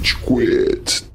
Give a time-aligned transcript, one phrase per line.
[0.00, 1.09] Rage Quit.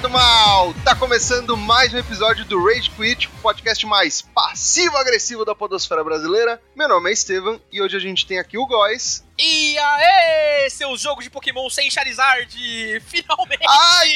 [0.00, 0.74] Galerinha do mal!
[0.84, 6.60] Tá começando mais um episódio do Rage Quit, o podcast mais passivo-agressivo da podosfera brasileira.
[6.74, 9.24] Meu nome é Estevam e hoje a gente tem aqui o Góis.
[9.38, 12.50] E aê, seu jogo de Pokémon sem Charizard!
[13.06, 13.66] Finalmente!
[13.68, 14.10] Ai!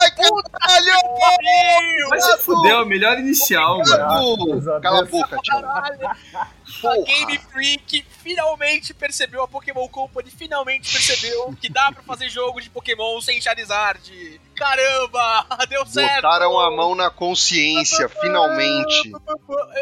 [0.00, 0.94] Ai, caralho!
[2.08, 4.62] Vai se fuder, é o melhor inicial, mano.
[4.62, 5.54] Cala Cala a boca, tio.
[6.80, 7.02] Caralho!
[7.02, 7.26] A Porra.
[7.26, 12.70] Game Freak finalmente percebeu, a Pokémon Company finalmente percebeu que dá pra fazer jogo de
[12.70, 14.40] Pokémon sem Charizard.
[14.54, 16.22] Caramba, deu certo!
[16.22, 19.10] Botaram a mão na consciência, finalmente.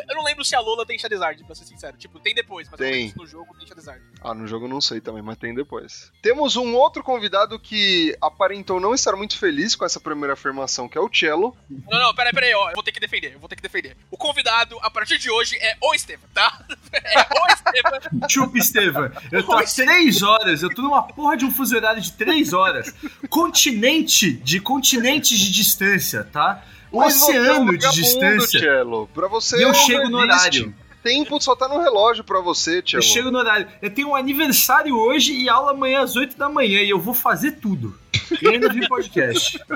[0.09, 1.97] Eu não lembro se a Lola tem Charizard, pra ser sincero.
[1.97, 3.13] Tipo, tem depois, mas Tem.
[3.17, 4.03] no jogo tem Charizard.
[4.25, 6.13] Ah, no jogo eu não sei também, mas tem depois.
[6.23, 10.97] Temos um outro convidado que aparentou não estar muito feliz com essa primeira afirmação, que
[10.97, 11.57] é o Cello.
[11.69, 12.69] Não, não, peraí, peraí, ó.
[12.71, 13.97] Eu vou ter que defender, eu vou ter que defender.
[14.11, 16.65] O convidado, a partir de hoje, é o Estevam, tá?
[16.93, 18.29] É o Estevam.
[18.29, 19.11] Chupa, Estevam.
[19.31, 22.53] Eu tô há três horas, eu tô numa porra de um fuso horário de três
[22.53, 22.95] horas.
[23.31, 26.63] Continente de continentes de distância, tá?
[26.93, 28.61] É um Oceano de distância.
[28.61, 29.09] Cello.
[29.15, 30.75] Pra você E eu não chego no horário.
[31.03, 32.99] Tempo só tá no relógio pra você, Cello.
[32.99, 33.67] Eu chego no horário.
[33.81, 37.15] Eu tenho um aniversário hoje e aula amanhã às 8 da manhã e eu vou
[37.15, 37.99] fazer tudo.
[38.41, 39.59] E ainda vi podcast.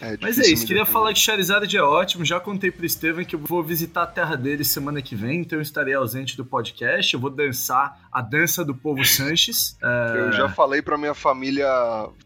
[0.00, 2.24] É Mas é isso, queria falar que Charizard é ótimo.
[2.24, 5.58] Já contei pro Estevam que eu vou visitar a terra dele semana que vem, então
[5.58, 7.14] eu estarei ausente do podcast.
[7.14, 9.76] Eu vou dançar a dança do povo Sanches.
[9.82, 11.66] É, Eu já falei pra minha família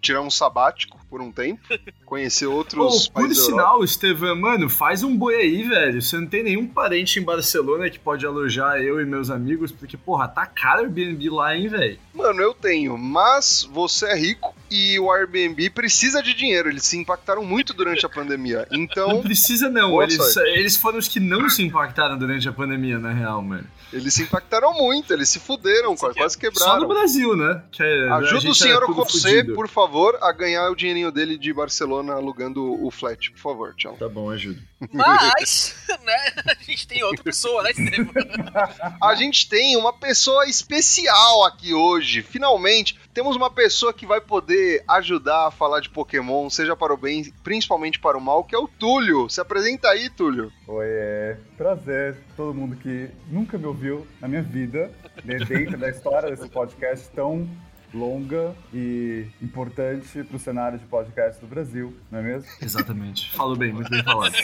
[0.01, 1.61] tirar um sabático por um tempo,
[2.07, 3.63] conhecer outros por países Europa.
[3.63, 6.01] sinal, Estevam, mano, faz um boi aí, velho.
[6.01, 9.97] Você não tem nenhum parente em Barcelona que pode alojar eu e meus amigos, porque,
[9.97, 11.99] porra, tá caro o Airbnb lá, hein, velho?
[12.15, 16.69] Mano, eu tenho, mas você é rico e o Airbnb precisa de dinheiro.
[16.69, 18.67] Eles se impactaram muito durante a pandemia.
[18.71, 20.01] Não Então, precisa, não.
[20.03, 23.67] Eles, eles foram os que não se impactaram durante a pandemia, na real, mano.
[23.93, 26.89] Eles se impactaram muito, eles se fuderam, quase, quase Só no quebraram.
[26.89, 27.63] Brasil, né?
[27.73, 29.55] Que é- Ajuda o senhor fudido.
[29.55, 33.97] por favor, a ganhar o dinheirinho dele de Barcelona alugando o flat, por favor, tchau.
[33.99, 34.61] Tá bom, ajuda.
[34.93, 35.75] Mas,
[36.05, 38.13] né, a gente tem outra pessoa, né, Estevam?
[39.03, 42.23] A gente tem uma pessoa especial aqui hoje.
[42.23, 46.97] Finalmente, temos uma pessoa que vai poder ajudar a falar de Pokémon, seja para o
[46.97, 49.29] bem, principalmente para o mal, que é o Túlio.
[49.29, 50.53] Se apresenta aí, Túlio.
[50.67, 54.91] Oi, é prazer todo mundo que nunca me ouviu na minha vida,
[55.25, 57.49] né, dentro da história desse podcast tão
[57.93, 62.49] longa e importante para o cenário de podcast do Brasil, não é mesmo?
[62.63, 63.31] Exatamente.
[63.33, 64.35] Falou bem, muito bem falado.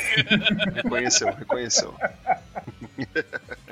[0.74, 1.94] Reconheceu, reconheceu.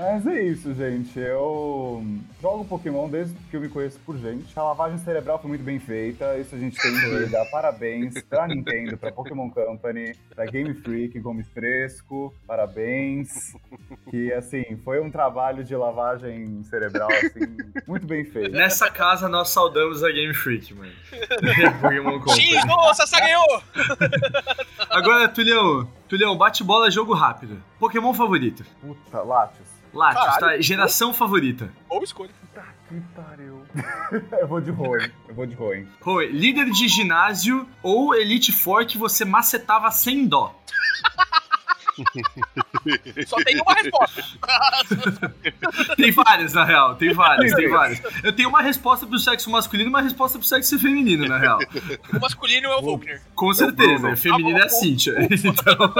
[0.00, 1.18] Mas é isso, gente.
[1.18, 2.02] Eu
[2.40, 4.58] jogo Pokémon desde que eu me conheço por gente.
[4.58, 6.38] A lavagem cerebral foi muito bem feita.
[6.38, 11.20] Isso a gente tem que dar parabéns pra Nintendo, pra Pokémon Company, pra Game Freak,
[11.20, 12.34] Gomes Fresco.
[12.46, 13.52] Parabéns.
[14.08, 17.54] Que, assim, foi um trabalho de lavagem cerebral, assim,
[17.86, 18.52] muito bem feito.
[18.52, 20.92] Nessa casa nós saudamos a Game Freak, mano.
[21.82, 22.54] Pokémon Company.
[22.54, 23.62] X, nossa, Sá ganhou!
[24.88, 27.62] Agora, Tulhão, Tulhão, bate bola, jogo rápido.
[27.78, 28.64] Pokémon favorito.
[28.80, 29.79] Puta, Latios.
[29.92, 30.40] Caralho.
[30.40, 30.60] tá?
[30.60, 31.70] Geração favorita.
[31.88, 32.30] Ou escolha.
[32.40, 33.64] Puta que pariu.
[34.40, 35.10] eu vou de Roen.
[35.28, 35.86] Eu vou de Roen.
[36.00, 40.54] Pô, líder de ginásio ou Elite Four que você macetava sem dó.
[43.26, 44.22] Só tem uma resposta.
[45.96, 46.94] Tem várias, na real.
[46.94, 48.00] Tem várias, tem várias.
[48.24, 51.58] Eu tenho uma resposta pro sexo masculino e uma resposta pro sexo feminino, na real.
[52.14, 53.20] O masculino é o Volkner.
[53.34, 54.08] Com certeza.
[54.12, 55.14] O feminino é a Cintia.
[55.30, 55.94] Então,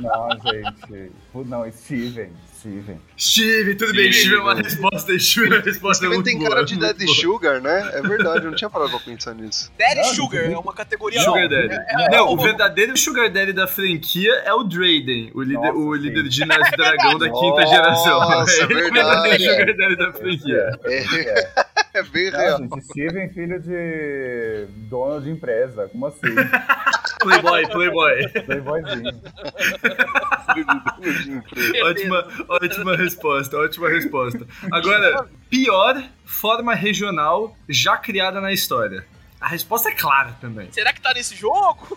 [0.00, 1.12] Não, gente.
[1.34, 2.30] Não, Steven.
[2.58, 3.00] Steven.
[3.16, 4.12] Steve, tudo bem.
[4.12, 5.18] Steve é uma resposta.
[5.18, 7.16] Steve é uma resposta Steven muito tem boa, cara de Daddy boa.
[7.16, 7.90] Sugar, né?
[7.94, 9.70] É verdade, eu não tinha parado pra pensar nisso.
[9.78, 11.48] Daddy Não, Sugar é uma categoria Sugar.
[11.48, 11.72] Daddy.
[11.74, 15.72] É, é, não, é, o verdadeiro Sugar Daddy da franquia é o Drayden, o líder,
[15.72, 16.02] Nossa, o sim.
[16.02, 18.22] líder de ginásio dragão da quinta Nossa, geração.
[18.48, 19.38] é Ele o verdade.
[19.38, 20.80] verdadeiro Sugar Daddy da franquia.
[20.84, 21.67] É,
[21.98, 22.58] é bem Não, real.
[22.58, 25.88] gente, Steven, filho de dono de empresa.
[25.88, 26.20] Como assim?
[27.20, 28.28] Playboy, Playboy.
[28.46, 29.22] Playboyzinho.
[31.84, 34.46] ótima, ótima resposta, ótima resposta.
[34.70, 39.04] Agora, pior forma regional já criada na história.
[39.40, 40.68] A resposta é clara também.
[40.72, 41.96] Será que tá nesse jogo?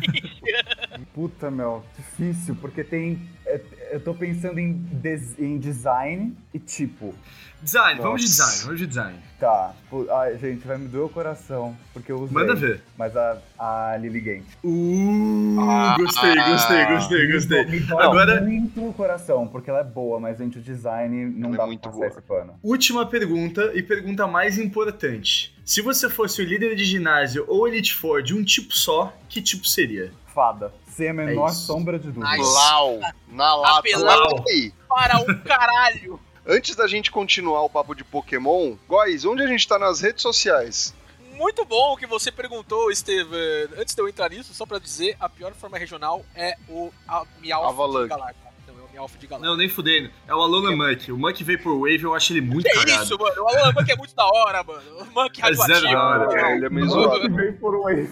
[1.14, 3.28] Puta, meu, difícil, porque tem.
[3.46, 3.60] é-
[3.90, 7.14] eu tô pensando em, des- em design e tipo.
[7.60, 8.42] Design, vamos de Nossa.
[8.44, 9.18] design, vamos de design.
[9.40, 12.32] Tá, tipo, ai, gente, vai me doer o coração, porque eu usei.
[12.32, 12.80] Manda ver.
[12.96, 14.44] Mas a, a Lily Gant.
[14.62, 15.96] Uh, Ah.
[15.98, 17.64] gostei, gostei, gostei, gostei.
[17.66, 21.48] Me dói Agora- muito o coração, porque ela é boa, mas, gente, o design não
[21.48, 22.06] Ela é dá muito pra boa.
[22.06, 22.54] esse pano.
[22.62, 25.52] Última pergunta e pergunta mais importante.
[25.64, 29.42] Se você fosse o líder de ginásio ou Elite Four de um tipo só, que
[29.42, 30.12] tipo seria?
[30.32, 30.72] Fada.
[30.98, 31.60] Sem a menor isso.
[31.64, 32.42] sombra de dúvida.
[32.42, 32.98] Lau,
[33.28, 33.78] na lata.
[33.78, 34.44] Apelão.
[34.88, 36.18] Para um caralho!
[36.44, 40.22] Antes da gente continuar o papo de Pokémon, Góis, onde a gente tá nas redes
[40.22, 40.92] sociais?
[41.34, 43.38] Muito bom que você perguntou, Estevam.
[43.78, 47.24] Antes de eu entrar nisso, só pra dizer, a pior forma regional é o a
[47.40, 48.02] Meowth Avalanche.
[48.04, 48.34] de Galar.
[48.34, 48.50] tá?
[48.66, 49.44] Não, é o Meowth de Galar.
[49.46, 50.10] Não, nem fudendo.
[50.26, 51.12] É o Alolan Muck.
[51.12, 53.04] O Muck Vaporwave eu acho ele muito que cagado.
[53.04, 53.40] isso, mano?
[53.42, 54.82] O Alan Monkey é muito da hora, mano.
[55.00, 56.40] O Monkey É zero da hora.
[56.50, 57.32] É, ele é meio zoado.
[57.36, 58.10] veio por wave.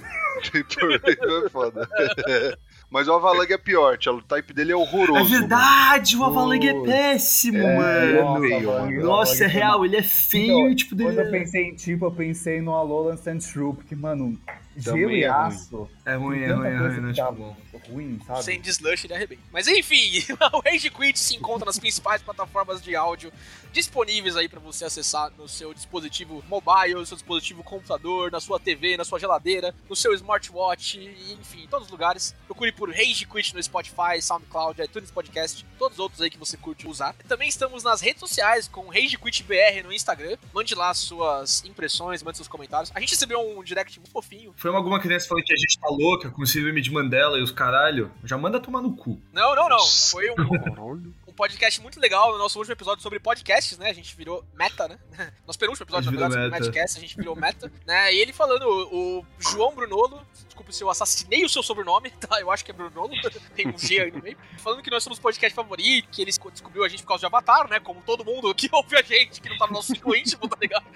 [0.55, 1.89] é foda.
[2.97, 5.19] Mas o Avalanche é pior, tia, o type dele é horroroso.
[5.19, 8.41] É verdade, o Avalanche é péssimo, É, mano.
[8.41, 9.03] feio, mano.
[9.03, 11.39] Nossa, é real, ele é feio Então, e tipo Quando eu dele.
[11.39, 14.39] pensei em tipo, eu pensei no Alolan Sandshrew, porque, mano,
[14.77, 15.47] gelo e é ruim.
[15.47, 15.89] aço.
[16.05, 17.57] É ruim, é ruim, é ruim, não é tá tipo bom.
[17.89, 18.45] ruim, sabe?
[18.45, 19.43] Sem deslush ele arrebenta.
[19.53, 23.33] Mas enfim, o Rage Quit se encontra nas principais plataformas de áudio
[23.73, 28.59] disponíveis aí pra você acessar no seu dispositivo mobile, no seu dispositivo computador, na sua
[28.59, 30.99] TV, na sua geladeira, no seu smartwatch,
[31.39, 32.35] enfim, em todos os lugares.
[32.47, 36.57] Procure por Rage Quit no Spotify, SoundCloud, iTunes Podcast, todos os outros aí que você
[36.57, 37.15] curte usar.
[37.29, 40.37] Também estamos nas redes sociais com Rage Quit BR no Instagram.
[40.55, 42.91] Mande lá suas impressões, mande seus comentários.
[42.95, 44.55] A gente recebeu um direct muito fofinho.
[44.57, 47.43] Foi alguma criança falando que a gente tá louca com o síndrome de Mandela e
[47.43, 48.11] os caralho?
[48.25, 49.21] Já manda tomar no cu.
[49.33, 49.87] Não, não, não.
[49.87, 53.91] Foi um, um podcast muito legal no nosso último episódio sobre podcasts, né?
[53.91, 54.99] A gente virou meta, né?
[55.47, 58.13] Nosso penúltimo episódio, na verdade, sobre podcast, a gente virou meta, né?
[58.13, 60.21] E ele falando, o João Brunolo,
[60.57, 62.41] desculpe se eu assassinei o seu sobrenome, tá?
[62.41, 63.13] Eu acho que é Brunolo,
[63.55, 64.37] tem um G aí no meio.
[64.59, 67.69] Falando que nós somos podcast favorito, que ele descobriu a gente por causa de Avatar,
[67.69, 67.79] né?
[67.81, 70.57] Como todo mundo que ouve a gente, que não tá no nosso ciclo íntimo, tá
[70.61, 70.87] ligado?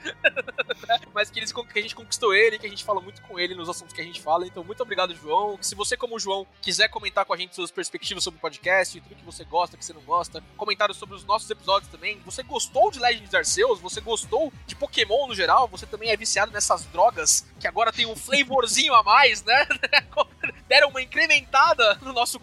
[1.12, 3.54] Mas que, eles, que a gente conquistou ele, que a gente fala muito com ele
[3.54, 4.46] nos assuntos que a gente fala.
[4.46, 5.58] Então, muito obrigado, João.
[5.60, 9.00] Se você, como o João, quiser comentar com a gente suas perspectivas sobre o podcast,
[9.00, 12.20] tudo que você gosta, que você não gosta, comentários sobre os nossos episódios também.
[12.24, 13.80] Você gostou de Legends Arceus?
[13.80, 15.68] Você gostou de Pokémon no geral?
[15.68, 19.49] Você também é viciado nessas drogas que agora tem um flavorzinho a mais, né?
[20.68, 22.38] Deram uma incrementada no nosso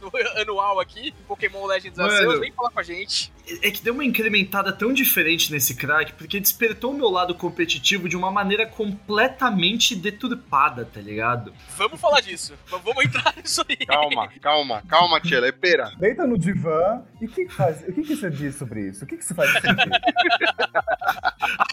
[0.00, 0.10] no
[0.40, 2.12] anual aqui, Pokémon Legends Mano.
[2.12, 2.40] Arceus.
[2.40, 3.32] Vem falar com a gente.
[3.60, 8.08] É que deu uma incrementada tão diferente nesse crack, porque despertou o meu lado competitivo
[8.08, 11.52] de uma maneira completamente deturpada, tá ligado?
[11.76, 12.54] Vamos falar disso.
[12.66, 13.76] Vamos entrar nisso aí.
[13.76, 15.92] Calma, calma, calma, tia, é pera.
[15.98, 17.82] Deita no divã e o que, faz?
[17.82, 19.04] O que, que você diz sobre isso?
[19.04, 19.90] O que, que você faz sentir?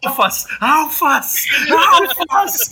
[0.03, 0.47] Alfas!
[0.59, 1.45] Alfas!
[1.71, 2.69] Alfas!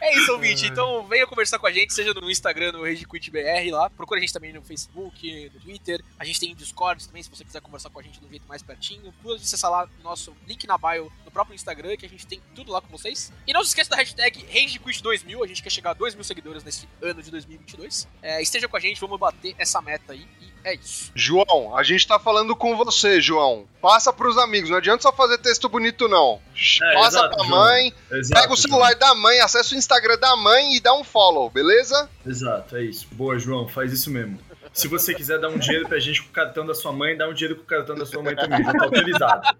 [0.00, 0.66] É isso, ouvinte.
[0.66, 3.88] Então venha conversar com a gente, seja no Instagram, no RageQuitBR lá.
[3.88, 6.02] Procura a gente também no Facebook, no Twitter.
[6.18, 8.62] A gente tem Discord também, se você quiser conversar com a gente do jeito mais
[8.62, 9.12] pertinho.
[9.22, 12.40] Pode acessar lá o nosso link na bio no próprio Instagram, que a gente tem
[12.54, 13.32] tudo lá com vocês.
[13.46, 15.42] E não se esqueça da hashtag RageQuit2000.
[15.42, 18.06] A gente quer chegar a 2 mil seguidores nesse ano de 2022.
[18.22, 20.26] É, esteja com a gente, vamos bater essa meta aí.
[20.40, 21.10] E é isso.
[21.14, 23.66] João, a gente tá falando com você, João.
[23.80, 26.40] Passa pros amigos, não adianta só fazer texto bonito, não.
[26.82, 27.60] É, Passa exato, pra João.
[27.60, 31.04] mãe, Exato, pega o celular da mãe, acessa o Instagram da mãe e dá um
[31.04, 32.08] follow, beleza?
[32.26, 33.06] Exato, é isso.
[33.12, 34.38] Boa, João, faz isso mesmo.
[34.74, 37.28] Se você quiser dar um dinheiro pra gente com o cartão da sua mãe, dá
[37.28, 39.56] um dinheiro com o cartão da sua mãe também, já tá autorizado.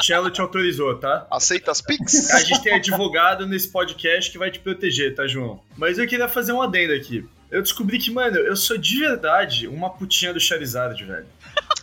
[0.00, 1.26] Cello te autorizou, tá?
[1.28, 2.30] Aceita as pics?
[2.30, 5.60] A gente tem advogado nesse podcast que vai te proteger, tá, João?
[5.76, 7.28] Mas eu queria fazer um adendo aqui.
[7.50, 11.26] Eu descobri que, mano, eu sou de verdade uma putinha do Charizard, velho.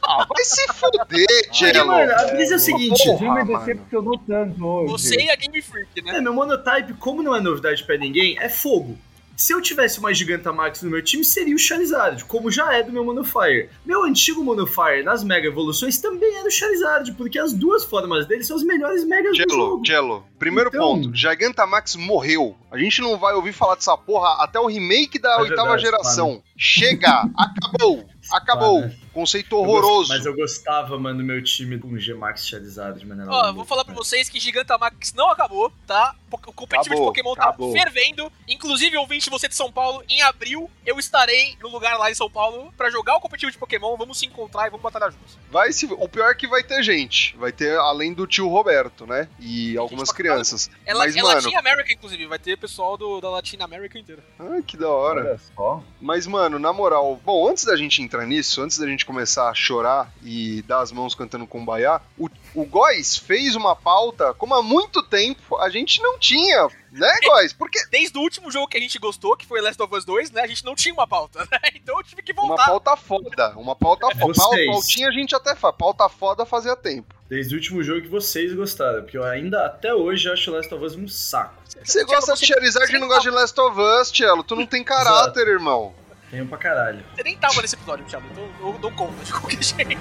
[0.01, 1.85] Ah, vai se fuder, Cello.
[1.85, 3.03] mano, a brisa é a seguinte.
[3.03, 4.91] Porra, me decepcionou tanto hoje.
[4.91, 6.17] Você e a Game Freak, né?
[6.17, 8.97] É, meu monotype, como não é novidade pra ninguém, é fogo.
[9.39, 12.91] Se eu tivesse uma Gigantamax no meu time, seria o Charizard, como já é do
[12.91, 13.69] meu Monofire.
[13.85, 18.43] Meu antigo Monofire, nas Mega Evoluções, também era o Charizard, porque as duas formas dele
[18.43, 19.85] são as melhores Megas do Cello, jogo.
[19.87, 22.57] Cello, primeiro Então- ponto, Gigantamax morreu.
[22.69, 26.43] A gente não vai ouvir falar dessa porra até o remake da oitava geração.
[26.57, 28.81] Chega, acabou, acabou.
[28.81, 28.93] né?
[29.13, 30.09] Conceito Eu horroroso.
[30.09, 33.53] Mas eu gostava, mano, do meu time com G-Max Charizard de maneira Ó, eu louca,
[33.53, 36.15] vou falar pra vocês que Gigantamax não acabou, tá?
[36.31, 37.71] O competitivo Acabou, de Pokémon tá acabou.
[37.71, 38.31] fervendo.
[38.47, 42.29] Inclusive, ouvinte, você de São Paulo, em abril, eu estarei no lugar lá em São
[42.29, 43.97] Paulo pra jogar o competitivo de Pokémon.
[43.97, 45.37] Vamos se encontrar e vamos batalhar juntos.
[45.51, 45.87] Vai se...
[45.87, 47.35] O pior é que vai ter gente.
[47.37, 49.27] Vai ter, além do tio Roberto, né?
[49.39, 50.69] E algumas crianças.
[50.85, 52.27] É, Mas, é mano- Latin America, inclusive.
[52.27, 54.23] Vai ter pessoal do, da Latina America inteira.
[54.37, 55.21] Ai, que da hora.
[55.21, 55.83] Olha só.
[55.99, 59.53] Mas, mano, na moral, bom, antes da gente entrar nisso, antes da gente começar a
[59.53, 64.61] chorar e dar as mãos cantando Kumbaya, o o Góis fez uma pauta como há
[64.63, 67.53] muito tempo a gente não tinha, né, Góis?
[67.53, 70.31] Porque Desde o último jogo que a gente gostou, que foi Last of Us 2,
[70.31, 70.41] né?
[70.41, 71.59] A gente não tinha uma pauta, né?
[71.75, 72.65] Então eu tive que uma voltar.
[72.65, 74.33] pauta foda, uma pauta foda.
[74.33, 74.65] Vocês.
[74.67, 77.15] Pautinha a gente até faz, pauta foda fazia tempo.
[77.27, 80.83] Desde o último jogo que vocês gostaram, porque eu ainda até hoje acho Last of
[80.83, 81.53] Us um saco.
[81.83, 84.43] Você gosta de Charizard e não gosta de Last of Us, Tielo.
[84.43, 85.93] Tu não tem caráter, irmão.
[86.29, 87.03] Tenho pra caralho.
[87.15, 88.27] Você nem tava nesse episódio, Thiago.
[88.31, 89.99] Então eu dou conta de qualquer jeito.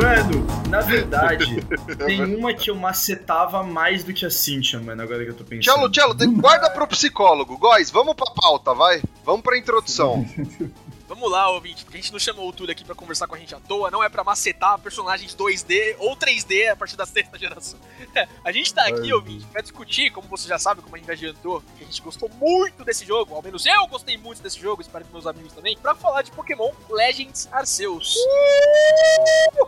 [0.00, 1.60] Mano, na verdade,
[2.06, 5.44] tem uma que eu macetava mais do que a Cynthia, mano, agora que eu tô
[5.44, 5.90] pensando.
[5.90, 7.58] Tielo, tem- guarda pro psicólogo.
[7.58, 9.02] Góis, vamos pra pauta, vai.
[9.24, 10.24] Vamos pra introdução.
[11.08, 13.38] Vamos lá, ouvinte, porque a gente não chamou o Túlio aqui pra conversar com a
[13.38, 17.38] gente à toa, não é pra macetar personagens 2D ou 3D a partir da sexta
[17.38, 17.78] geração.
[18.44, 19.12] A gente tá aqui, Ai.
[19.12, 22.28] ouvinte, pra discutir, como você já sabe, como a gente adiantou, que a gente gostou
[22.38, 25.76] muito desse jogo, ao menos eu gostei muito desse jogo, espero que meus amigos também,
[25.78, 28.14] pra falar de Pokémon Legends Arceus.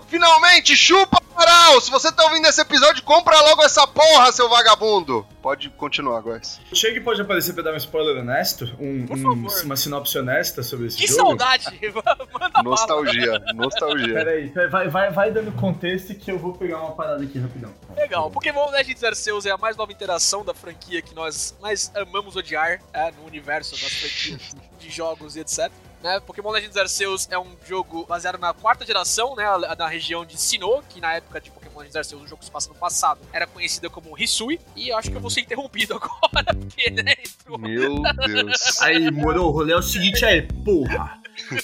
[0.09, 1.81] Finalmente, chupa, Amaral!
[1.81, 5.27] Se você tá ouvindo esse episódio, compra logo essa porra, seu vagabundo!
[5.41, 6.61] Pode continuar, Góis.
[6.75, 10.89] Chega que pode aparecer pra dar um spoiler honesto, um, um- uma sinopse honesta sobre
[10.89, 11.30] esse Que jogo.
[11.39, 11.81] Saudade!
[12.33, 12.63] Manda bala.
[12.63, 14.15] Nostalgia, nostalgia.
[14.15, 17.73] Peraí, vai, vai, vai dando contexto que eu vou pegar uma parada aqui rapidão.
[17.97, 22.37] Legal, Pokémon Legends Arceus é a mais nova interação da franquia que nós mais amamos
[22.37, 25.71] odiar é, no universo das franquias de jogos e etc.
[26.03, 29.45] Né, Pokémon Legends Arceus é um jogo baseado na quarta geração, né,
[29.79, 32.51] na região de Sinnoh, que na época de Pokémon Legends Arceus, o jogo que se
[32.51, 35.95] passa no passado, era conhecida como Hisui, e eu acho que eu vou ser interrompido
[36.03, 37.59] agora, porque, né, entrou...
[37.59, 38.81] Meu Deus.
[38.81, 41.20] Aí, moro, o rolê é o seguinte aí, porra.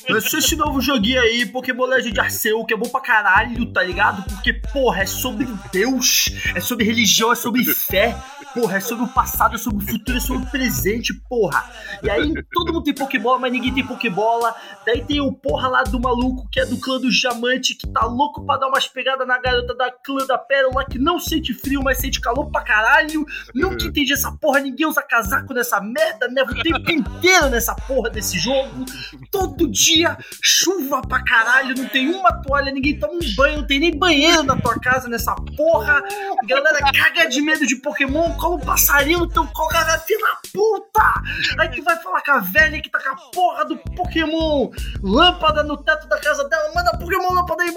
[0.09, 4.23] Lançou esse novo joguinho aí, Pokémon Legend Arceus, que é bom pra caralho, tá ligado?
[4.25, 8.17] Porque, porra, é sobre Deus, é sobre religião, é sobre fé,
[8.55, 11.65] porra, é sobre o passado, é sobre o futuro, é sobre o presente, porra.
[12.03, 14.55] E aí, todo mundo tem Pokébola, mas ninguém tem Pokébola.
[14.85, 18.05] Daí tem o porra lá do maluco, que é do clã do Diamante, que tá
[18.05, 21.83] louco pra dar umas pegadas na garota da clã da Pérola, que não sente frio,
[21.83, 23.25] mas sente calor pra caralho.
[23.55, 28.11] Nunca entendi essa porra, ninguém usa casaco nessa merda, neva o tempo inteiro nessa porra
[28.11, 28.85] desse jogo.
[29.31, 33.79] Todo dia, chuva pra caralho, não tem uma toalha, ninguém toma um banho, não tem
[33.79, 36.03] nem banheiro na tua casa nessa porra.
[36.47, 41.23] Galera caga de medo de Pokémon, cola um passarinho no teu colo, cara, filha puta!
[41.59, 44.71] Aí tu vai falar com a velha que tá com a porra do Pokémon
[45.03, 47.73] lâmpada no teto da casa dela, manda Pokémon lâmpada aí?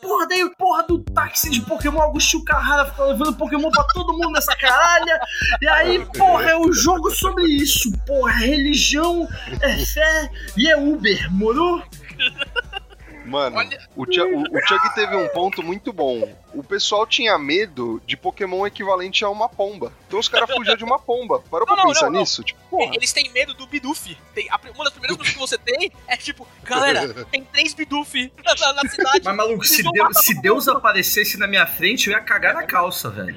[0.00, 4.32] Porra, daí porra do táxi de Pokémon, Agostinho Carrara fica levando Pokémon pra todo mundo
[4.32, 5.20] nessa caralha.
[5.62, 9.28] E aí, porra, é um jogo sobre isso, porra, é religião,
[9.60, 11.82] é fé e é Uber, moro?
[13.24, 16.34] Mano, Olha- o, Chug teve um ponto muito bom.
[16.54, 19.92] O pessoal tinha medo de Pokémon equivalente a uma pomba.
[20.08, 21.42] Então os caras fugiam de uma pomba.
[21.50, 22.20] Parou Não, pra não, pensar não, não.
[22.20, 22.42] nisso?
[22.42, 22.94] Tipo, porra.
[22.94, 24.16] Eles têm medo do Bidoof.
[24.34, 28.32] Tem, a, uma das primeiras coisas que você tem é tipo, galera, tem três Bidoof
[28.44, 29.20] na, na- na cidade.
[29.24, 33.10] Mas maluco, se, Deus, se Deus aparecesse na minha frente, eu ia cagar na calça,
[33.10, 33.34] velho.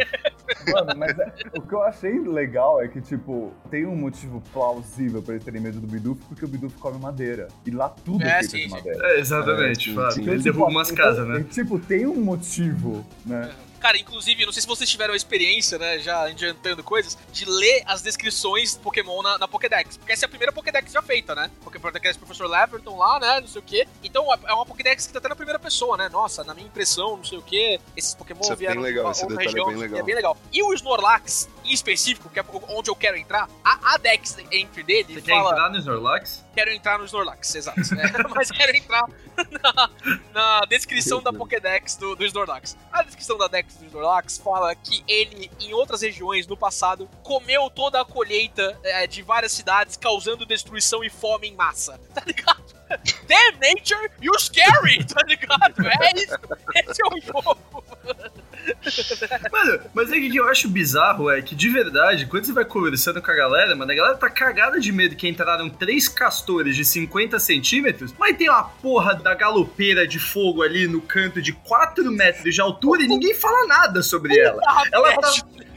[0.72, 5.22] Mano, mas é- o que eu achei legal é que, tipo, tem um motivo plausível
[5.22, 7.48] pra eles terem medo do Bidoof, porque o Bidoof come madeira.
[7.66, 9.08] E lá tudo É, é feito sim, de madeira.
[9.14, 10.20] É, exatamente, É, Fábio.
[10.22, 11.46] Ele tipo, derruba umas então, casas, né?
[11.50, 13.50] Tipo, tem um motivo, né?
[13.84, 17.84] Cara, inclusive, não sei se vocês tiveram a experiência, né, já adiantando coisas, de ler
[17.86, 19.98] as descrições do Pokémon na, na Pokédex.
[19.98, 21.52] Porque essa é a primeira Pokédex já feita, né?
[21.62, 23.86] Porque Pokédex Professor Leverton lá, né, não sei o quê.
[24.02, 26.08] Então é uma Pokédex que tá até na primeira pessoa, né?
[26.08, 29.12] Nossa, na minha impressão, não sei o quê, esses Pokémon Isso é bem vieram legal,
[29.12, 30.00] esse outra é região, bem o quê, legal.
[30.00, 30.38] é bem legal.
[30.54, 34.84] E o Snorlax, em específico, que é onde eu quero entrar, a, a Dex entry
[34.84, 35.52] dele Você quer fala...
[35.52, 36.46] entrar no Snorlax?
[36.54, 37.80] Quero entrar no Snorlax, exato.
[37.94, 39.08] É, mas quero entrar
[39.62, 39.90] na,
[40.34, 42.78] na descrição da Pokédex do, do Snorlax.
[42.92, 47.70] A descrição da Dex do Snorlax fala que ele, em outras regiões no passado, comeu
[47.70, 52.00] toda a colheita é, de várias cidades, causando destruição e fome em massa.
[52.14, 52.64] Tá ligado?
[53.28, 55.88] Damn nature, you scary, tá ligado?
[56.04, 56.38] É isso.
[56.76, 57.84] Esse é o jogo.
[59.52, 63.22] Mano, mas é que eu acho bizarro é que, de verdade, quando você vai conversando
[63.22, 66.86] com a galera, mano, a galera tá cagada de medo que entraram três castores de
[66.86, 72.12] 50 centímetros, mas tem uma porra da galopeira de fogo ali no canto de 4
[72.12, 74.62] metros de altura e ninguém fala nada sobre ela.
[74.92, 75.32] Ela tá.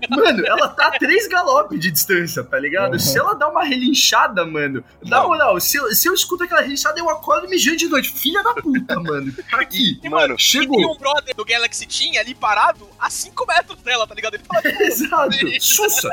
[0.09, 2.93] Mano, ela tá a três galopes de distância, tá ligado?
[2.95, 2.99] Uhum.
[2.99, 4.85] Se ela dá uma relinchada, mano.
[5.05, 8.11] Na moral, se eu, se eu escuto aquela relinchada, eu acordo mijando de noite.
[8.11, 9.33] Filha da puta, mano.
[9.53, 9.99] Aqui.
[10.03, 10.77] E, Mano, E Chegou.
[10.77, 14.35] tem um brother do Galaxy Team ali parado a 5 metros dela, tá ligado?
[14.35, 15.37] Ele fala, Exato.
[15.61, 16.11] Sussa.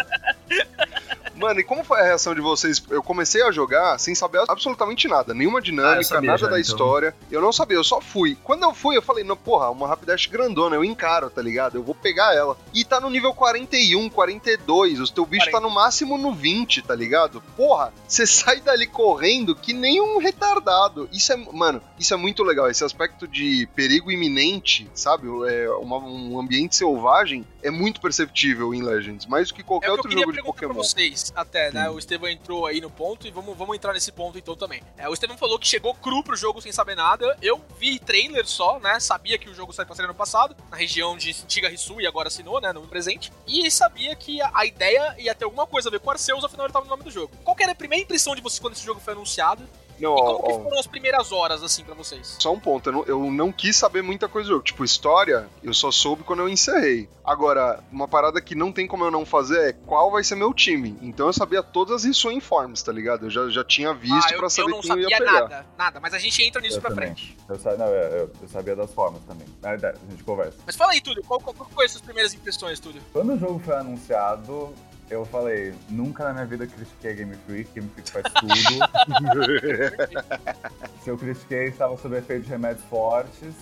[1.36, 2.82] Mano, e como foi a reação de vocês?
[2.90, 5.34] Eu comecei a jogar sem saber absolutamente nada.
[5.34, 6.72] Nenhuma Ah, dinâmica, sabia nada já, da então.
[6.72, 7.16] história.
[7.32, 8.38] Eu não sabia, eu só fui.
[8.44, 11.76] Quando eu fui, eu falei, não, porra, uma Rapidash grandona, eu encaro, tá ligado?
[11.76, 12.58] Eu vou pegar ela.
[12.74, 15.00] E tá no nível 41, 42.
[15.00, 17.42] O teu bicho tá no máximo no 20, tá ligado?
[17.58, 21.10] Porra, você sai dali correndo que nem um retardado.
[21.12, 22.70] Isso é, mano, isso é muito legal.
[22.70, 25.28] Esse aspecto de perigo iminente, sabe?
[25.48, 29.92] É uma- um ambiente selvagem é muito perceptível em Legends, mais do que qualquer É
[29.92, 30.84] outro jogo de perguntar pra Pokémon.
[30.84, 31.90] vocês, até, né?
[31.90, 34.82] O Estevão entrou aí no ponto e vamos, vamos entrar nesse ponto então também.
[34.98, 37.38] É, o Estevão falou que chegou cru pro jogo sem saber nada.
[37.42, 39.00] Eu vi trailer só, né?
[39.00, 42.06] Sabia que o jogo saiu pra sair ano passado, na região de Antiga Rissu e
[42.08, 42.74] agora assinou, né?
[42.74, 43.32] No presente.
[43.48, 46.66] E sabia que a, a ideia ia ter alguma coisa a ver com Arceus, afinal
[46.66, 47.32] ele tava no nome do jogo.
[47.44, 49.68] Qual que era a primeira impressão de vocês quando esse jogo foi anunciado?
[50.04, 52.36] Não, E ó, como ó, foram as primeiras horas, assim, pra vocês?
[52.40, 54.64] Só um ponto, eu não, eu não quis saber muita coisa do jogo.
[54.64, 57.10] Tipo, história, eu só soube quando eu encerrei.
[57.24, 60.54] Agora, uma parada que não tem como eu não fazer é qual vai ser meu
[60.54, 60.98] time.
[61.02, 63.26] Então eu sabia todas as Rissuin Forms, tá ligado?
[63.26, 65.18] Eu já, já tinha visto ah, eu, pra eu saber não quem eu ia sabia
[65.20, 65.42] pegar.
[65.42, 67.08] nada, nada, mas a gente entra nisso Eu pra também.
[67.16, 67.38] frente.
[67.48, 69.48] Eu, sa- não, eu, eu- eu sabia das formas também.
[69.62, 70.58] Na verdade, a gente conversa.
[70.66, 73.02] Mas fala aí, Túlio, qual, qual, qual foi as suas primeiras impressões, Túlio?
[73.14, 74.74] Quando o jogo foi anunciado,
[75.10, 78.54] eu falei, nunca na minha vida critiquei a Game Freak, Game Freak faz tudo.
[81.04, 83.54] Se eu critiquei, estava sob efeito de remédios fortes.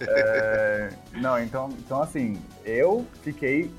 [0.00, 3.72] É, não, então, então, assim, eu fiquei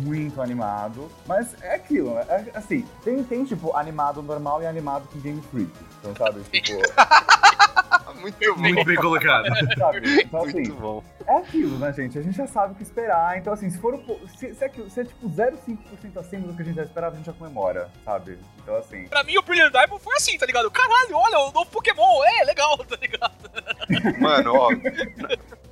[0.00, 2.24] muito animado, mas é aquilo, né?
[2.28, 5.72] É, assim, tem, tem, tipo, animado normal e animado com Game Freak.
[5.98, 6.80] Então, sabe, tipo,
[8.14, 8.60] muito bom.
[8.60, 9.46] Muito bem colocado.
[9.78, 10.22] sabe?
[10.22, 11.04] Então, assim, Muito bom.
[11.26, 12.18] é aquilo, né, gente?
[12.18, 13.38] A gente já sabe o que esperar.
[13.38, 16.54] Então, assim, se for um po- se, se, é, se é tipo 0,5% acima do
[16.54, 18.38] que a gente já esperava, a gente já comemora, sabe?
[18.62, 19.04] Então, assim.
[19.08, 20.70] Pra mim, o Brilliant Diamond foi assim, tá ligado?
[20.70, 24.20] Caralho, olha, o novo Pokémon, é legal, tá ligado?
[24.20, 24.68] Mano, ó.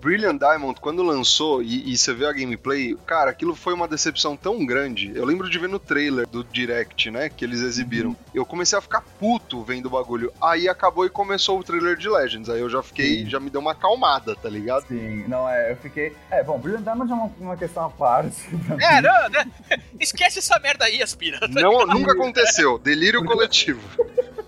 [0.09, 4.38] Brilliant Diamond, quando lançou e, e você vê a gameplay, cara, aquilo foi uma decepção
[4.38, 5.12] tão grande.
[5.15, 7.29] Eu lembro de ver no trailer do Direct, né?
[7.29, 8.17] Que eles exibiram.
[8.35, 10.33] Eu comecei a ficar puto vendo o bagulho.
[10.41, 12.49] Aí acabou e começou o trailer de Legends.
[12.49, 13.29] Aí eu já fiquei, Sim.
[13.29, 14.88] já me deu uma acalmada, tá ligado?
[14.88, 16.17] Sim, não é, eu fiquei.
[16.31, 18.49] É, bom, Brilliant Diamond é uma, uma questão à parte.
[18.81, 19.45] É, não, né?
[20.00, 21.38] Esquece essa merda aí, Aspira.
[21.41, 22.79] tá Não, nunca aconteceu.
[22.79, 23.83] Delírio coletivo.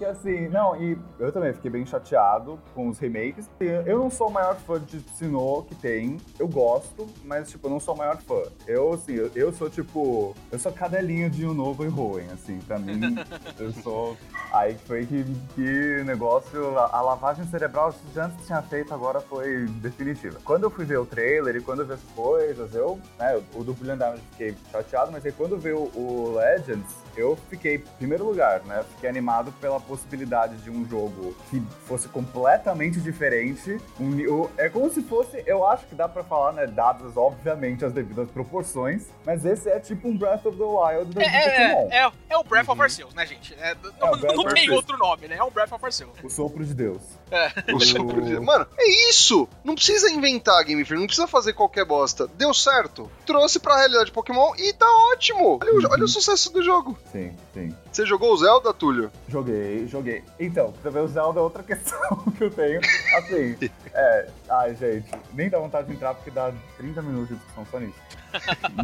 [0.00, 3.50] Porque assim, não, e eu também fiquei bem chateado com os remakes.
[3.84, 6.16] Eu não sou o maior fã de Sinnoh que tem.
[6.38, 8.40] Eu gosto, mas tipo, eu não sou o maior fã.
[8.66, 10.34] Eu, assim, eu, eu sou tipo.
[10.50, 13.14] Eu sou cadelinha de um novo e Hoenn, assim, pra mim.
[13.60, 14.16] eu sou.
[14.54, 15.22] Aí foi que,
[15.54, 16.78] que negócio.
[16.78, 20.38] A, a lavagem cerebral que antes tinha feito, agora foi definitiva.
[20.42, 22.98] Quando eu fui ver o trailer e quando eu vi as coisas, eu.
[23.18, 26.96] Né, o do Brilliant Diamond fiquei chateado, mas aí quando eu vi o, o Legends,
[27.16, 28.84] eu fiquei, em primeiro lugar, né?
[28.94, 33.78] Fiquei animado pela possibilidade de um jogo que fosse completamente diferente.
[33.98, 36.66] Um o- é como se fosse, eu acho que dá pra falar, né?
[36.66, 41.22] Dadas, obviamente, as devidas proporções, mas esse é tipo um Breath of the Wild da
[41.22, 41.88] É, Pokémon.
[41.90, 43.54] é, é, é o Breath of Arceus, né, gente?
[43.54, 45.36] É, não, É o não tem outro nome, né?
[45.36, 46.10] É um Breath of Arceus.
[46.22, 47.00] O sopro de Deus.
[47.74, 49.48] O sopro de- Mano, é isso!
[49.64, 52.26] Não precisa inventar Game Freak, não precisa fazer qualquer bosta.
[52.26, 55.58] Deu certo, trouxe pra realidade Pokémon e tá ótimo!
[55.62, 56.98] Olha, o- olha o sucesso do jogo.
[57.10, 57.74] Sim, sim.
[57.90, 59.10] Você jogou o Zelda, Túlio?
[59.28, 60.22] Joguei, joguei.
[60.38, 62.80] Então, também o Zelda é outra questão que eu tenho.
[63.16, 63.56] Assim,
[63.92, 64.28] é.
[64.48, 67.98] Ai, gente, nem dá vontade de entrar porque dá 30 minutos de discussão só nisso.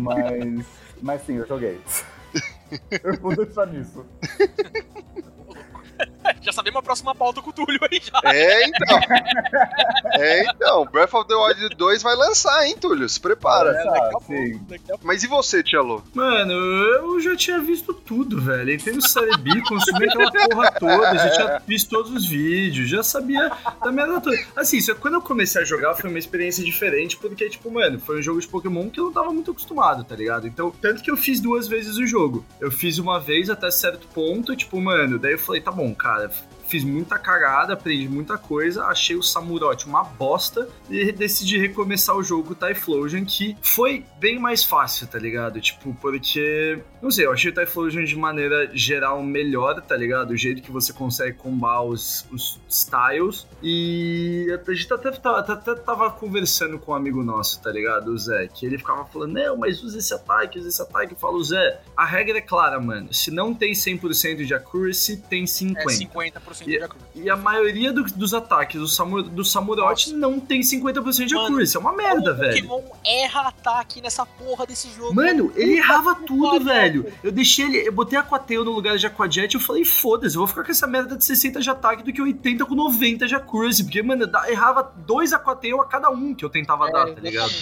[0.00, 0.66] Mas.
[1.00, 1.80] Mas sim, eu joguei.
[3.02, 4.04] Eu vou deixar nisso.
[6.42, 8.20] Já sabemos a próxima pauta com o Túlio aí já.
[8.30, 9.00] É, então.
[10.14, 10.86] é, então.
[10.86, 13.08] Breath of the Wild 2 vai lançar, hein, Túlio?
[13.08, 13.70] Se prepara.
[13.70, 16.04] É, daqui a pouco, daqui a Mas e você, Tchelo?
[16.14, 18.72] Mano, eu já tinha visto tudo, velho.
[18.72, 23.02] Entrei no Série B, consumi aquela porra toda, já tinha visto todos os vídeos, já
[23.02, 23.50] sabia
[23.82, 24.36] da merda toda.
[24.54, 27.98] Assim, só que quando eu comecei a jogar foi uma experiência diferente, porque, tipo, mano,
[27.98, 30.46] foi um jogo de Pokémon que eu não tava muito acostumado, tá ligado?
[30.46, 32.44] Então, tanto que eu fiz duas vezes o jogo.
[32.60, 36.15] Eu fiz uma vez até certo ponto, tipo, mano, daí eu falei, tá bom, cara,
[36.22, 42.16] of fiz muita cagada, aprendi muita coisa, achei o Samurote uma bosta e decidi recomeçar
[42.16, 45.60] o jogo Typhlosion, que foi bem mais fácil, tá ligado?
[45.60, 50.30] Tipo, porque, não sei, eu achei o Typhlosion de maneira geral melhor, tá ligado?
[50.30, 55.74] O jeito que você consegue combar os, os styles e a gente até, até, até
[55.74, 58.08] tava conversando com um amigo nosso, tá ligado?
[58.08, 61.12] O Zé, que ele ficava falando, não, mas usa esse ataque, usa esse ataque.
[61.12, 63.12] Eu falo, Zé, a regra é clara, mano.
[63.12, 65.76] Se não tem 100% de accuracy, tem 50%.
[65.78, 66.98] É 50% de acrú.
[67.14, 71.46] E a maioria do- dos ataques do, Samu, do Samurote não tem 50% de Mano,
[71.46, 71.76] accuracy.
[71.76, 72.68] É uma merda, o velho.
[72.68, 75.14] Pokémon erra ataque nessa porra desse jogo.
[75.14, 77.12] Mano, ele errava tudo, velho.
[77.22, 77.88] Eu deixei ele.
[77.88, 80.70] Eu botei Aquateu no lugar de Aquajet e eu falei, foda-se, eu vou ficar com
[80.70, 83.84] essa merda de 60 de ataque do que 80 com 90 de accuracy.
[83.84, 87.20] Porque, mano, dá- errava dois Aquateu a cada um que eu tentava É, dar, tá
[87.20, 87.52] ligado?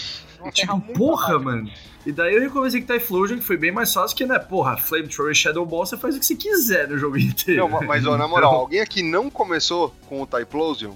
[0.45, 1.41] Uma Tipo, muito porra, fácil.
[1.43, 1.71] mano.
[2.07, 5.33] E daí eu recomecei com Typhlosion, que foi bem mais fácil, que, né, porra, Flamethrower
[5.33, 7.63] e Shadow Ball, você faz o que você quiser no jogo inteiro.
[7.63, 10.93] Não, ma- mas ó, na moral, alguém aqui não começou com o Typlosion?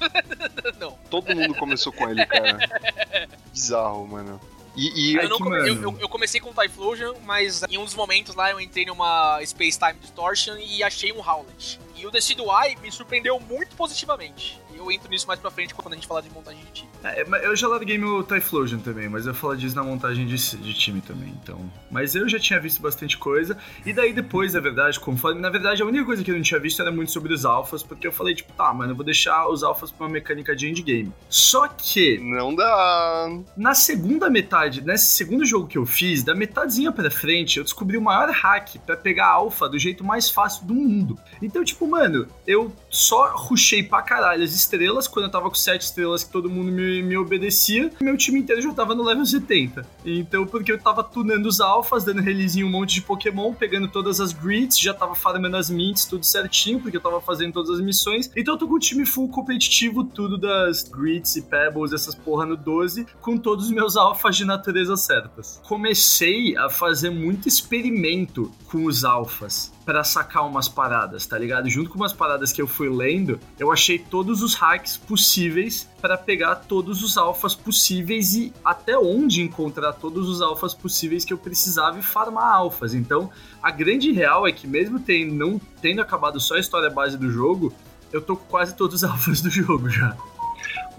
[0.80, 0.92] Não.
[1.10, 2.58] Todo mundo começou com ele, cara.
[3.52, 4.40] Bizarro, mano.
[4.76, 7.84] E, e Eu, não que come- eu- eu- eu comecei com Typhlosion, mas em um
[7.84, 11.78] dos momentos lá eu entrei numa Space Time Distortion e achei um Howlet.
[12.00, 14.58] E o Decido Eye me surpreendeu muito positivamente.
[14.72, 16.90] E eu entro nisso mais pra frente quando a gente falar de montagem de time.
[17.04, 20.74] É, eu já larguei meu Typhlosion também, mas eu falo disso na montagem de, de
[20.74, 21.70] time também, então...
[21.90, 25.40] Mas eu já tinha visto bastante coisa, e daí depois, na verdade, conforme...
[25.40, 27.82] Na verdade, a única coisa que eu não tinha visto era muito sobre os alphas,
[27.82, 30.70] porque eu falei, tipo, tá, mano, eu vou deixar os alphas pra uma mecânica de
[30.70, 31.12] endgame.
[31.28, 33.28] Só que, não dá.
[33.56, 37.98] na segunda metade, nesse segundo jogo que eu fiz, da metadezinha pra frente, eu descobri
[37.98, 41.18] o maior hack pra pegar alpha do jeito mais fácil do mundo.
[41.42, 45.82] Então, tipo, mano, eu só rushei pra caralho as estrelas quando eu tava com 7
[45.82, 47.90] estrelas que todo mundo me, me obedecia.
[48.00, 49.84] Meu time inteiro já tava no level 70.
[50.04, 53.88] Então, porque eu tava tunando os alphas, dando release em um monte de Pokémon, pegando
[53.88, 57.70] todas as grids, já tava farmando as mints, tudo certinho, porque eu tava fazendo todas
[57.70, 58.30] as missões.
[58.36, 62.46] Então eu tô com o time full competitivo, tudo das grids e pebbles, essas porra
[62.46, 65.60] no 12, com todos os meus alphas de natureza certas.
[65.66, 71.68] Comecei a fazer muito experimento com os alphas para sacar umas paradas, tá ligado?
[71.68, 76.16] Junto com umas paradas que eu fui lendo, eu achei todos os hacks possíveis para
[76.16, 81.38] pegar todos os alfas possíveis e até onde encontrar todos os alfas possíveis que eu
[81.38, 82.94] precisava e farmar alfas.
[82.94, 87.18] Então, a grande real é que mesmo tem, não tendo acabado só a história base
[87.18, 87.74] do jogo,
[88.12, 90.16] eu tô com quase todos os alfas do jogo já.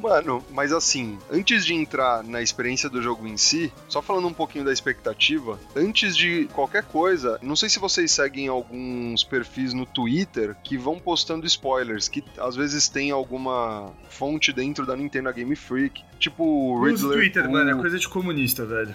[0.02, 4.34] Mano, mas assim, antes de entrar na experiência do jogo em si, só falando um
[4.34, 9.86] pouquinho da expectativa, antes de qualquer coisa, não sei se vocês seguem alguns perfis no
[9.86, 15.56] Twitter que vão postando spoilers, que às vezes tem alguma fonte dentro da Nintendo Game
[15.56, 18.94] Freak, tipo o Riddler, Twitter, o mano, é coisa de comunista, velho.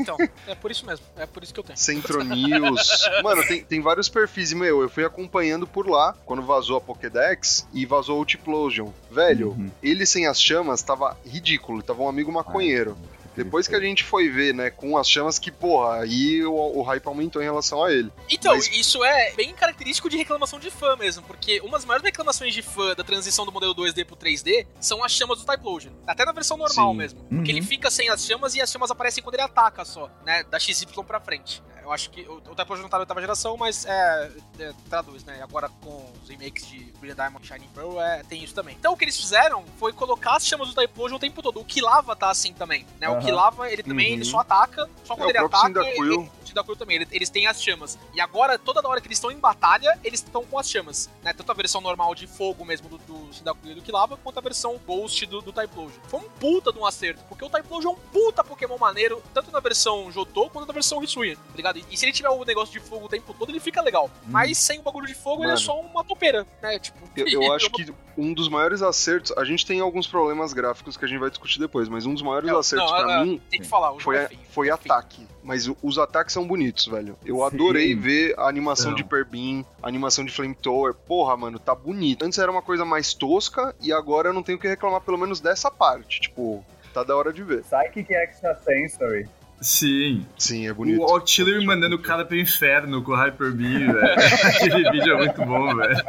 [0.00, 0.16] Então,
[0.48, 1.06] é por isso mesmo.
[1.16, 1.78] É por isso que eu tenho.
[1.78, 3.08] Centro News.
[3.22, 6.80] Mano, tem, tem vários perfis, e, meu, eu fui acompanhando por lá, quando vazou a
[6.80, 8.90] Pokédex e vazou o Tiplosion.
[9.08, 9.70] Velho, Uhum.
[9.80, 12.96] ele sem as chamas tava ridículo, tava um amigo maconheiro.
[13.36, 16.82] Depois que a gente foi ver, né, com as chamas, que, porra, aí o, o
[16.82, 18.08] hype aumentou em relação a ele.
[18.30, 22.04] Então, Mas- isso é bem característico de reclamação de fã mesmo, porque uma das maiores
[22.04, 25.90] reclamações de fã da transição do modelo 2D pro 3D são as chamas do Typlosion.
[26.06, 26.96] Até na versão normal Sim.
[26.96, 27.20] mesmo.
[27.22, 27.58] Porque Uhum.
[27.58, 30.44] ele fica sem as chamas e as chamas aparecem quando ele ataca só, né?
[30.44, 31.60] Da XY pra frente.
[31.84, 35.22] Eu acho que o, o Typlosion não tá na oitava geração, mas é, é, traduz,
[35.24, 35.36] né?
[35.38, 38.74] E agora com os remakes de Brilliant Diamond e Shining Pearl é, tem isso também.
[38.78, 41.60] Então o que eles fizeram foi colocar as chamas do Typlosion o tempo todo.
[41.60, 43.06] O Kilava tá assim também, né?
[43.10, 43.20] O Aham.
[43.20, 44.14] Kilava, ele também Uhum.
[44.14, 45.80] ele só ataca, só quando É, o ele ataca.
[45.84, 47.98] Ele- o Cyndaquil também, ele- eles têm as chamas.
[48.14, 51.10] E agora, toda hora que eles estão em batalha, eles estão com as chamas.
[51.22, 51.32] Né?
[51.32, 54.40] Tanto a versão normal de fogo mesmo do, do Cyndaquil e do Kilava, quanto a
[54.42, 55.98] versão Ghost do, do Typlosion.
[56.08, 59.50] Foi um puta de um acerto, porque o Typlosion é um puta Pokémon maneiro, tanto
[59.50, 61.78] na versão Jotô quanto na versão Hisuian, tá ligado?
[61.78, 64.10] E, e se ele tiver o negócio de fogo o tempo todo, ele fica legal.
[64.26, 65.58] Mas sem o bagulho de fogo, ele é Mano.
[65.60, 66.78] só uma topeira, né?
[66.78, 70.96] Tipo, Eu, eu acho que um dos maiores acertos, a gente tem alguns problemas gráficos
[70.96, 73.40] que a gente vai discutir depois, mas um dos maiores Não, acertos pra ah, mim
[73.50, 74.94] Tem que falar, foi, é foi é feio.
[74.94, 75.26] ataque.
[75.44, 77.16] Mas os ataques são bonitos, velho.
[77.24, 77.42] Eu Sim.
[77.44, 78.96] adorei ver a animação Não.
[78.96, 80.94] de Hyper Beam, a animação de Flamethrower.
[80.94, 82.24] Porra, mano, tá bonito.
[82.24, 85.18] Antes era uma coisa mais tosca e agora eu não tenho o que reclamar, pelo
[85.18, 86.22] menos dessa parte.
[86.22, 87.62] Tipo, tá da hora de ver.
[87.62, 89.28] Psychic Extra Sensory.
[89.60, 90.26] Sim.
[90.36, 91.00] Sim, é bonito.
[91.02, 94.14] O Octiller mandando o cara pro inferno com o Hyper Beam, velho.
[94.44, 96.04] Aquele vídeo é muito bom, velho.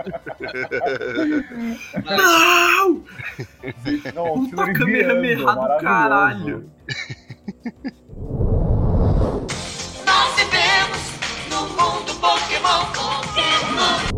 [2.06, 3.04] Não!
[4.14, 6.70] Não, o Fury Kamehameha do caralho.
[13.76, 14.15] Pokémon.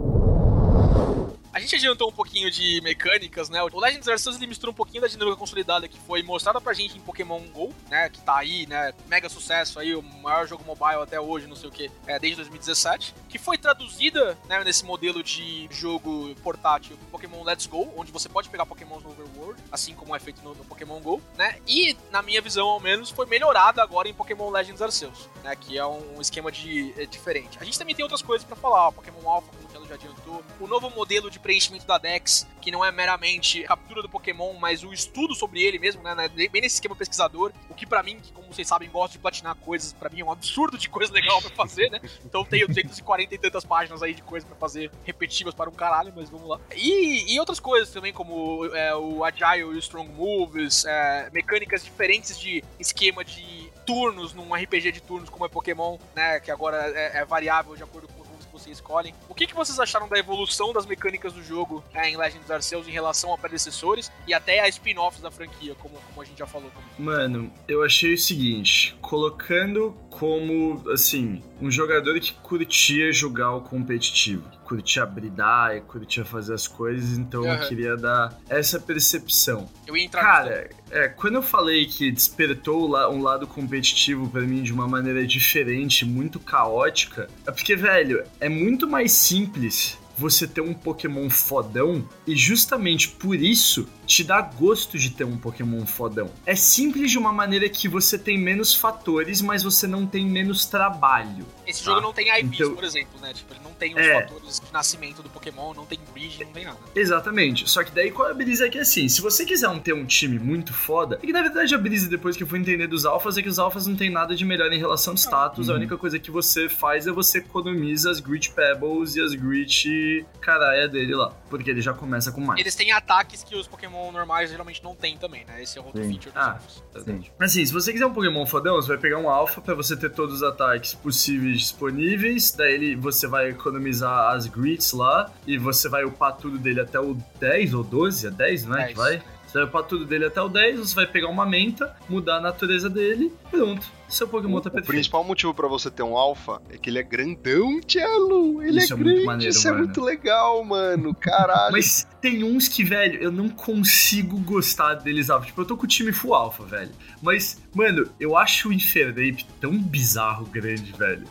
[1.58, 3.64] A gente adiantou um pouquinho de mecânicas, né?
[3.64, 6.96] O Legends Arceus ele mistura um pouquinho da dinâmica consolidada que foi mostrada pra gente
[6.96, 8.08] em Pokémon GO, né?
[8.10, 8.94] Que tá aí, né?
[9.08, 12.36] Mega sucesso aí, o maior jogo mobile até hoje, não sei o que, é, desde
[12.36, 13.16] 2017.
[13.28, 14.64] Que foi traduzida, né?
[14.64, 19.60] Nesse modelo de jogo portátil Pokémon Let's Go, onde você pode pegar Pokémons no Overworld,
[19.72, 21.58] assim como é feito no, no Pokémon GO, né?
[21.66, 25.56] E, na minha visão, ao menos, foi melhorada agora em Pokémon Legends Arceus, né?
[25.56, 27.58] Que é um esquema de, é, diferente.
[27.60, 29.50] A gente também tem outras coisas pra falar, ó, Pokémon Alpha,
[29.88, 34.10] já adiantou, o novo modelo de preenchimento da Dex, que não é meramente captura do
[34.10, 36.14] Pokémon, mas o estudo sobre ele mesmo, né?
[36.14, 39.20] né, Bem nesse esquema pesquisador, o que pra mim, que como vocês sabem, gosto de
[39.20, 42.02] platinar coisas, pra mim é um absurdo de coisa legal pra fazer, né?
[42.26, 46.14] Então tenho 240 e tantas páginas aí de coisa pra fazer repetitivas para um caralho,
[46.16, 46.60] mas vamos lá.
[46.76, 51.84] E, e outras coisas também, como é, o Agile e o Strong Moves, é, mecânicas
[51.84, 56.40] diferentes de esquema de turnos num RPG de turnos como é Pokémon, né?
[56.42, 58.27] Que agora é, é variável de acordo com
[58.58, 59.14] você escolhe.
[59.30, 62.88] O que, que vocês acharam da evolução das mecânicas do jogo é, em Legends Arceus
[62.88, 66.48] em relação a predecessores e até a spin-offs da franquia, como, como a gente já
[66.48, 66.72] falou?
[66.98, 74.50] Mano, eu achei o seguinte, colocando como, assim, um jogador que curtia jogar o competitivo,
[74.68, 77.54] curtia bridar e curtia fazer as coisas, então Aham.
[77.54, 79.70] eu queria dar essa percepção.
[79.88, 84.62] Eu ia entrar Cara, é, quando eu falei que despertou um lado competitivo pra mim
[84.62, 90.62] de uma maneira diferente, muito caótica, é porque, velho, é muito mais simples você ter
[90.62, 96.32] um Pokémon fodão e justamente por isso te dá gosto de ter um Pokémon fodão.
[96.46, 100.66] É simples de uma maneira que você tem menos fatores, mas você não tem menos
[100.66, 101.46] trabalho.
[101.68, 102.02] Esse jogo Tá.
[102.08, 103.34] não tem IPs, Então- por exemplo, né?
[103.34, 104.22] Tipo, ele não tem os É.
[104.22, 106.78] fatores de nascimento do Pokémon, não tem bridge, não tem nada.
[106.96, 107.70] Exatamente.
[107.70, 109.94] Só que daí qual é a brisa é que assim, se você quiser um- ter
[109.94, 112.88] um time muito foda, é que na verdade a brisa depois que eu fui entender
[112.88, 115.70] dos alfas é que os alfas não tem nada de melhor em relação de status.
[115.70, 115.80] A Uhum.
[115.80, 120.88] única coisa que você faz é você economiza as Grit Pebbles e as Grit caralha
[120.88, 121.30] dele lá.
[121.50, 122.60] Porque ele já começa com mais.
[122.60, 125.62] Eles têm ataques que os Pokémon normais geralmente não têm também, né?
[125.64, 126.10] Esse é outro Sim.
[126.12, 126.52] feature dos Ah.
[126.54, 126.84] alphas.
[127.04, 127.24] Sim.
[127.40, 130.10] Assim, se você quiser um Pokémon fodão, você vai pegar um alpha pra você ter
[130.12, 132.52] todos os ataques possíveis disponíveis.
[132.52, 137.00] Daí ele, você vai economizar as grits lá e você vai upar tudo dele até
[137.00, 138.80] o 10 ou 12, é 10, não é?
[138.86, 138.90] 10.
[138.92, 139.24] Que vai?
[139.48, 142.42] Você vai upar tudo dele até o 10, você vai pegar uma menta, mudar a
[142.42, 143.88] natureza dele, pronto.
[144.10, 144.88] Seu Pokémon tá O perfeito.
[144.88, 148.62] principal motivo pra você ter um alfa é que ele é grandão, Tchelo.
[148.62, 149.84] Ele Isso é é muito grande, maneiro, isso é mano.
[149.86, 151.16] muito legal, mano.
[151.16, 151.72] Caralho.
[151.72, 155.46] Mas tem uns que, velho, eu não consigo gostar deles alfa.
[155.48, 156.92] Tipo, eu tô com o time full alfa, velho.
[157.22, 161.28] Mas, mano, eu acho o Infernape tão bizarro grande, velho.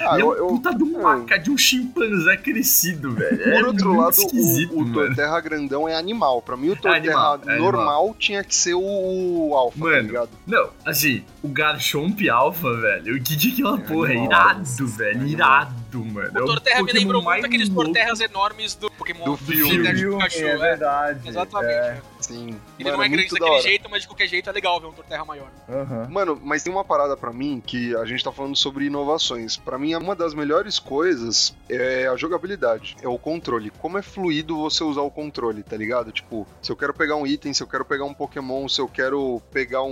[0.00, 3.38] Ah, é eu- um eu- puta de um eu- maca, de um chimpanzé crescido, velho.
[3.38, 4.92] Por é outro lado, esquisito, o, o.
[4.92, 6.42] Torterra grandão é animal.
[6.42, 6.96] Pra mim, o Torterra
[7.34, 8.80] animal, é normal tinha que ser o,
[9.50, 10.28] o alfa, tá Mano?
[10.46, 14.12] Não, assim, o Garchomp Alpha, velho, o que que aquela porra?
[14.12, 15.72] É animal, irado, velho, animal.
[15.86, 16.38] Irado, mano.
[16.38, 17.68] É O Torterra me Pokémon lembrou muito aqueles.
[17.68, 19.62] Torterras enormes do Pokémon Do filme.
[19.62, 20.56] Identidade do Filme, Pikachu, é é.
[20.56, 21.28] verdade.
[21.28, 21.72] Exatamente.
[21.74, 22.00] é.
[22.20, 22.58] Sim.
[22.78, 24.92] Ele Mano, não é grande daquele jeito, mas de qualquer jeito é legal ver um
[24.92, 25.48] Torterra maior.
[25.68, 26.08] Aham.
[26.10, 29.56] Mano, mas tem uma parada pra mim que a gente tá falando sobre inovações.
[29.56, 33.70] Pra mim, uma das melhores coisas é a jogabilidade, é o controle.
[33.78, 36.10] Como é fluido você usar o controle, tá ligado?
[36.12, 38.88] Tipo, se eu quero pegar um item, se eu quero pegar um Pokémon, se eu
[38.88, 39.90] quero pegar um,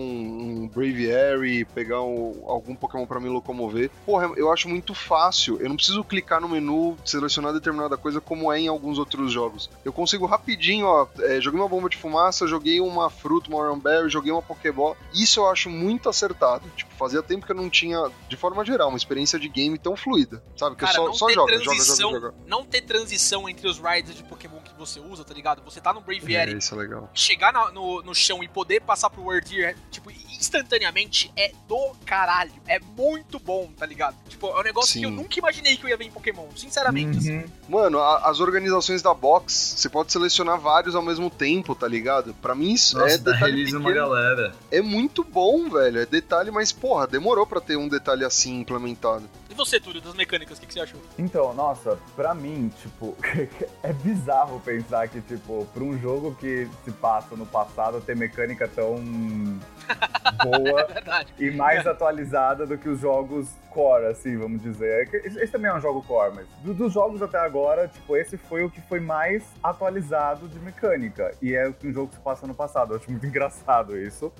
[0.65, 5.59] um Braviary, pegar um- algum Pokémon pra me locomover, porra, eu acho muito fácil.
[5.61, 9.71] Eu não preciso clicar no menu, selecionar determinada coisa como é em alguns outros jogos.
[9.85, 14.09] Eu consigo rapidinho, ó, é, joguei uma bomba de fumaça, joguei uma fruta, uma Runberry,
[14.09, 14.97] joguei uma Pokébola.
[15.15, 16.69] Isso eu acho muito acertado.
[16.77, 19.97] Tipo, fazia tempo que eu não tinha, de forma geral, uma experiência de game tão
[19.97, 20.43] fluida.
[20.57, 20.77] Sabe?
[20.77, 22.35] Que Cara, eu só, só joga, joga, joga, joga.
[22.47, 25.63] não ter transição entre os rides de Pokémon que você usa, tá ligado?
[25.65, 27.11] Você tá no Braviary, É, isso é legal.
[27.15, 32.53] chegar na- no, no chão e poder passar pro Wordier, tipo, instantaneamente é do caralho.
[32.67, 34.17] É muito bom, tá ligado?
[34.29, 35.01] Tipo, é um negócio Sim.
[35.01, 37.19] que eu nunca imaginei que eu ia ver em Pokémon, sinceramente.
[37.19, 37.39] assim.
[37.39, 37.45] Uhum.
[37.69, 42.04] Mano, a- as organizações da box, você pode selecionar vários ao mesmo tempo, tá ligado?
[42.43, 44.09] Pra mim isso Nossa, é detalhe release uma pequeno.
[44.11, 44.53] galera.
[44.71, 46.01] É muito bom, velho.
[46.01, 49.25] É detalhe, mas porra, demorou pra ter um detalhe assim implementado.
[49.51, 51.01] E você, Túlio, das mecânicas, o que, que você achou?
[51.19, 53.17] Então, nossa, pra mim, tipo,
[53.83, 58.67] é bizarro pensar que, tipo, pra um jogo que se passa no passado ter mecânica
[58.67, 58.97] tão
[60.43, 65.09] boa É e mais atualizada do que os jogos core, assim, vamos dizer.
[65.13, 68.37] É esse também é um jogo core, mas do- dos jogos até agora, tipo, esse
[68.37, 71.33] foi o que foi mais atualizado de mecânica.
[71.43, 72.93] E é um jogo que se passa no passado.
[72.95, 74.33] Eu acho muito engraçado isso.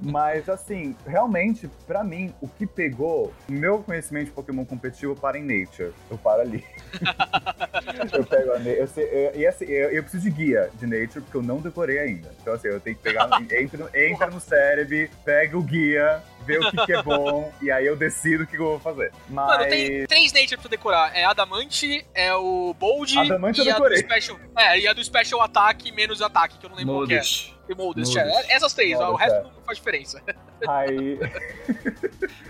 [0.00, 5.42] Mas, assim, realmente, pra mim, o que pegou meu conhecimento de Pokémon competitivo para em
[5.42, 5.92] Nature.
[6.10, 6.64] Eu paro ali.
[8.12, 11.20] eu pego a eu, sei- eu- e assim, eu, eu preciso de guia de Nature,
[11.20, 12.30] porque eu não decorei ainda.
[12.40, 13.28] Então, assim, eu tenho que pegar.
[13.52, 17.70] entra, no- entra no cérebro, pega o guia, vê o que, que é bom, e
[17.70, 19.12] aí eu decido o que eu vou fazer.
[19.28, 19.46] Mas.
[19.46, 21.16] Mano, tem três Nature pra decorar.
[21.16, 23.98] É Adamante, é o Bold Adamante e eu a do decorei.
[23.98, 24.38] Special.
[24.56, 27.55] É, e a do Special Ataque menos ataque, que eu não lembro qual que é.
[27.68, 28.54] E é.
[28.54, 29.42] Essas três, ó, o resto é.
[29.42, 30.22] não faz diferença.
[30.66, 31.18] Aí.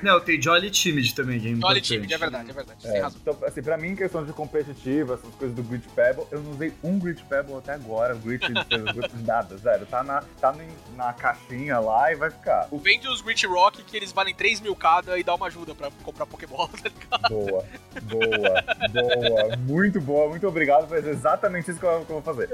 [0.03, 1.83] Não, tem Jolly Timid também, que é importante.
[1.83, 2.87] time, é verdade, é verdade.
[2.87, 3.19] É, tem razão.
[3.21, 6.73] então, assim, pra mim, questão de competitivo, essas coisas do Grit Pebble, eu não usei
[6.85, 8.15] um Grit Pebble até agora.
[8.15, 9.87] O Grit, o Grit nada, zero.
[9.87, 12.69] Tá, na, tá no- na caixinha lá e vai ficar.
[12.73, 15.91] Vende os Grit Rock, que eles valem 3 mil cada e dá uma ajuda pra
[16.05, 17.29] comprar Pokébola, tá ligado?
[17.29, 17.65] Boa,
[18.03, 18.29] boa,
[18.93, 19.57] boa.
[19.59, 20.87] Muito boa, muito obrigado.
[20.89, 22.49] Foi exatamente isso que eu, que eu vou fazer.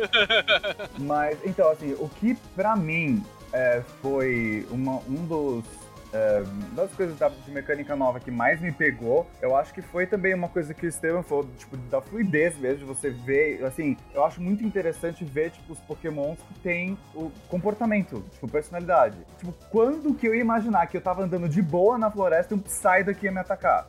[0.99, 5.65] Mas, então, assim, o que pra mim é, foi uma, um dos.
[6.13, 10.07] É, das coisas da, de mecânica nova que mais me pegou, eu acho que foi
[10.07, 13.97] também uma coisa que o Estevam falou, tipo, da fluidez mesmo, de você ver, assim,
[14.15, 19.17] eu acho muito interessante ver, tipo, os pokémons que têm o comportamento, tipo, personalidade.
[19.39, 22.57] Tipo, quando que eu ia imaginar que eu tava andando de boa na floresta e
[22.57, 23.89] um Psyduck ia me atacar?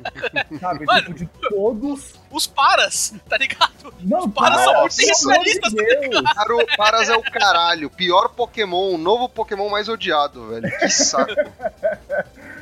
[0.60, 0.84] Sabe?
[0.86, 1.00] Mano.
[1.00, 2.14] Tipo, de todos.
[2.30, 3.92] Os paras, tá ligado?
[4.00, 6.22] Não, Para, para, são potencialistas, amor de Deus.
[6.50, 7.90] O Paras é o caralho.
[7.90, 10.70] Pior Pokémon, o novo Pokémon mais odiado, velho.
[10.78, 11.49] Que saco.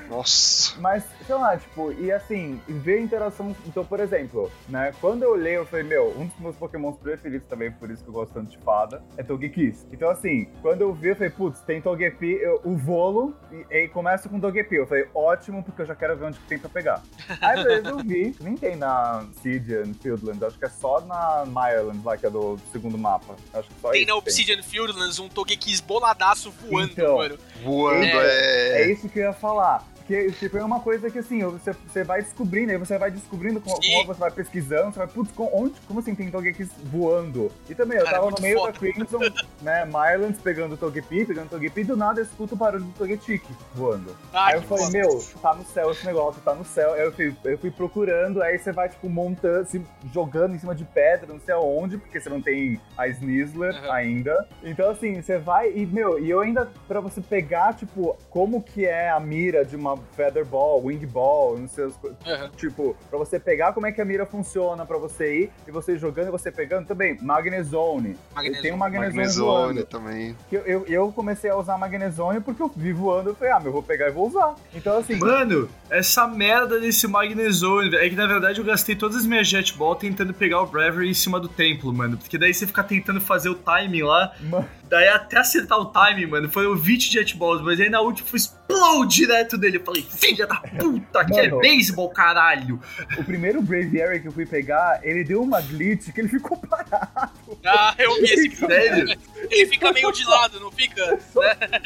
[0.09, 0.75] Nossa.
[0.81, 3.55] Mas, sei lá, tipo, e assim, ver a interação.
[3.67, 4.95] Então, por exemplo, né?
[4.99, 8.09] Quando eu olhei, eu falei, meu, um dos meus pokémons preferidos também, por isso que
[8.09, 9.87] eu gosto tanto de fada, é Togekiss.
[9.93, 13.89] Então, assim, quando eu vi, eu falei, putz, tem Togepi, eu, o Volo, e, e
[13.89, 14.77] começa com Togepi.
[14.77, 17.03] Eu falei, ótimo, porque eu já quero ver onde que tem pra pegar.
[17.43, 22.01] Aí, beleza, eu vi, nem tem na Obsidian Fieldlands, acho que é só na Myland,
[22.03, 23.37] lá, que é do segundo mapa.
[23.53, 27.17] Acho que só Tem na Obsidian Fieldlands um Togekiss boladaço voando, Então.
[27.19, 27.39] mano.
[27.63, 28.91] Voando É é.
[28.91, 29.85] isso que eu ia falar.
[30.09, 33.61] Porque, tipo, é uma coisa que, assim, você, você vai descobrindo, aí você vai descobrindo
[33.61, 37.53] como, como você vai pesquisando, você vai, putz, com- onde, como assim tem Togekiss voando?
[37.69, 38.73] E também, eu Cara, é tava no meio foda.
[38.73, 39.19] da Crimson,
[39.61, 43.43] né, Mylands pegando Togepi, pegando Togepi, e do nada eu escuto o barulho do Togetic
[43.75, 44.17] voando.
[44.33, 44.97] Ah, aí eu que falei, foda.
[44.99, 46.95] meu, tá no céu esse negócio, tá no céu.
[46.95, 50.75] Aí eu fui, eu fui procurando, aí você vai, tipo, montando, se jogando em cima
[50.75, 53.93] de pedra, não sei aonde, porque você não tem a Snizzler Aham.
[53.93, 54.49] ainda.
[54.63, 58.87] Então, assim, você vai e, meu, e eu ainda, pra você pegar, tipo, como que
[58.87, 62.51] é a mira de uma Feather Ball, Wing Ball, não sei, as co- Aham.
[62.57, 65.97] tipo, pra você pegar como é que a mira funciona, pra você ir, e você
[65.99, 68.17] jogando e você pegando também, Magnezone.
[68.35, 68.63] Magnezone.
[68.63, 69.85] Tem um Magnezone, Magnezone voando.
[69.87, 70.37] também.
[70.49, 73.59] Que Eu, eu, eu comecei a usar Magnezone porque eu vi voando, eu falei, ah,
[73.59, 74.55] meu, eu vou pegar e vou usar.
[74.75, 79.27] Então, assim, Mano, essa merda desse Magnezone, é que na verdade eu gastei todas as
[79.27, 82.17] minhas Jet Ball tentando pegar o Bravery em cima do templo, mano.
[82.17, 86.27] Porque daí você fica tentando fazer o timing lá, mano, daí até acertar o timing,
[86.27, 89.79] mano, foi o 20 Jet Balls, mas aí na última foi explode direto dele.
[89.79, 91.61] Eu falei, filha da puta, que é Mano.
[91.61, 92.81] beisebol, caralho.
[93.19, 97.33] o primeiro Braviary que eu fui pegar, ele deu uma glitch que ele ficou parado.
[97.65, 99.19] Ah, eu vi esse Sério?
[99.51, 101.19] Ele fica meio de lado, não fica?
[101.33, 101.41] Só-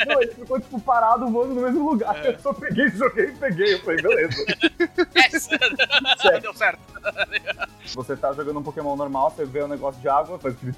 [0.06, 2.24] Não, ele ficou, tipo, parado voando no mesmo lugar.
[2.24, 2.30] É.
[2.30, 3.74] Eu só peguei, joguei e peguei.
[3.74, 4.44] Eu falei, beleza.
[5.14, 6.42] É, Certo.
[6.42, 6.80] deu certo.
[7.94, 10.72] Você tá jogando um Pokémon normal, você vê um negócio de água, faz aquele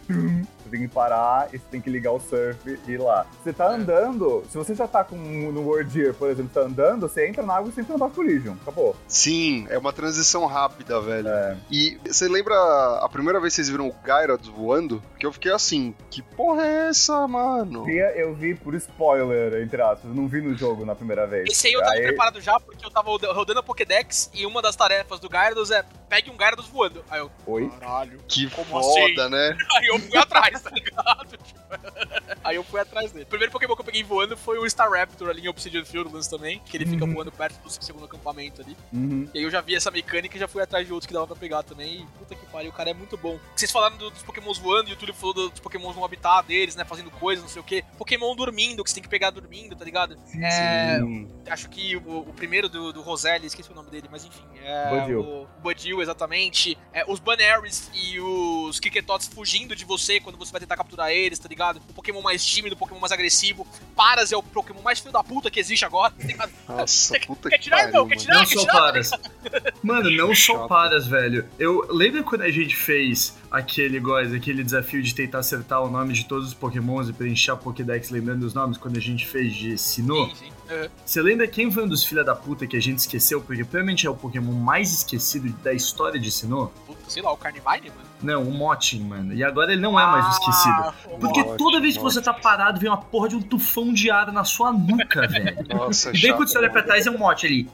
[0.76, 3.26] tem que parar e você tem que ligar o surf e ir lá.
[3.42, 7.08] Você tá andando, se você já tá com no World Year, por exemplo, tá andando,
[7.08, 8.54] você entra na água e você entra no Barco Collision.
[8.62, 8.96] Acabou.
[9.06, 11.28] Sim, é uma transição rápida, velho.
[11.28, 11.56] É.
[11.70, 12.54] E você lembra
[13.00, 15.02] a primeira vez que vocês viram o Gyarados voando?
[15.18, 17.88] Que eu fiquei assim, que porra é essa, mano?
[17.88, 21.48] Eu vi por spoiler, entre aspas, eu não vi no jogo na primeira vez.
[21.50, 24.44] Esse aí eu tava Aí- preparado já, porque eu tava roda- rodando a Pokédex e
[24.46, 27.04] uma das tarefas do Gyarados é pegue um Gyarados voando.
[27.10, 27.70] Aí eu, Oi?
[27.80, 28.18] caralho.
[28.28, 29.30] Que Como foda, assim?
[29.30, 29.56] né?
[29.76, 31.36] Aí eu fui atrás, tá ligado?
[31.44, 31.64] Tipo,
[32.42, 33.24] Aí eu fui atrás dele.
[33.24, 36.60] O primeiro Pokémon que eu peguei voando foi o Staraptor ali em Obsidian Fieldlands também,
[36.60, 37.14] que ele fica Uhum.
[37.14, 38.76] voando perto do segundo acampamento ali.
[38.92, 39.28] Uhum.
[39.32, 41.26] E aí eu já vi essa mecânica e já fui atrás de outros que dava
[41.26, 42.02] pra pegar também.
[42.02, 43.38] E puta que pariu, o cara é muito bom.
[43.56, 46.76] Vocês falaram do- dos Pokémons voando e o Túlio falou dos Pokémons no habitat deles,
[46.76, 46.84] né?
[46.84, 47.82] Fazendo coisas, não sei o quê.
[47.96, 50.16] Pokémon dormindo, que você tem que pegar dormindo, tá ligado?
[50.40, 51.28] É, Sim.
[51.48, 54.44] acho que o, o primeiro do, do Roselli, esqueci o nome dele, mas enfim.
[54.62, 55.20] É Budil.
[55.20, 56.76] o Budil, exatamente.
[56.92, 61.38] É, os Banaries e os Kiketots fugindo de você quando você vai tentar capturar eles,
[61.38, 61.80] tá ligado?
[61.90, 63.66] O Pokémon mais tímido, o Pokémon mais agressivo.
[63.94, 66.52] Paras é o Pokémon mais filho da puta que existe agora, tá ligado?
[66.68, 68.08] Nossa, puta Quer que tirar, pariu, irmão?
[68.08, 68.20] Quer mano.
[68.22, 68.38] tirar?
[68.38, 68.72] Não quer só tirar?
[68.72, 69.10] paras.
[69.82, 70.68] Mano, não só Chato.
[70.68, 71.48] paras, velho.
[71.58, 76.12] Eu lembro quando a gente fez aquele guys, aquele desafio de tentar acertar o nome
[76.12, 79.54] de todos os Pokémons e preencher a Pokédex lembrando os nomes quando a gente fez
[79.54, 80.28] de Sinnoh?
[80.30, 80.52] Sim, sim.
[80.70, 80.88] Aham.
[81.04, 83.40] Você lembra quem foi um dos filha da puta que a gente esqueceu?
[83.40, 86.68] Porque provavelmente é o Pokémon mais esquecido da história de Sinnoh?
[86.86, 88.04] Puta, sei lá, o Carnivine, mano.
[88.22, 89.34] Não, o Motin, mano.
[89.34, 90.74] E agora ele não é mais esquecido.
[90.74, 92.14] Ah, o Porque Motin, toda vez que Motin.
[92.14, 95.66] você tá parado, vem uma porra de um tufão de ar na sua nuca, velho.
[95.68, 96.36] Nossa, E daí chato.
[96.36, 97.68] quando você olha pra trás, é um mote ali.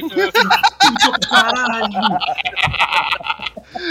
[0.00, 2.18] Puta caralho!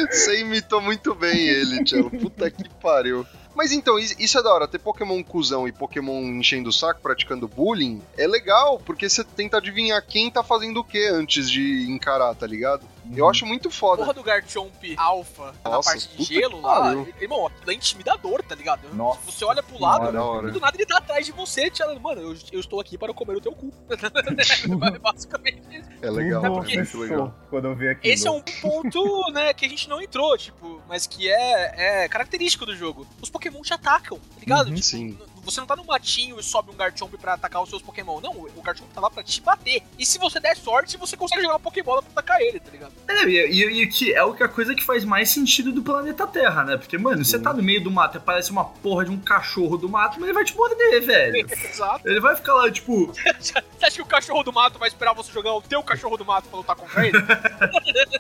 [0.10, 2.10] Você imitou muito bem ele, Tchelo.
[2.12, 3.26] Puta que pariu.
[3.62, 4.68] Mas então, is- isso é da hora.
[4.68, 9.58] Ter Pokémon cuzão e Pokémon enchendo o saco, praticando bullying, é legal, porque você tenta
[9.58, 12.88] adivinhar quem tá fazendo o que antes de encarar, tá ligado?
[13.16, 14.04] Eu acho muito foda.
[14.04, 18.94] porra do Garchomp Alpha na parte de gelo lá, irmão, aquilo é intimidador, tá ligado?
[18.94, 20.50] Nossa Você olha pro lado, hora.
[20.50, 22.98] e do nada ele tá atrás de você, te falando, mano, eu, eu estou aqui
[22.98, 23.72] para comer o teu cu.
[25.02, 25.90] Basicamente isso.
[26.02, 27.36] É legal, é muito fechou legal.
[27.50, 28.14] Quando eu vi aquilo.
[28.14, 32.10] Esse é um ponto, né, que a gente não entrou, tipo, mas que é, é
[32.10, 33.06] característico do jogo.
[33.22, 34.68] Os Pokémon te atacam, tá ligado?
[34.68, 34.76] Uhum.
[34.76, 35.18] Tipo, Sim.
[35.44, 38.20] Você não tá no matinho e sobe um Garchomp pra atacar os seus Pokémon.
[38.22, 39.84] Não, o Garchomp tá lá pra te bater.
[39.98, 42.94] E se você der sorte, você consegue jogar uma Pokébola pra atacar ele, tá ligado?
[43.08, 45.82] É, e, e, e que é o que a coisa que faz mais sentido do
[45.82, 46.78] planeta Terra, né?
[46.78, 49.78] Porque, mano, você tá no meio do mato e parece uma porra de um cachorro
[49.78, 51.48] do mato, mas ele vai te morder, velho.
[51.52, 52.08] Exato.
[52.08, 55.32] Ele vai ficar lá, tipo, Você acha que o cachorro do mato vai esperar você
[55.32, 57.18] jogar o teu cachorro do mato pra lutar contra ele?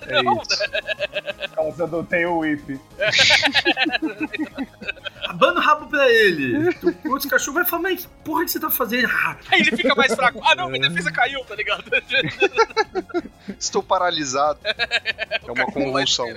[0.07, 0.57] É não, isso.
[0.57, 2.79] Por causa do Tail Whip.
[5.31, 6.69] Abana o rabo pra ele.
[7.05, 9.07] O outro cachorro vai falar, mas que porra que você tá fazendo?
[9.49, 10.41] Aí ele fica mais fraco.
[10.43, 11.83] Ah, não, minha defesa caiu, tá ligado?
[13.57, 14.59] Estou paralisado.
[15.43, 16.27] É uma convulsão.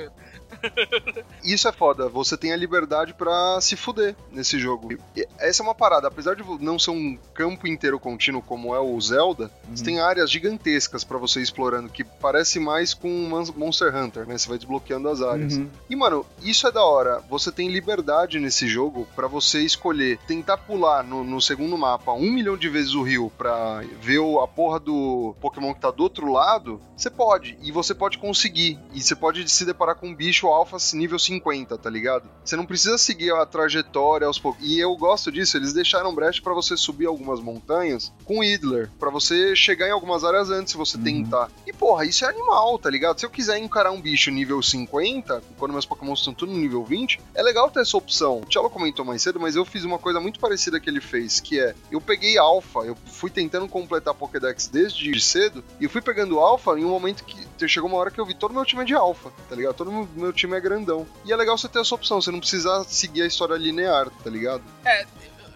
[1.45, 4.93] Isso é foda, você tem a liberdade pra se fuder nesse jogo.
[5.17, 8.81] E essa é uma parada, apesar de não ser um campo inteiro contínuo como é
[8.81, 13.53] o Zelda, você tem áreas gigantescas pra você ir explorando, que parece mais com Mon-
[13.57, 14.39] Monster Hunter, né?
[14.39, 15.57] Você vai desbloqueando as áreas.
[15.57, 15.69] Uhum.
[15.89, 17.23] E, mano, isso é da hora.
[17.29, 22.31] Você tem liberdade nesse jogo pra você escolher tentar pular no, no segundo mapa um
[22.31, 26.31] milhão de vezes o rio pra ver a porra do Pokémon que tá do outro
[26.33, 26.81] lado.
[26.97, 27.59] Você pode.
[27.63, 28.79] E você pode conseguir.
[28.93, 32.29] E você pode se deparar com um bicho alfa nível 50, tá ligado?
[32.45, 34.65] Você não precisa seguir a trajetória aos poucos.
[34.65, 35.57] E eu gosto disso.
[35.57, 38.91] Eles deixaram brecha pra você subir algumas montanhas com Idler.
[38.99, 41.05] Pra você chegar em algumas áreas antes se você Uhum.
[41.05, 41.51] tentar.
[41.67, 43.19] E, porra, isso é animal, tá ligado?
[43.19, 46.85] Se eu quiser encarar um bicho nível 50, quando meus Pokémon estão tudo no nível
[46.85, 48.41] 20, é legal ter essa opção.
[48.41, 51.41] O Tchelo comentou mais cedo, mas eu fiz uma coisa muito parecida que ele fez,
[51.41, 56.01] que é, eu peguei Alpha, eu fui tentando completar Pokédex desde cedo, e eu fui
[56.01, 58.85] pegando Alpha em um momento que chegou uma hora que eu vi todo meu time
[58.85, 59.75] de Alpha, tá ligado?
[59.75, 61.07] Todo meu time é grandão.
[61.25, 64.29] E é legal você ter essa opção, você não precisa seguir a história linear, tá
[64.29, 64.63] ligado?
[64.85, 65.07] É,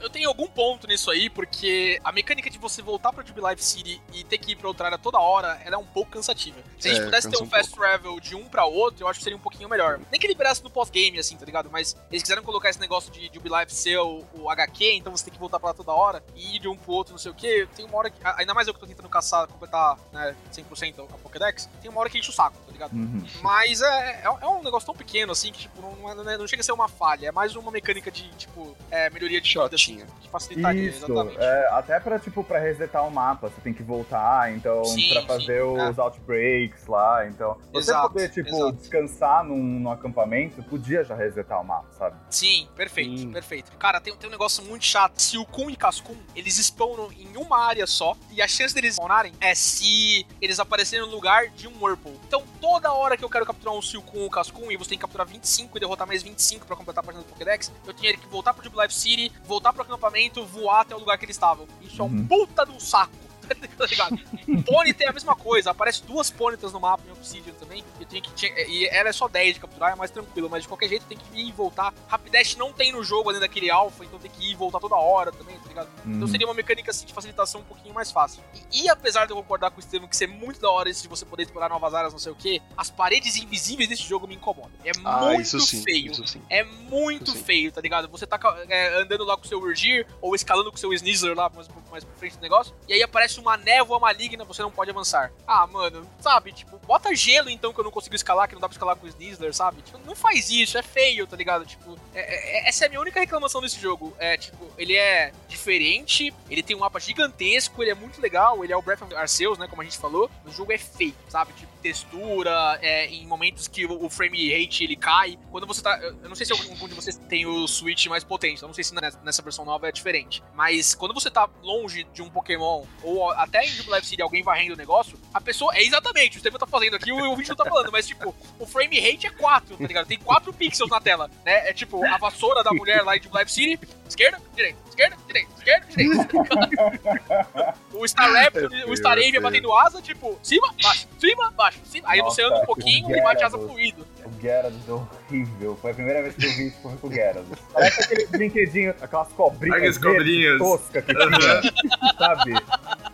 [0.00, 4.00] eu tenho algum ponto nisso aí, porque a mecânica de você voltar pra Jubilife City
[4.12, 6.56] e ter que ir pra outra área toda hora, ela é um pouco cansativa.
[6.78, 9.08] Se a gente É, pudesse ter um um fast travel de um pra outro, eu
[9.08, 9.98] acho que seria um pouquinho melhor.
[10.10, 11.68] Nem que liberasse no pós-game, assim, tá ligado?
[11.70, 15.32] Mas eles quiseram colocar esse negócio de Jubilife ser o, o HQ, então você tem
[15.34, 17.34] que voltar pra lá toda hora e ir de um pro outro, não sei o
[17.34, 17.66] quê.
[17.74, 18.20] Tem uma hora que.
[18.22, 22.08] Ainda mais eu que tô tentando caçar, completar né, 100% a Pokédex, tem uma hora
[22.08, 22.92] que enche o saco, ligado?
[22.92, 23.22] Uhum.
[23.42, 26.46] Mas é, é, é um negócio tão pequeno assim que, tipo, não, não, é- não
[26.46, 27.28] chega a ser uma falha.
[27.28, 31.38] É mais uma mecânica de, tipo, é, melhoria de vida, assim, que facilitaria, Isso, exatamente.
[31.40, 35.20] é, até pra, tipo, pra resetar o mapa, você tem que voltar, então, Sim, pra
[35.22, 38.72] sim, fazer os outbreaks lá, então, você Exato, poder, tipo, exato.
[38.72, 42.16] descansar num, num acampamento, podia já resetar o mapa, sabe?
[42.30, 43.32] Sim, perfeito, Sim.
[43.32, 43.72] perfeito.
[43.78, 45.18] Cara, tem, tem um negócio muito chato.
[45.20, 48.94] Se o Kun e Cascun, eles spawnam em uma área só, e a chance deles
[48.94, 52.18] spawnarem é se eles aparecerem no lugar de um Whirlpool.
[52.26, 54.98] Então, toda hora que eu quero capturar um Silcoon ou um Cascun, e você tem
[54.98, 58.14] que capturar 25 e derrotar mais 25 pra completar a página do Pokédex, eu tinha
[58.14, 61.66] que voltar pro Jubilife City, voltar pro acampamento, voar até o lugar que eles estavam.
[61.80, 62.26] Isso é um Uhum.
[62.26, 63.12] puta de um saco.
[63.78, 64.18] Tá ligado?
[64.64, 67.84] Ponyta é a mesma coisa, aparece duas Ponytas no mapa em Obsidian também.
[68.00, 70.68] Eu tenho que, e ela é só 10 de capturar, é mais tranquilo, mas de
[70.68, 71.94] qualquer jeito tem que ir e voltar.
[72.08, 74.96] Rapidash não tem no jogo além daquele alpha, então tem que ir e voltar toda
[74.96, 75.88] hora também, tá ligado?
[76.04, 76.26] Então Uhum.
[76.26, 78.42] seria uma mecânica assim de facilitação um pouquinho mais fácil.
[78.72, 81.02] E, e apesar de eu concordar com o Estevam que ser muito da hora isso
[81.02, 84.26] de você poder explorar novas áreas, não sei o que, as paredes invisíveis desse jogo
[84.26, 84.72] me incomodam.
[84.84, 86.10] É Ah, muito sim, feio.
[86.10, 86.42] isso sim.
[86.50, 88.08] É muito feio, tá ligado?
[88.08, 88.38] Você tá
[88.68, 91.68] é, andando lá com o seu Urgir, ou escalando com o seu Sneasler lá mais,
[91.90, 95.30] mais pra frente do negócio, e aí aparece uma névoa maligna, você não pode avançar.
[95.46, 96.52] Ah, mano, sabe?
[96.52, 99.06] Tipo, bota gelo então que eu não consigo escalar, que não dá pra escalar com
[99.06, 99.82] o Sneasler, sabe?
[99.82, 101.64] Tipo, não faz isso, é feio, tá ligado?
[101.66, 104.14] Tipo, é- é- essa é a minha única reclamação desse jogo.
[104.18, 108.72] É, tipo, ele é diferente, ele tem um mapa gigantesco, ele é muito legal, ele
[108.72, 110.30] é o Breath of Arceus, né, como a gente falou.
[110.46, 111.52] O jogo é feio, sabe?
[111.52, 115.38] Tipo, textura, é, em momentos que o, frame rate ele cai.
[115.50, 115.98] Quando você tá.
[115.98, 118.84] Eu não sei se algum de vocês tem o Switch mais potente, eu não sei
[118.84, 120.42] se nessa, versão nova é diferente.
[120.54, 124.74] Mas quando você tá longe de um Pokémon, ou até em Jubilife City alguém varrendo
[124.74, 125.74] o negócio, a pessoa.
[125.74, 128.98] É exatamente, o Steven tá fazendo aqui, o, vídeo tá falando, mas tipo, o frame
[128.98, 130.06] rate é 4, tá ligado?
[130.06, 131.68] Tem 4 pixels na tela, né?
[131.68, 135.86] É tipo a vassoura da mulher lá em Jubilife City, esquerda, direita, esquerda, direita, esquerda,
[135.88, 137.74] direita.
[137.94, 139.42] o Star Raptor, É o Star Raven feio.
[139.42, 142.08] batendo asa, tipo, cima, baixo, cima, baixo, cima.
[142.10, 144.06] Aí você Nossa, anda um pouquinho e bate asa fluido.
[144.36, 145.78] O Gyarados é horrível.
[145.80, 147.58] Foi a primeira vez que eu vi isso com o Gyarados.
[147.72, 150.58] Parece aquele brinquedinho, aquelas cobrinhas, cobrinhas.
[150.58, 152.52] tosca que tinha, sabe?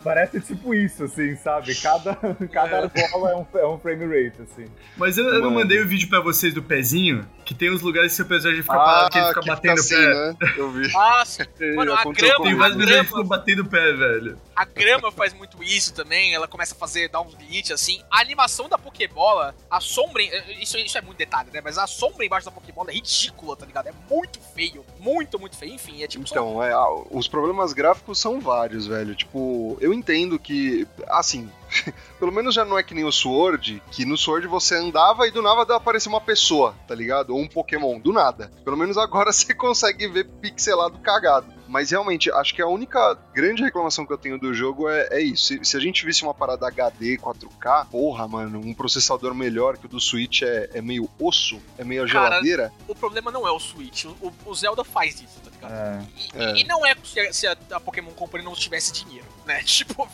[0.03, 1.75] Parece tipo isso, assim, sabe?
[1.77, 2.15] Cada,
[2.53, 4.67] cada argola é um, é um frame rate, assim.
[4.97, 8.13] Mas eu, eu não mandei o vídeo pra vocês do pezinho, que tem uns lugares
[8.13, 10.15] que seu personagem fica Ah, parado, que ele fica que batendo o assim, pé.
[10.15, 10.37] né?
[10.59, 10.93] Eu vi.
[10.95, 11.43] Ah, sim.
[11.75, 14.39] Mano, a grama- Tem vários personagens que ficam batendo o pé, velho.
[14.55, 18.03] A grama faz muito isso também, ela começa a fazer, dar uns glitch assim.
[18.11, 20.23] A animação da Pokébola, a sombra.
[20.61, 21.61] Isso, isso é muito detalhe, né?
[21.63, 23.89] Mas a sombra embaixo da Pokébola é ridícula, tá ligado?
[23.89, 24.85] É muito feio.
[25.05, 25.75] Muito, muito feio.
[25.75, 26.27] Enfim, é tipo.
[26.27, 29.15] só- Então, é, ah, os problemas gráficos são vários, velho.
[29.15, 31.51] Tipo, eu entendo que, assim,
[32.19, 35.31] pelo menos já não é que nem o Sword, que no Sword você andava e
[35.31, 37.31] do nada aparecia uma pessoa, tá ligado?
[37.35, 38.51] Ou um Pokémon, do nada.
[38.65, 41.53] Pelo menos agora você consegue ver pixelado cagado.
[41.67, 45.21] Mas realmente, acho que a única grande reclamação que eu tenho do jogo é, é
[45.23, 45.47] isso.
[45.47, 49.87] Se, se a gente visse uma parada HD, 4K, porra, mano, um processador melhor que
[49.87, 52.73] o do Switch é, é meio osso, é meio a Cara, geladeira.
[52.87, 54.05] O problema não é o Switch.
[54.05, 55.73] O, o Zelda faz isso, tá ligado?
[55.73, 56.03] É.
[56.39, 56.57] E, É.
[56.61, 59.61] e não é se a, se a- Pokémon Company não tivesse dinheiro, né?
[59.67, 60.09] Tipo,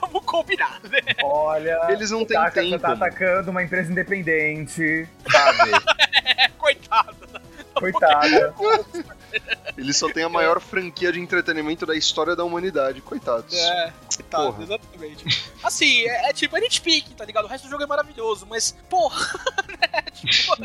[0.00, 1.00] vamos combinar, né?
[1.22, 2.78] Olha, Eles não têm tá, você tempo.
[2.80, 5.70] tá atacando uma empresa independente, sabe?
[6.58, 7.16] Coitado.
[7.78, 8.54] Coitada.
[9.76, 13.54] Ele só tem a maior franquia de entretenimento da história da humanidade, coitados.
[13.54, 13.92] É,
[14.28, 14.62] tá, Porra.
[14.64, 15.52] exatamente.
[15.62, 17.44] Assim, é, é tipo, é nitpick, tá ligado?
[17.44, 19.24] O resto do jogo é maravilhoso, mas, porra,
[19.68, 20.02] né?
[20.12, 20.56] Tipo,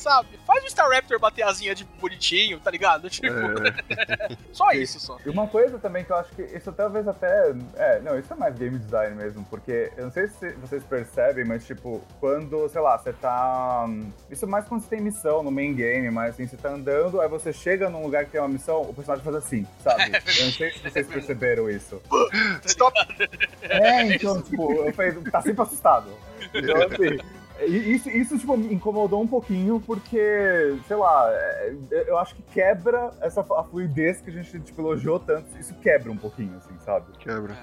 [0.00, 0.38] sabe?
[0.46, 3.08] Faz o Star Raptor bater asinha de bonitinho, tá ligado?
[3.12, 5.18] Tipo, É, só isso, só.
[5.24, 7.52] E uma coisa também que eu acho que isso talvez até.
[7.76, 11.44] É, não, isso é mais game design mesmo, porque eu não sei se vocês percebem,
[11.44, 13.86] mas tipo, quando, sei lá, você tá.
[14.30, 17.20] Isso é mais quando você tem missão no main game, mas assim, você tá andando,
[17.20, 20.04] aí você chega num lugar que tem uma missão, o personagem faz assim, sabe?
[20.38, 22.00] Eu não sei se vocês perceberam isso.
[22.64, 22.96] Stop!
[23.62, 26.10] É, então, tipo, eu falei, tá sempre assustado.
[26.54, 27.41] Então, assim.
[27.66, 31.74] Isso, isso, tipo, me incomodou um pouquinho, porque, sei lá, é,
[32.06, 35.58] eu acho que quebra essa a fluidez que a gente, tipo, elogiou tanto.
[35.58, 37.06] Isso quebra um pouquinho, assim, sabe?
[37.18, 37.56] Quebra.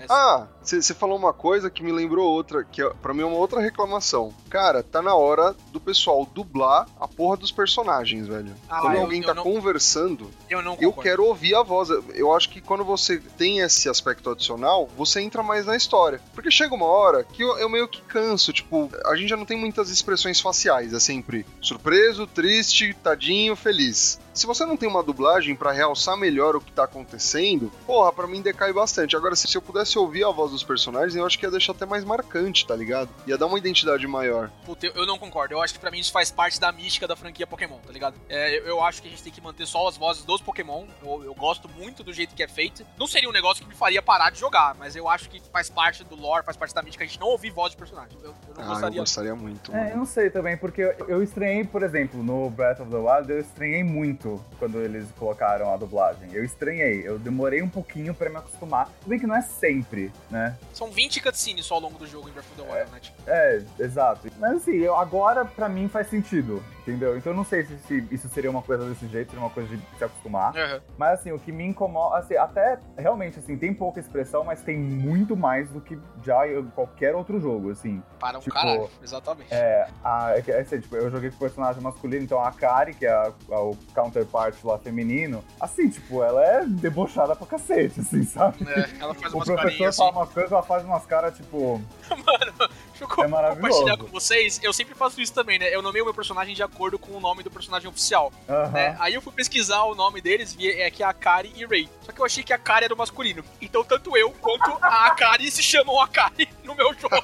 [0.00, 3.24] É, Ah, você falou uma coisa que me lembrou outra, que é, pra mim é
[3.26, 4.32] uma outra reclamação.
[4.48, 8.54] Cara, tá na hora do pessoal dublar a porra dos personagens, velho.
[8.68, 11.88] Ah, quando eu- alguém eu tá não- conversando, eu não eu quero ouvir a voz.
[12.14, 16.20] Eu acho que quando você tem esse aspecto adicional, você entra mais na história.
[16.34, 19.44] Porque chega uma hora que eu, eu meio que canso, tipo, a gente já não
[19.46, 24.18] tem muitas expressões faciais, é sempre surpreso, triste, tadinho, feliz.
[24.32, 28.26] Se você não tem uma dublagem pra realçar melhor o que tá acontecendo, porra, pra
[28.26, 29.16] mim decai bastante.
[29.16, 31.84] Agora, se eu pudesse ouvir a voz dos personagens, eu acho que ia deixar até
[31.84, 33.08] mais marcante, tá ligado?
[33.26, 34.50] Ia dar uma identidade maior.
[34.64, 35.54] Puta, eu, eu não concordo.
[35.54, 38.14] Eu acho que pra mim isso faz parte da mística da franquia Pokémon, tá ligado?
[38.28, 40.86] É, eu, acho que a gente tem que manter só as vozes dos Pokémon.
[41.02, 42.84] Eu, eu gosto muito do jeito que é feito.
[42.96, 45.68] Não seria um negócio que me faria parar de jogar, mas eu acho que faz
[45.68, 48.16] parte do lore, faz parte da mística a gente não ouvir voz de personagem.
[48.22, 49.00] Eu, eu não Ah, eu gostaria.
[49.00, 49.74] gostaria muito.
[49.74, 52.96] É, eu não sei também, porque eu, eu estranhei, por exemplo, no Breath of the
[52.96, 54.19] Wild, eu estranhei muito
[54.58, 56.30] quando eles colocaram a dublagem.
[56.32, 58.86] Eu estranhei, eu demorei um pouquinho pra me acostumar.
[59.00, 60.56] Tudo bem que não é sempre, né?
[60.72, 63.00] São 20 cutscenes só ao longo do jogo em Breath of the Wild, né?
[63.00, 64.28] Tipo, É, exato.
[64.38, 67.16] Mas assim, eu, agora pra mim faz sentido, entendeu?
[67.16, 69.68] Então eu não sei se, se isso seria uma coisa desse jeito, seria uma coisa
[69.76, 70.56] de se acostumar.
[70.56, 70.80] aham.
[70.98, 74.76] Mas assim, o que me incomoda, assim, até realmente assim, tem pouca expressão, mas tem
[74.76, 78.02] muito mais do que já em qualquer outro jogo, assim.
[78.18, 78.90] para um Tipo, caralho.
[79.02, 79.54] Exatamente.
[79.54, 83.06] É, a, é, é assim, tipo, eu joguei com personagem masculino, então a Kari, que
[83.06, 88.24] é a- a- o counterpart lá feminino, assim, tipo, ela é debochada pra cacete, assim,
[88.24, 88.56] sabe?
[88.68, 89.98] É, ela faz O umas professor carinhas assim.
[89.98, 91.80] fala umas coisas, ela faz umas caras, tipo,
[93.00, 93.78] Deixa eu co- É maravilhoso.
[93.80, 94.60] compartilhar com vocês.
[94.62, 95.74] Eu sempre faço isso também, né?
[95.74, 98.30] Eu nomeio o meu personagem de acordo com o nome do personagem oficial.
[98.48, 98.68] aham.
[98.70, 98.96] né?
[99.00, 101.88] Aí eu fui pesquisar o nome deles, vi é que é a Akari e Ray.
[102.02, 103.42] Só que eu achei que a Akari era o masculino.
[103.60, 107.16] Então tanto eu quanto a Akari se chamam Akari no meu jogo.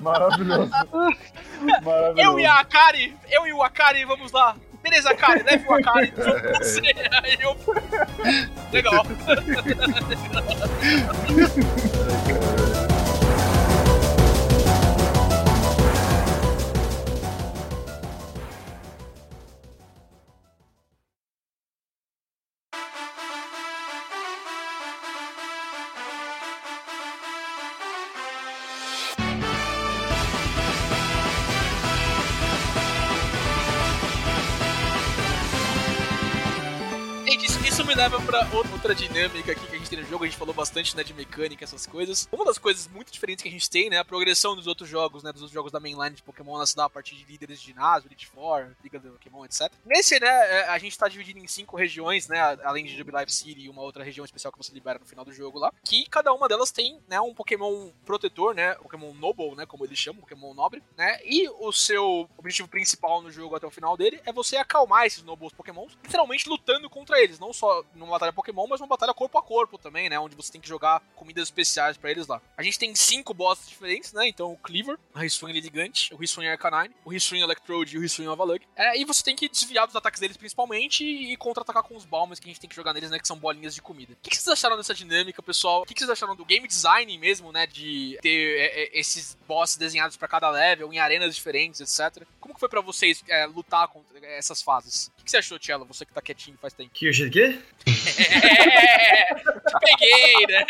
[0.00, 0.70] Maravilhoso.
[1.82, 2.18] Maravilhoso.
[2.20, 4.54] Eu e a Akari, eu e o Akari, vamos lá.
[4.82, 6.80] Beleza, Akari, leve o Akari junto com você.
[7.22, 7.56] Aí eu.
[8.72, 9.04] Legal.
[11.28, 12.48] Gente,
[37.98, 40.24] leva pra outra, dinâmica aqui que a gente tem no jogo.
[40.24, 42.28] A gente falou bastante né, de mecânica, essas coisas.
[42.32, 43.98] Uma das coisas muito diferentes que a gente tem, né?
[43.98, 45.32] A progressão dos outros jogos, né?
[45.32, 47.66] Dos outros jogos da mainline de Pokémon, ela se dá a partir de líderes de
[47.66, 49.72] ginásio, Elite Four, Liga do Pokémon, etc.
[49.84, 52.40] Nesse, né, é, a gente tá dividido em cinco regiões, né?
[52.64, 55.32] Além de Jubilife City e uma outra região especial que você libera no final do
[55.32, 55.72] jogo lá.
[55.84, 58.74] Que cada uma delas tem, né, um Pokémon protetor, né?
[58.74, 59.66] Pokémon Noble, né?
[59.66, 61.20] Como eles chamam, Pokémon nobre, né?
[61.24, 65.22] E o seu objetivo principal no jogo até o final dele é você acalmar esses
[65.22, 69.38] Nobles Pokémons, literalmente lutando contra eles, não só numa batalha Pokémon, mas numa batalha corpo
[69.38, 70.18] a corpo também, né?
[70.18, 72.40] Onde você tem que jogar comidas especiais pra eles lá.
[72.56, 74.28] A gente tem cinco bosses diferentes, né?
[74.28, 78.32] Então o Cleaver, o Hisuian Ligante, o Hisuian Arcanine, o Hisuian Electrode e o Hisuian
[78.32, 78.64] Avalugg.
[78.76, 82.38] É, e você tem que desviar dos ataques deles principalmente e contra-atacar com os Balmas
[82.38, 83.18] que a gente tem que jogar neles, né?
[83.18, 84.12] Que são bolinhas de comida.
[84.12, 85.82] O que, que vocês acharam dessa dinâmica, pessoal?
[85.82, 87.66] O que, que vocês acharam do game design mesmo, né?
[87.66, 92.26] De ter é, é, esses bosses desenhados pra cada level, em arenas diferentes, etc.
[92.40, 95.10] Como que foi pra vocês é, lutar contra essas fases?
[95.28, 95.84] O que, você achou, Tchelo?
[95.84, 96.90] Você que tá quietinho faz tempo.
[96.94, 97.58] Que eu achei quê?
[97.86, 100.64] É, te peguei, né?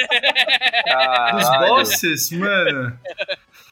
[1.37, 1.69] Os Caralho.
[1.69, 2.99] bosses, mano.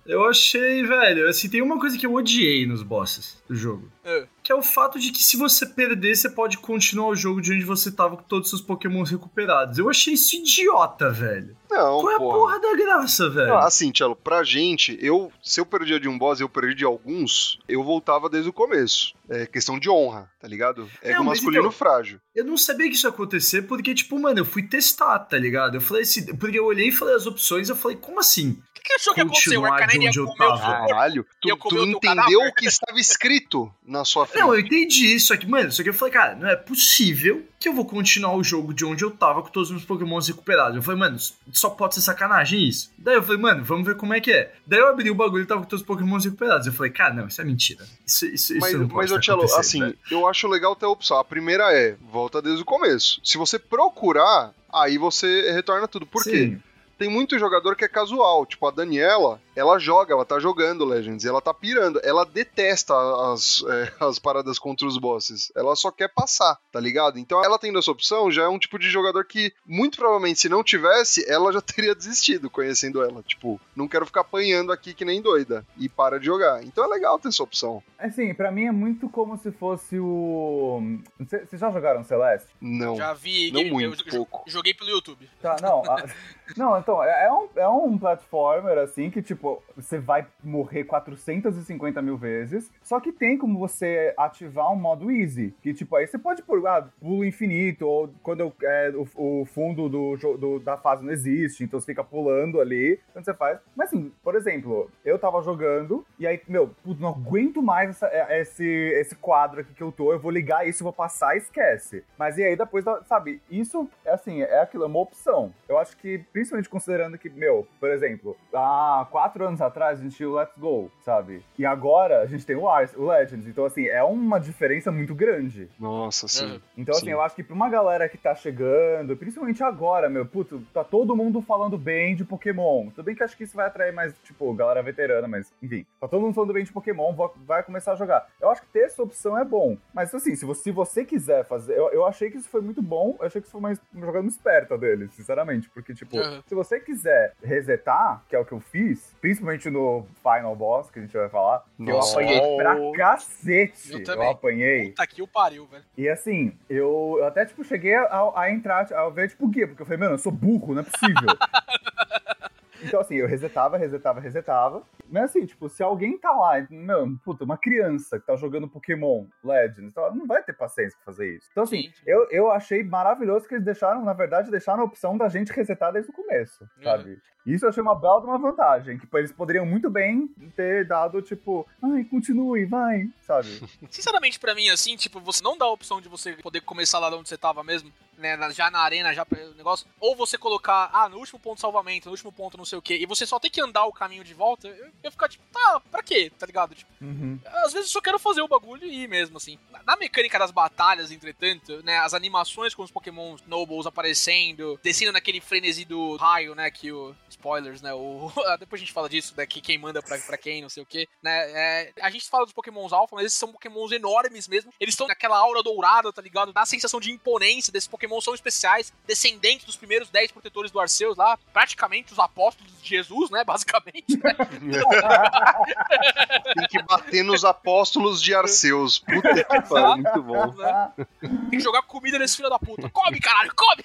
[0.06, 3.90] Eu achei, velho, assim, tem uma coisa que eu odiei nos bosses do jogo.
[4.04, 4.28] É.
[4.46, 7.52] Que é o fato de que se você perder, você pode continuar o jogo de
[7.52, 9.76] onde você tava com todos os seus pokémons recuperados.
[9.76, 11.56] Eu achei isso idiota, velho.
[11.68, 12.60] Não, Qual é a porra.
[12.60, 13.48] da graça, velho?
[13.48, 16.76] Não, assim, Tchelo, pra gente, eu, se eu perdia de um boss e eu perdi
[16.76, 19.14] de alguns, eu voltava desde o começo.
[19.28, 20.88] É questão de honra, tá ligado?
[21.02, 22.20] É Não, mas masculino então- frágil.
[22.32, 25.74] Eu não sabia que isso ia acontecer porque, tipo, mano, eu fui testar, tá ligado?
[25.78, 28.50] Eu falei assim, porque eu olhei e falei as opções, eu falei, como assim?
[28.50, 29.60] O que, que achou que aconteceu?
[29.62, 30.56] O Arcanine ia comer o tava.
[30.58, 30.88] seu corpo?
[30.88, 35.32] Caralho, tu, tu o entendeu o que estava escrito na sua Não, eu entendi isso
[35.32, 35.70] aqui, mano.
[35.72, 38.84] Só que eu falei, cara, não é possível que eu vou continuar o jogo de
[38.84, 40.76] onde eu tava com todos os meus pokémons recuperados.
[40.76, 41.16] Eu falei, mano,
[41.52, 42.92] só pode ser sacanagem isso.
[42.98, 44.52] Daí eu falei, mano, vamos ver como é que é.
[44.66, 46.66] Daí eu abri o bagulho e tava com todos os pokémons recuperados.
[46.66, 47.84] Eu falei, cara, não, isso é mentira.
[48.06, 49.98] Isso, isso, Mas, isso não pode mas ô, Tchelo, assim, velho.
[50.10, 51.18] eu acho legal ter a opção.
[51.18, 53.20] A primeira é, volta desde o começo.
[53.24, 56.06] Se você procurar, aí você retorna tudo.
[56.06, 56.30] Por quê?
[56.30, 56.62] Sim.
[56.98, 58.46] Tem muito jogador que é casual.
[58.46, 61.98] Tipo, a Daniela, ela joga, ela tá jogando Legends, e ela tá pirando.
[62.04, 62.94] Ela detesta
[63.32, 65.50] as, é, as paradas contra os bosses.
[65.56, 67.18] Ela só quer passar, tá ligado?
[67.18, 70.48] Então ela tendo essa opção já é um tipo de jogador que, muito provavelmente, se
[70.48, 73.22] não tivesse, ela já teria desistido conhecendo ela.
[73.22, 75.64] Tipo, não quero ficar apanhando aqui que nem doida.
[75.78, 76.62] E para de jogar.
[76.62, 77.82] Então é legal ter essa opção.
[77.98, 80.82] Assim, pra mim é muito como se fosse o.
[81.18, 82.48] Vocês já jogaram Celeste?
[82.60, 82.96] Não.
[82.96, 83.50] Já vi.
[83.50, 84.44] Não game- muito, eu, pouco.
[84.50, 85.28] Joguei pelo YouTube.
[85.40, 85.82] Tá, não.
[85.90, 86.04] a-
[86.56, 92.00] Não, então, é, é um, é um platformer, assim, que, tipo, você vai morrer 450
[92.02, 96.18] mil vezes, só que tem como você ativar um modo easy, que, tipo, aí você
[96.18, 100.76] pode pôr, ah, pulo infinito, ou quando eu- é, o, o fundo do, do- da
[100.76, 103.58] fase não existe, então você fica pulando ali, quando você faz.
[103.74, 108.40] Mas, assim, por exemplo, eu tava jogando, e aí, meu, não aguento mais essa- é-
[108.40, 112.04] esse, esse quadro aqui que eu tô, eu vou ligar isso, vou passar esquece.
[112.18, 115.52] Mas e aí depois, sabe, isso, é assim, é aquilo, é uma opção.
[115.68, 120.16] Eu acho que, principalmente considerando que, meu, por exemplo, há quatro anos atrás a gente
[120.16, 121.44] tinha o Let's Go, sabe?
[121.58, 123.46] E agora a gente tem o, Ars, o Legends.
[123.46, 125.68] Então, assim, é uma diferença muito grande.
[125.78, 126.60] Nossa, sim.
[126.76, 127.12] Então, assim, Sim.
[127.12, 131.14] eu acho que pra uma galera que tá chegando, principalmente agora, meu, puto, tá todo
[131.16, 132.90] mundo falando bem de Pokémon.
[132.90, 135.84] Tudo bem que acho que isso vai atrair mais, tipo, galera veterana, mas, enfim.
[136.00, 137.14] Tá todo mundo falando bem de Pokémon,
[137.46, 138.26] vai começar a jogar.
[138.40, 139.76] Eu acho que ter essa opção é bom.
[139.94, 141.76] Mas, assim, se você, se você quiser fazer...
[141.76, 144.06] Eu, eu achei que isso foi muito bom, eu achei que isso foi mais uma
[144.06, 145.68] jogada esperta deles, sinceramente.
[145.70, 146.42] Porque, tipo, Uhum.
[146.46, 151.00] se você quiser resetar, que é o que eu fiz, principalmente no Final Boss, que
[151.00, 152.12] a gente vai falar, que eu Nossa.
[152.20, 153.92] apanhei pra Eu cacete.
[153.94, 154.30] Eu, também.
[154.30, 154.88] apanhei.
[154.90, 155.82] Puta que o pariu, velho.
[155.98, 159.82] E assim, eu, eu até, tipo, cheguei a, a entrar, a ver, tipo, guia, porque
[159.82, 161.26] eu falei, mano, eu sou burro, não é possível.
[162.82, 164.82] então, assim, eu resetava, resetava, resetava.
[165.08, 169.26] Mas assim, tipo, se alguém tá lá, meu, puta, uma criança que tá jogando Pokémon
[169.44, 171.48] Legends, ela não vai ter paciência pra fazer isso.
[171.52, 172.02] Então, assim, Sim, sim.
[172.06, 175.92] eu, eu achei maravilhoso que eles deixaram, na verdade, deixaram a opção da gente resetar
[175.92, 177.18] desde o começo, sabe?
[177.46, 181.64] Isso eu achei uma bela uma vantagem, que eles poderiam muito bem ter dado, tipo,
[181.80, 183.48] ai, continue, vai, sabe?
[183.88, 187.08] Sinceramente, pra mim, assim, tipo, você não dá a opção de você poder começar lá
[187.08, 190.36] de onde você tava mesmo, né, já na arena, já pra- o negócio, ou você
[190.36, 193.06] colocar, ah, no último ponto de salvamento, no último ponto não sei o que, e
[193.06, 196.02] você só tem que andar o caminho de volta, eu ia ficar tipo, tá, pra
[196.02, 196.74] quê, tá ligado?
[196.74, 197.38] Tipo, Uhum.
[197.64, 199.58] às vezes eu só quero fazer o bagulho e ir mesmo, assim.
[199.84, 205.40] Na- mecânica das batalhas, entretanto, né, as animações com os Pokémon Nobles aparecendo, descendo naquele
[205.40, 207.14] frenesi do raio, né, que o...
[207.28, 208.30] Spoilers, né, o...
[208.58, 210.86] depois a gente fala disso, né, que quem manda pra, pra quem, não sei o
[210.86, 214.72] que, né, é, a gente fala dos Pokémons Alpha, mas esses são Pokémons enormes mesmo,
[214.80, 216.52] eles estão naquela aura dourada, tá ligado?
[216.52, 220.80] Dá a sensação de imponência desses Pokémon são especiais, descendentes dos primeiros 10 protetores do
[220.80, 224.34] Arceus lá, praticamente os apóstolos de Jesus, né, basicamente, né?
[226.54, 228.98] Tem que bater nos apóstolos de Arceus.
[229.00, 230.54] Puta que pariu, muito bom.
[230.54, 230.92] né?
[231.20, 232.88] Tem que jogar comida nesse filho da puta.
[232.90, 233.84] Come, caralho, come!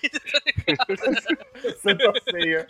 [1.81, 2.67] Santa Ceia.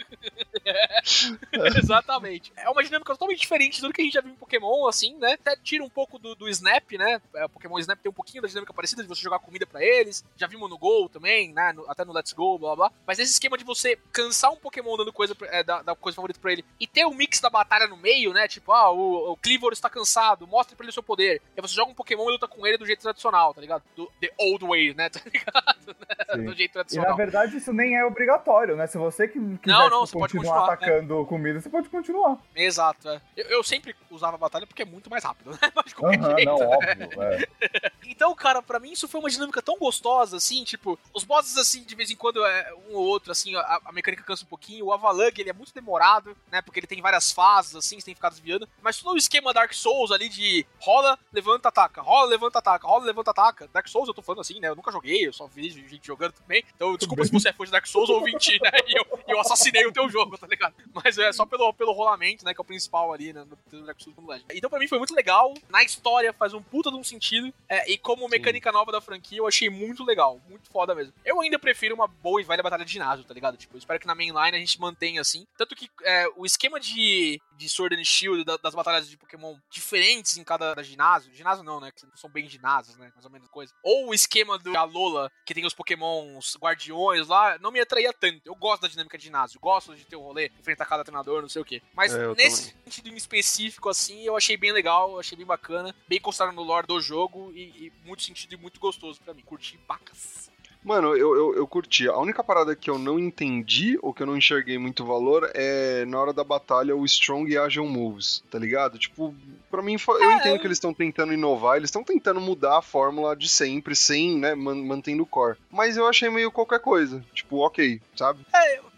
[1.78, 2.52] Exatamente.
[2.56, 5.16] É uma dinâmica totalmente diferente de tudo que a gente já viu em Pokémon, assim,
[5.18, 5.34] né?
[5.34, 7.22] Até tira um pouco do, do Snap, né?
[7.36, 9.84] É, O Pokémon Snap tem um pouquinho da dinâmica parecida de você jogar comida pra
[9.84, 10.24] eles.
[10.38, 11.74] Já vimos no Gol também, né?
[11.74, 12.92] No- até no Let's Go, blá blá.
[13.06, 16.16] Mas esse esquema de você cansar um Pokémon dando coisa, pra- é, da, da coisa
[16.16, 18.48] favorita pra ele e ter o mix da batalha no meio, né?
[18.48, 21.42] Tipo, ah, o, o Cleavor está cansado, mostre pra ele o seu poder.
[21.56, 23.84] Aí você joga um Pokémon e luta com ele do jeito tradicional, tá ligado?
[23.96, 25.10] Do The Old Way, né?
[25.12, 25.96] Tá ligado?
[26.36, 26.46] Sim.
[26.46, 27.16] do jeito E na tradicional.
[27.18, 28.88] verdade isso nem é obrigatório, né?
[28.88, 32.38] Se você que quiser Não, não, você pode continuar continuar, atacando comida, você pode continuar.
[32.56, 33.22] Exato, é.
[33.36, 35.58] Eu, eu sempre usava a batalha porque é muito mais rápido, né?
[35.76, 36.66] Mas de qualquer Aham, jeito, não, né?
[36.68, 37.24] óbvio.
[37.24, 37.92] É.
[38.04, 41.84] Então, cara, pra mim isso foi uma dinâmica tão gostosa, assim, tipo, os bosses, assim,
[41.84, 44.86] de vez em quando, é, um ou outro, assim, a, a mecânica cansa um pouquinho,
[44.86, 48.14] o Avalanche, ele é muito demorado, né, porque ele tem várias fases, assim, você tem
[48.14, 52.30] que ficar desviando, mas todo o esquema Dark Souls ali de rola, levanta, ataca, rola,
[52.30, 55.28] levanta, ataca, rola, levanta, ataca, Dark Souls eu tô falando assim, né, eu nunca joguei,
[55.28, 58.10] eu só vi gente jogando também, então desculpa se você é fã de Dark Souls
[58.10, 60.76] ou 20, né, e eu, eu assassinei o teu jogo, tá ligado?
[60.94, 64.00] Mas é só pelo, pelo rolamento, né, que é o principal ali, né, no Dark
[64.00, 64.46] Souls Legend.
[64.54, 67.92] Então pra mim foi muito legal, na história faz um puta de um sentido, é,
[67.92, 71.14] e como mecânica nova da franquia, eu achei muito legal, muito foda mesmo.
[71.26, 73.58] Eu ainda prefiro uma boa e velha batalha de ginásio, tá ligado?
[73.58, 75.46] Tipo, eu espero que na mainline a gente mantenha assim.
[75.58, 79.58] Tanto que é, o esquema de, de Sword and Shield, da- das batalhas de Pokémon
[79.70, 81.92] diferentes em cada ginásio, ginásio não, né?
[81.92, 83.12] Que não são bem ginásios, né?
[83.14, 83.74] Mais ou menos coisa.
[83.84, 88.42] Ou o esquema do Alola, que tem os Pokémons guardiões lá, não me atraía tanto.
[88.46, 91.50] Eu gosto da dinâmica de ginásio, gosto de ter o rolê, enfrentar cada treinador não
[91.50, 91.82] sei o quê.
[91.94, 96.18] Mas É, nesse sentido em específico, assim, eu achei bem legal, achei bem bacana, bem
[96.20, 99.42] encostado no lore do jogo e, e muito sentido e muito gostoso pra mim.
[99.44, 100.51] Curti pacas.
[100.84, 102.08] Mano, eu, eu, eu curti.
[102.08, 106.06] A única parada que eu não entendi, ou que eu não enxerguei muito valor, é
[106.06, 108.98] na hora da batalha o Strong e Agile Moves, tá ligado?
[108.98, 109.36] Tipo,
[109.70, 113.36] pra mim, eu entendo que eles estão tentando inovar, eles estão tentando mudar a fórmula
[113.36, 115.58] de sempre, sem, né, man- mantendo o core.
[115.70, 117.24] Mas eu achei meio qualquer coisa.
[117.34, 118.40] Tipo, ok, sabe?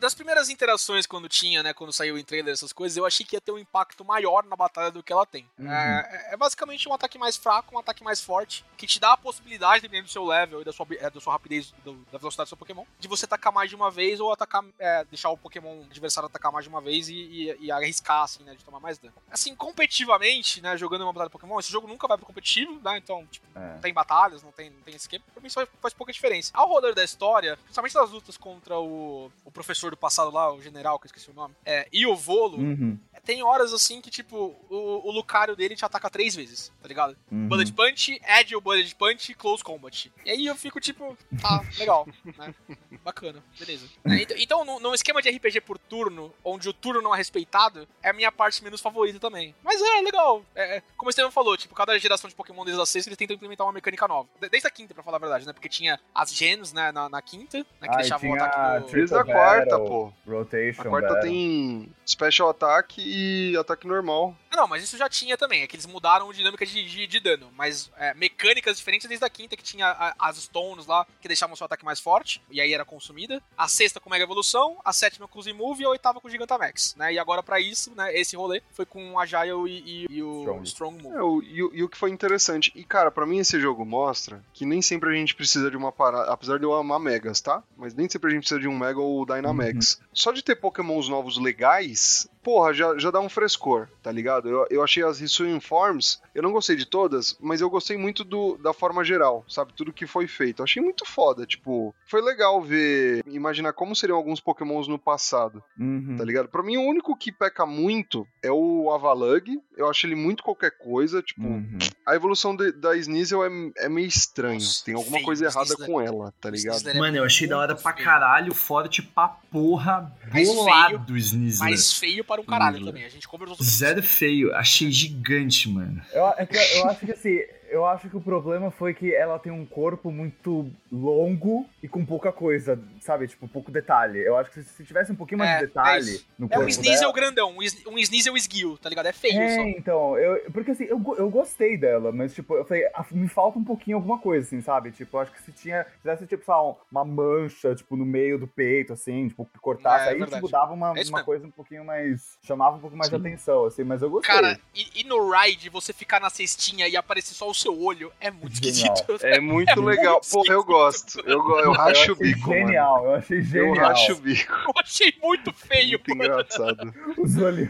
[0.03, 3.37] Das primeiras interações quando tinha, né, quando saiu em trailer essas coisas, eu achei que
[3.37, 5.49] ia ter um impacto maior na batalha do que ela tem.
[5.57, 5.71] Uhum.
[5.71, 9.17] É, é basicamente um ataque mais fraco, um ataque mais forte, que te dá a
[9.17, 12.47] possibilidade, dependendo do seu level e da sua, é, da sua rapidez, do- da velocidade
[12.47, 15.37] do seu Pokémon, de você atacar mais de uma vez ou atacar, é, deixar o
[15.37, 18.81] Pokémon adversário atacar mais de uma vez e, e- e arriscar, assim, né, de tomar
[18.81, 19.13] mais dano.
[19.31, 22.97] Assim, competitivamente, né, jogando uma batalha de Pokémon, esse jogo nunca vai pro competitivo, né,
[22.97, 23.75] então, tipo, É.
[23.75, 25.23] não tem batalhas, não tem, não tem esquema.
[25.33, 26.51] Pra mim isso faz, faz pouca diferença.
[26.53, 30.61] Ao rolar da história, principalmente das lutas contra o, o professor do passado lá, o
[30.61, 32.97] general, que eu esqueci o nome, é, e o Volo, Uhum.
[33.25, 37.15] tem horas assim que, tipo, o, o Lucario dele te ataca três vezes, tá ligado?
[37.31, 37.47] Uhum.
[37.47, 40.11] Bullet Punch, Agile Bullet Punch, Close Combat.
[40.25, 42.53] E aí eu fico tipo, tá, legal, né?
[43.03, 43.85] Bacana, beleza.
[44.05, 47.17] É, Então, então num, num esquema de RPG por turno, onde o turno não é
[47.17, 49.53] respeitado, é a minha parte menos favorita também.
[49.63, 50.43] Mas é, legal.
[50.55, 53.17] É, é, como o Estevam falou, tipo, cada geração de Pokémon desde a sexta, eles
[53.17, 54.27] tentam implementar uma mecânica nova.
[54.39, 55.53] De- Desde a quinta, pra falar a verdade, né?
[55.53, 58.79] Porque tinha as gens, né, na, na quinta, né, que Ah, deixavam o ataque a
[58.79, 58.85] do...
[58.91, 60.13] Desde a quarta, Battle, pô.
[60.31, 60.81] Rotation.
[60.81, 61.23] A quarta Battle.
[61.23, 64.35] tem Special Attack e ataque normal.
[64.55, 65.61] Não, mas isso já tinha também.
[65.63, 67.49] É que eles mudaram a dinâmica de, de, de dano.
[67.55, 71.55] Mas é, mecânicas diferentes desde a quinta, que tinha a- as Stones lá, que deixavam
[71.55, 72.41] seu ataque mais forte.
[72.51, 73.41] E aí era consumida.
[73.57, 74.77] A sexta com Mega Evolução.
[74.85, 76.95] A sétima com Z-Move e a oitava com Gigantamax.
[76.95, 77.13] Né?
[77.13, 80.41] E agora pra isso, né, esse rolê foi com a Agile e, e- e o
[80.43, 80.63] Strong.
[80.67, 81.15] Strong, Move.
[81.15, 82.71] É, o, e, o- e o que foi interessante.
[82.75, 85.91] E, cara, pra mim esse jogo mostra que nem sempre a gente precisa de uma
[85.91, 86.31] parada.
[86.31, 87.63] Apesar de eu amar Megas, tá?
[87.77, 89.99] Mas nem sempre a gente precisa de um Mega ou Dynamax.
[90.13, 94.49] Só de ter Pokémons novos legais, porra, já, já dá um frescor, tá ligado?
[94.49, 98.23] Eu, eu achei as Hisuian Forms, eu não gostei de todas, mas eu gostei muito
[98.23, 99.73] do, da forma geral, sabe?
[99.73, 100.59] Tudo que foi feito.
[100.59, 105.63] Eu achei muito foda, tipo, foi legal ver, imaginar como seriam alguns Pokémons no passado
[105.79, 106.15] Uhum.
[106.17, 106.47] tá ligado?
[106.49, 109.59] Pra mim, o único que peca muito é o Avalug.
[109.77, 111.21] Eu acho ele muito qualquer coisa.
[111.21, 111.77] Tipo, Uhum.
[112.05, 114.55] a evolução de- da Sneasel é, é meio estranho.
[114.55, 115.25] Nossa, Tem alguma feio.
[115.25, 116.75] coisa errada Sneasel- com ela, tá O ligado?
[116.77, 118.05] Sneasel é Mano, eu achei da hora muito pra feio.
[118.05, 121.69] caralho, forte pra porra, Mais bolado, Sneasler.
[121.69, 122.93] Mas feio para um caralho Sneasler.
[122.93, 123.05] também.
[123.05, 123.77] A gente conversou sobre isso.
[123.77, 126.01] Zero feio, achei gigante, mano.
[126.11, 127.39] Eu, é que eu acho que assim,
[127.73, 132.05] eu acho que o problema foi que ela tem um corpo muito longo e com
[132.05, 133.27] pouca coisa, sabe?
[133.27, 134.19] Tipo, pouco detalhe.
[134.19, 136.25] Eu acho que se, se tivesse um pouquinho mais É, de é detalhe isso.
[136.37, 137.13] no É corpo um Sneasel dela...
[137.13, 139.07] grandão, um Sne- Sneasel esguio, tá ligado?
[139.07, 139.61] É feio É, só.
[139.63, 143.57] então, eu, porque assim, eu, eu gostei dela, mas tipo, eu falei, ah, me falta
[143.59, 144.91] um pouquinho alguma coisa, assim, sabe?
[144.91, 148.37] Tipo, eu acho que se tinha, se tivesse, tipo, um- uma mancha, tipo, no meio
[148.37, 150.41] do peito, assim, tipo, cortasse, É, é aí, verdade.
[150.43, 153.65] tipo, dava uma, É uma coisa um pouquinho mais, chamava um pouco mais de atenção,
[153.65, 154.33] assim, mas eu gostei.
[154.33, 158.11] Cara, e, e no ride, você ficar na cestinha e aparecer só o seu olho,
[158.19, 158.93] é muito Genial.
[158.93, 159.25] esquisito.
[159.25, 160.21] É muito legal.
[160.31, 161.19] Porra, eu gosto.
[161.21, 162.61] Eu, eu eu racho o achei bico, mano.
[162.67, 163.75] genial, eu achei Eu genial.
[163.87, 164.53] racho o bico.
[164.53, 166.23] Eu achei muito feio, Muito mano.
[166.23, 166.93] engraçado.
[167.17, 167.69] Os olhos.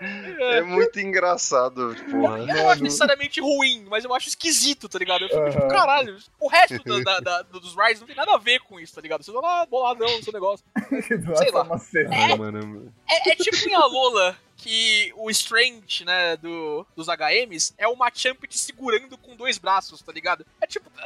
[0.00, 2.38] É muito engraçado, porra.
[2.38, 5.22] Eu não acho necessariamente ruim, mas eu acho esquisito, tá ligado?
[5.24, 5.68] Eu fico tipo, Aham.
[5.68, 8.94] caralho, o resto da- da- da- dos rides não tem nada a ver com isso,
[8.94, 9.24] tá ligado?
[9.24, 10.64] Você tá lá boladão no seu negócio.
[11.36, 11.78] Sei lá.
[11.78, 12.10] Cena.
[12.32, 12.92] Ah, mano.
[13.10, 18.44] É, é tipo em Alola, que o Strange, né, do, dos HMs, é o Machamp
[18.46, 20.44] te segurando com dois braços, tá ligado?
[20.60, 20.90] É tipo,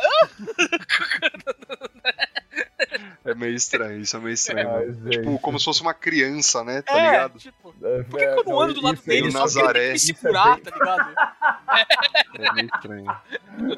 [3.24, 4.68] É meio estranho, isso é meio estranho.
[4.68, 4.94] Mano.
[5.04, 5.18] gente.
[5.18, 6.82] Tipo, como se fosse uma criança, né?
[6.82, 7.38] Tá é, ligado?
[7.38, 9.28] tipo, É, por que, que eu não ando do lado isso dele?
[9.28, 9.88] o Só porque ele tem Nazaré.
[9.88, 11.14] me é segurar, tá ligado?
[12.34, 13.16] É meio estranho.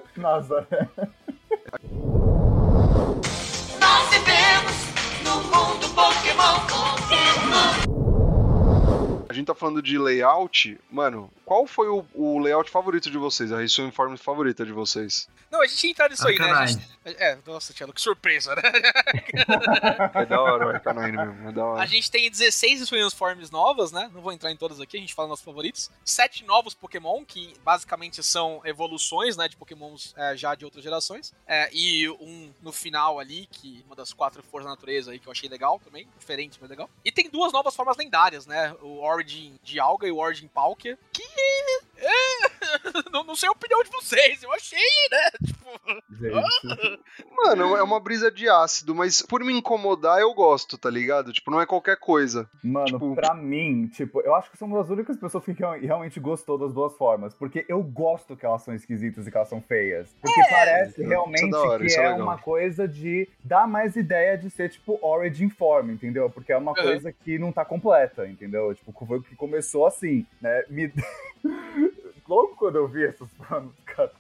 [0.17, 0.67] Nossa,
[9.35, 10.79] A gente tá falando de layout.
[10.89, 13.51] Mano, qual foi o, o layout favorito de vocês?
[13.51, 15.29] A Hisuian Form favorita de vocês?
[15.51, 16.45] Não, a gente ia entrar nisso aí, né?
[16.45, 16.81] A Arcanine.
[17.05, 18.63] gente- é, nossa, Tiago, que surpresa, né?
[20.15, 21.87] É da hora o Arcanine mesmo, é da A hora.
[21.87, 24.11] gente tem 16 Swing Forms novas, né?
[24.13, 25.91] Não vou entrar em todas aqui, a gente fala nossos favoritos.
[26.05, 29.49] Sete novos Pokémon, que basicamente são evoluções, né?
[29.49, 31.33] De Pokémons é, já de outras gerações.
[31.47, 35.27] É, e um no final ali, que uma das quatro forças da natureza aí, que
[35.27, 36.07] eu achei legal também.
[36.19, 36.89] Diferente, mas legal.
[37.05, 38.75] E tem duas novas formas lendárias, né?
[38.81, 40.99] O Origin de Alga e o Origin Palkia.
[41.13, 41.23] Que.
[41.99, 44.79] é, não, não sei a opinião de vocês, eu achei,
[45.11, 45.31] né?
[47.37, 51.33] Mano, é uma brisa de ácido, mas por me incomodar eu gosto, tá ligado?
[51.33, 52.49] Tipo, não é qualquer coisa.
[52.63, 55.79] Mano, Tipo- pra mim, tipo, eu acho que sou uma das únicas pessoas que real-
[55.79, 57.35] realmente gostou das duas formas.
[57.35, 60.09] Porque eu gosto que elas são esquisitas e que elas são feias.
[60.21, 62.21] Porque parece Isso é realmente hora, que é é legal.
[62.23, 66.31] uma coisa de dar mais ideia de ser, tipo, origin form, entendeu?
[66.31, 66.83] Porque é uma Uhum.
[66.83, 68.75] coisa que não tá completa, entendeu?
[68.75, 70.65] Tipo, foi o que começou assim, né?
[70.69, 70.93] Me...
[72.27, 74.11] Logo quando eu vi essas formas, cara.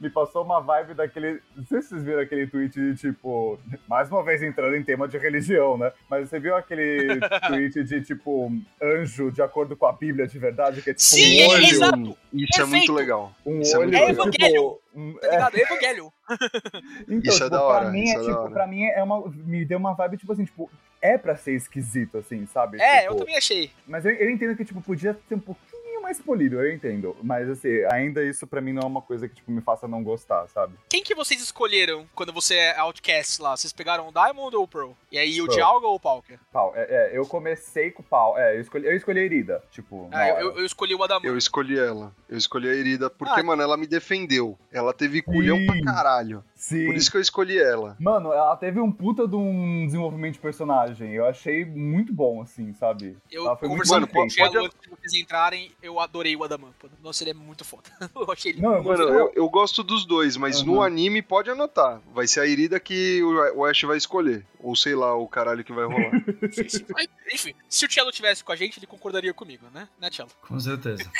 [0.00, 1.40] Me passou uma vibe daquele.
[1.56, 3.58] Não sei se vocês viram aquele tweet de tipo.
[3.88, 5.92] Mais uma vez entrando em tema de religião, né?
[6.10, 7.18] Mas você viu aquele
[7.48, 8.50] tweet de tipo.
[8.82, 10.82] Anjo de acordo com a Bíblia de verdade?
[10.82, 11.64] Que é tipo Sim, um é olho.
[11.64, 12.18] exato.
[12.32, 12.92] Isso é muito Perfeito.
[12.92, 13.32] legal.
[13.46, 13.88] Um Isso é olho.
[13.90, 14.26] muito É legal.
[14.26, 14.74] Evangelion.
[14.94, 15.56] um- tá ligado?
[15.58, 16.12] Evangelho.
[17.08, 18.50] então, Isso é tipo, da hora, pra mim é é tipo, hora.
[18.50, 19.30] pra mim é uma.
[19.30, 20.70] Me deu uma vibe, tipo assim, tipo,
[21.00, 22.80] é pra ser esquisito, assim, sabe?
[22.80, 23.70] É, Tipo, eu também achei.
[23.86, 25.83] Mas eu, eu entendo que, tipo, podia ser um pouquinho
[26.14, 27.16] mais polido, eu entendo.
[27.22, 30.02] Mas assim, ainda isso pra mim não é uma coisa que, tipo, me faça não
[30.02, 30.74] gostar, sabe?
[30.88, 33.56] Quem que vocês escolheram quando você é Outcast lá?
[33.56, 34.92] Vocês pegaram o Diamond ou o Pearl?
[35.10, 35.56] E aí o Pearl.
[35.56, 36.38] Dialga ou o Palkia?
[36.52, 38.38] Pau, é, é, eu comecei com o pau.
[38.38, 40.08] É, eu escolhi, eu escolhi a Irida, tipo.
[40.12, 41.24] Ah, eu, eu- eu escolhi o Adamant.
[41.24, 42.12] Eu escolhi ela.
[42.28, 43.42] Eu escolhi a Irida porque, Ah.
[43.44, 44.58] mano, ela me defendeu.
[44.72, 45.66] Ela teve culhão Sim.
[45.66, 46.44] pra caralho.
[46.64, 46.86] Sim.
[46.86, 47.94] Por isso que eu escolhi ela.
[48.00, 51.12] Mano, ela teve um puta de um desenvolvimento de personagem.
[51.12, 53.18] Eu achei muito bom, assim, sabe?
[53.30, 54.26] Eu Ela foi conversando com.
[54.30, 56.72] Cello Pode- antes de vocês entrarem, eu adorei o Adamant.
[56.78, 56.88] pô.
[57.02, 57.90] Nossa, ele é muito foda.
[58.16, 60.64] Eu achei ele Não, muito Mano, eu, eu gosto dos dois, mas Aham.
[60.66, 62.00] no anime pode anotar.
[62.14, 64.46] Vai ser a Irida que o Ash vai escolher.
[64.58, 66.12] Ou sei lá, o caralho que vai rolar.
[66.94, 69.86] Mas, Enfim, se o Cello tivesse com a gente, ele concordaria comigo, né?
[70.00, 70.30] Né, Cello?
[70.48, 71.04] Com certeza.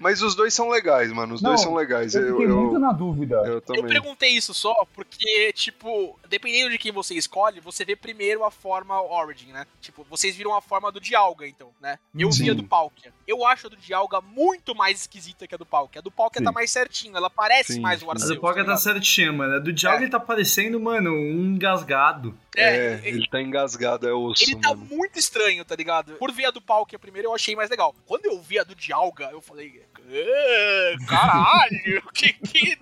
[0.00, 1.34] mas os dois são legais, mano.
[1.34, 2.14] Os Não, dois são legais.
[2.14, 3.36] Eu Eu, fiquei eu, muito na dúvida.
[3.36, 3.86] eu Eu também.
[3.86, 9.00] perguntei isso só porque, tipo, dependendo de quem você escolhe, você vê primeiro a forma
[9.02, 9.66] Origin, né?
[9.80, 11.98] Tipo, vocês viram a forma do Dialga, então, né?
[12.14, 12.56] Eu vi a Sim.
[12.56, 13.12] do Palkia.
[13.26, 16.00] Eu acho a do Dialga muito mais esquisita que a do Palkia.
[16.00, 16.44] A do Palkia Sim.
[16.44, 18.06] tá mais certinho, ela parece Sim, mais sim.
[18.06, 18.30] o A Arceus.
[18.34, 18.78] do Poca tá ligado?
[18.78, 19.54] certinha, mano.
[19.56, 20.02] A do Dialga É.
[20.02, 22.34] ele tá parecendo, mano, um engasgado.
[22.56, 24.84] É, ele, ele tá engasgado, é osso, ele tá mano.
[24.90, 26.14] muito estranho, tá ligado?
[26.14, 27.94] Por ver a do Palkia primeiro, eu achei mais legal.
[28.06, 32.76] Quando eu vi a do Dialga, eu falei, "Ah, caralho, que, que,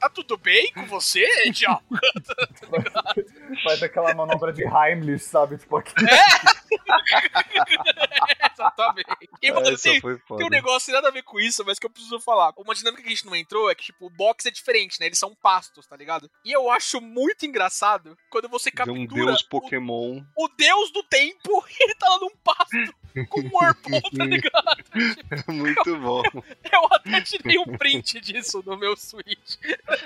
[0.00, 1.84] tá tudo bem com você, Dialga?
[3.62, 5.58] Faz aquela manobra de Heimlich, sabe?
[5.58, 5.94] Tipo, aqui.
[8.52, 9.30] Exatamente.
[9.40, 10.00] E, mano, Essa tem.
[10.00, 12.52] Tem um negócio nada a ver com isso, mas que eu preciso falar.
[12.56, 15.06] Uma dinâmica que a gente não entrou é que, tipo, o box é diferente, né?
[15.06, 16.30] Eles são pastos, tá ligado?
[16.44, 20.22] E eu acho muito engraçado quando você captura um deus o, Pokémon.
[20.36, 22.94] o deus do tempo e ele tá lá num pasto
[23.28, 24.84] com um Whirlpool, tá ligado?
[25.48, 26.22] Muito bom.
[26.72, 29.56] Eu até tirei um print disso no meu Switch.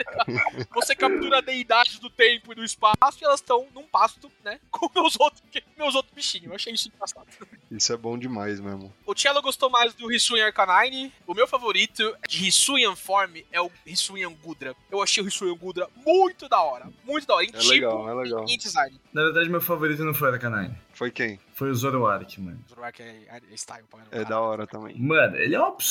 [0.74, 4.58] Você captura deidades do tempo e do espaço e elas estão num pasto, né?
[4.70, 5.42] Com meus outros,
[5.76, 6.46] meus outros bichinhos.
[6.48, 7.26] Eu achei isso engraçado.
[7.70, 8.92] Isso é bom demais mesmo.
[9.06, 11.12] O Cello gostou mais do Hisuian Arcanine.
[11.26, 14.74] O meu favorito de Hisuian Form é o Hisuian Gudra.
[14.90, 16.88] Eu achei o Hisuian Gudra muito da hora.
[17.04, 17.44] Muito da hora.
[17.44, 18.44] Em É tipo legal, é legal.
[18.48, 19.00] e em design.
[19.12, 20.74] Na verdade, meu favorito não foi a Arcanine.
[20.92, 21.40] Foi quem?
[21.54, 22.62] Foi o Zoroark, mano.
[22.68, 24.98] Zoroark é, é style, É da hora também.
[24.98, 25.89] Mano, ele é um absurdo,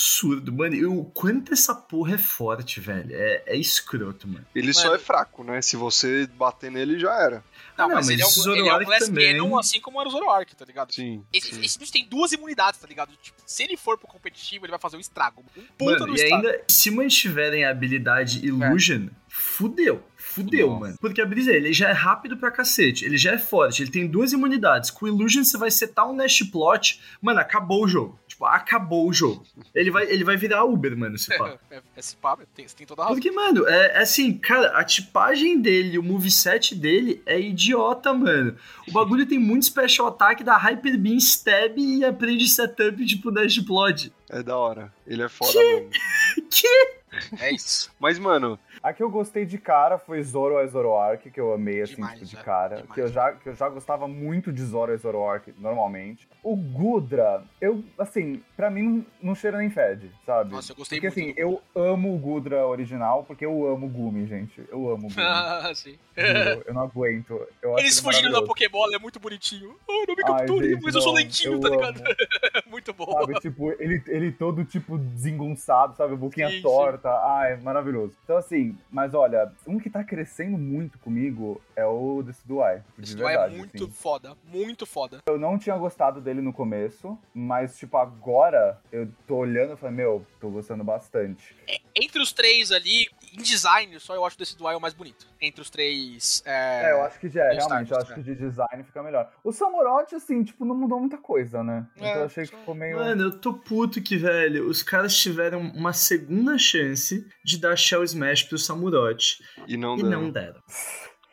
[0.52, 0.76] mano.
[0.76, 3.10] E o quanto essa porra é forte, velho.
[3.12, 4.45] É, é escroto, mano.
[4.54, 4.95] Ele só Mano.
[4.95, 5.62] é fraco, né?
[5.62, 7.43] Se você bater nele, já era.
[7.78, 9.32] Não, Não, mas, mas ele é um, Zoroark ele é um Glass também.
[9.34, 10.93] Cannon, assim como era o Zoroark, tá ligado?
[10.93, 11.24] Sim.
[11.32, 11.62] Esse, sim.
[11.64, 13.12] esse bicho tem duas imunidades, tá ligado?
[13.22, 15.43] Tipo, se ele for pro competitivo, ele vai fazer um estrago.
[15.56, 16.47] Um puta Mano, do e estrago.
[16.47, 20.04] ainda, se mantiverem a habilidade Illusion, fudeu.
[20.18, 20.80] Fudeu, Nossa.
[20.80, 20.97] mano.
[21.00, 23.89] Porque a brisa é, ele já é rápido pra cacete, ele já é forte, ele
[23.89, 24.91] tem duas imunidades.
[24.91, 28.20] Com Illusion você vai setar um Nash Plot, mano, acabou o jogo.
[28.40, 29.44] Tipo, acabou o jogo.
[29.76, 31.58] Ele vai, ele vai virar Uber, mano, esse pá.
[31.70, 33.16] É, é, esse pá, tem, tem toda a razão.
[33.16, 38.56] Porque, mano, é, é assim, cara, a tipagem dele, o moveset dele é idiota, mano.
[38.88, 43.60] O bagulho tem muito special attack, dá Hyper Beam, Stab e aprende setup, tipo, Dash
[43.60, 44.14] Plot.
[44.30, 44.94] É da hora.
[45.06, 45.90] Ele é foda mesmo.
[47.39, 47.91] É isso.
[47.99, 51.82] Mas, mano, A que eu gostei de cara foi Zoro a Zoroark, que eu amei,
[51.82, 52.43] assim, Demais, tipo, de né?
[52.43, 52.76] cara.
[52.78, 52.93] Demais.
[52.93, 56.28] Que eu, já, que eu já gostava muito de Zoro a Zoroark, normalmente.
[56.43, 60.51] O Gudra, eu, assim, pra mim não, não cheira nem fede, sabe?
[60.51, 63.89] Nossa, eu gostei porque, muito assim, eu amo o Gudra original, porque eu amo o
[63.89, 64.63] Gumi, gente.
[64.70, 65.15] Eu amo o Gumi.
[65.17, 65.97] Ah, sim.
[66.15, 67.47] Juro, eu não aguento.
[67.61, 68.41] Eu Eles ele fugindo da.
[68.41, 69.76] Pokébola é muito bonitinho.
[69.88, 72.01] Oh, não me capture, mas eu sou lentinho, eu tá ligado?
[72.67, 73.11] muito bom.
[73.11, 76.15] Sabe, tipo, ele, ele todo, tipo, desengonçado, sabe?
[76.15, 76.61] Boquinha Sim, sim.
[77.10, 77.28] Torta.
[77.28, 78.14] Ai, maravilhoso.
[78.24, 82.82] Então, assim, mas olha, um que tá crescendo muito comigo é o Decidueye.
[82.97, 83.93] De Esse duelo é verdade, muito assim.
[83.93, 85.20] foda, muito foda.
[85.28, 89.95] Eu não tinha gostado dele no começo, mas, tipo, agora eu tô olhando e falei,
[89.95, 91.55] meu, tô gostando bastante.
[91.95, 93.07] Entre os três ali,
[93.40, 95.28] em design, só eu acho desse Dual o mais bonito.
[95.42, 96.44] Entre os três.
[96.46, 98.16] É, eu acho que já é, realmente, eu acho é.
[98.16, 99.32] que de design fica melhor.
[99.44, 101.88] O Samurote, assim, tipo, não mudou muita coisa, né?
[101.98, 102.98] É, então eu achei que ficou meio...
[102.98, 108.04] Mano, eu tô puto que, velho, os caras tiveram uma segunda chance de dar Shell
[108.04, 110.10] Smash pro Samurote E não e deu.
[110.10, 110.62] não deram.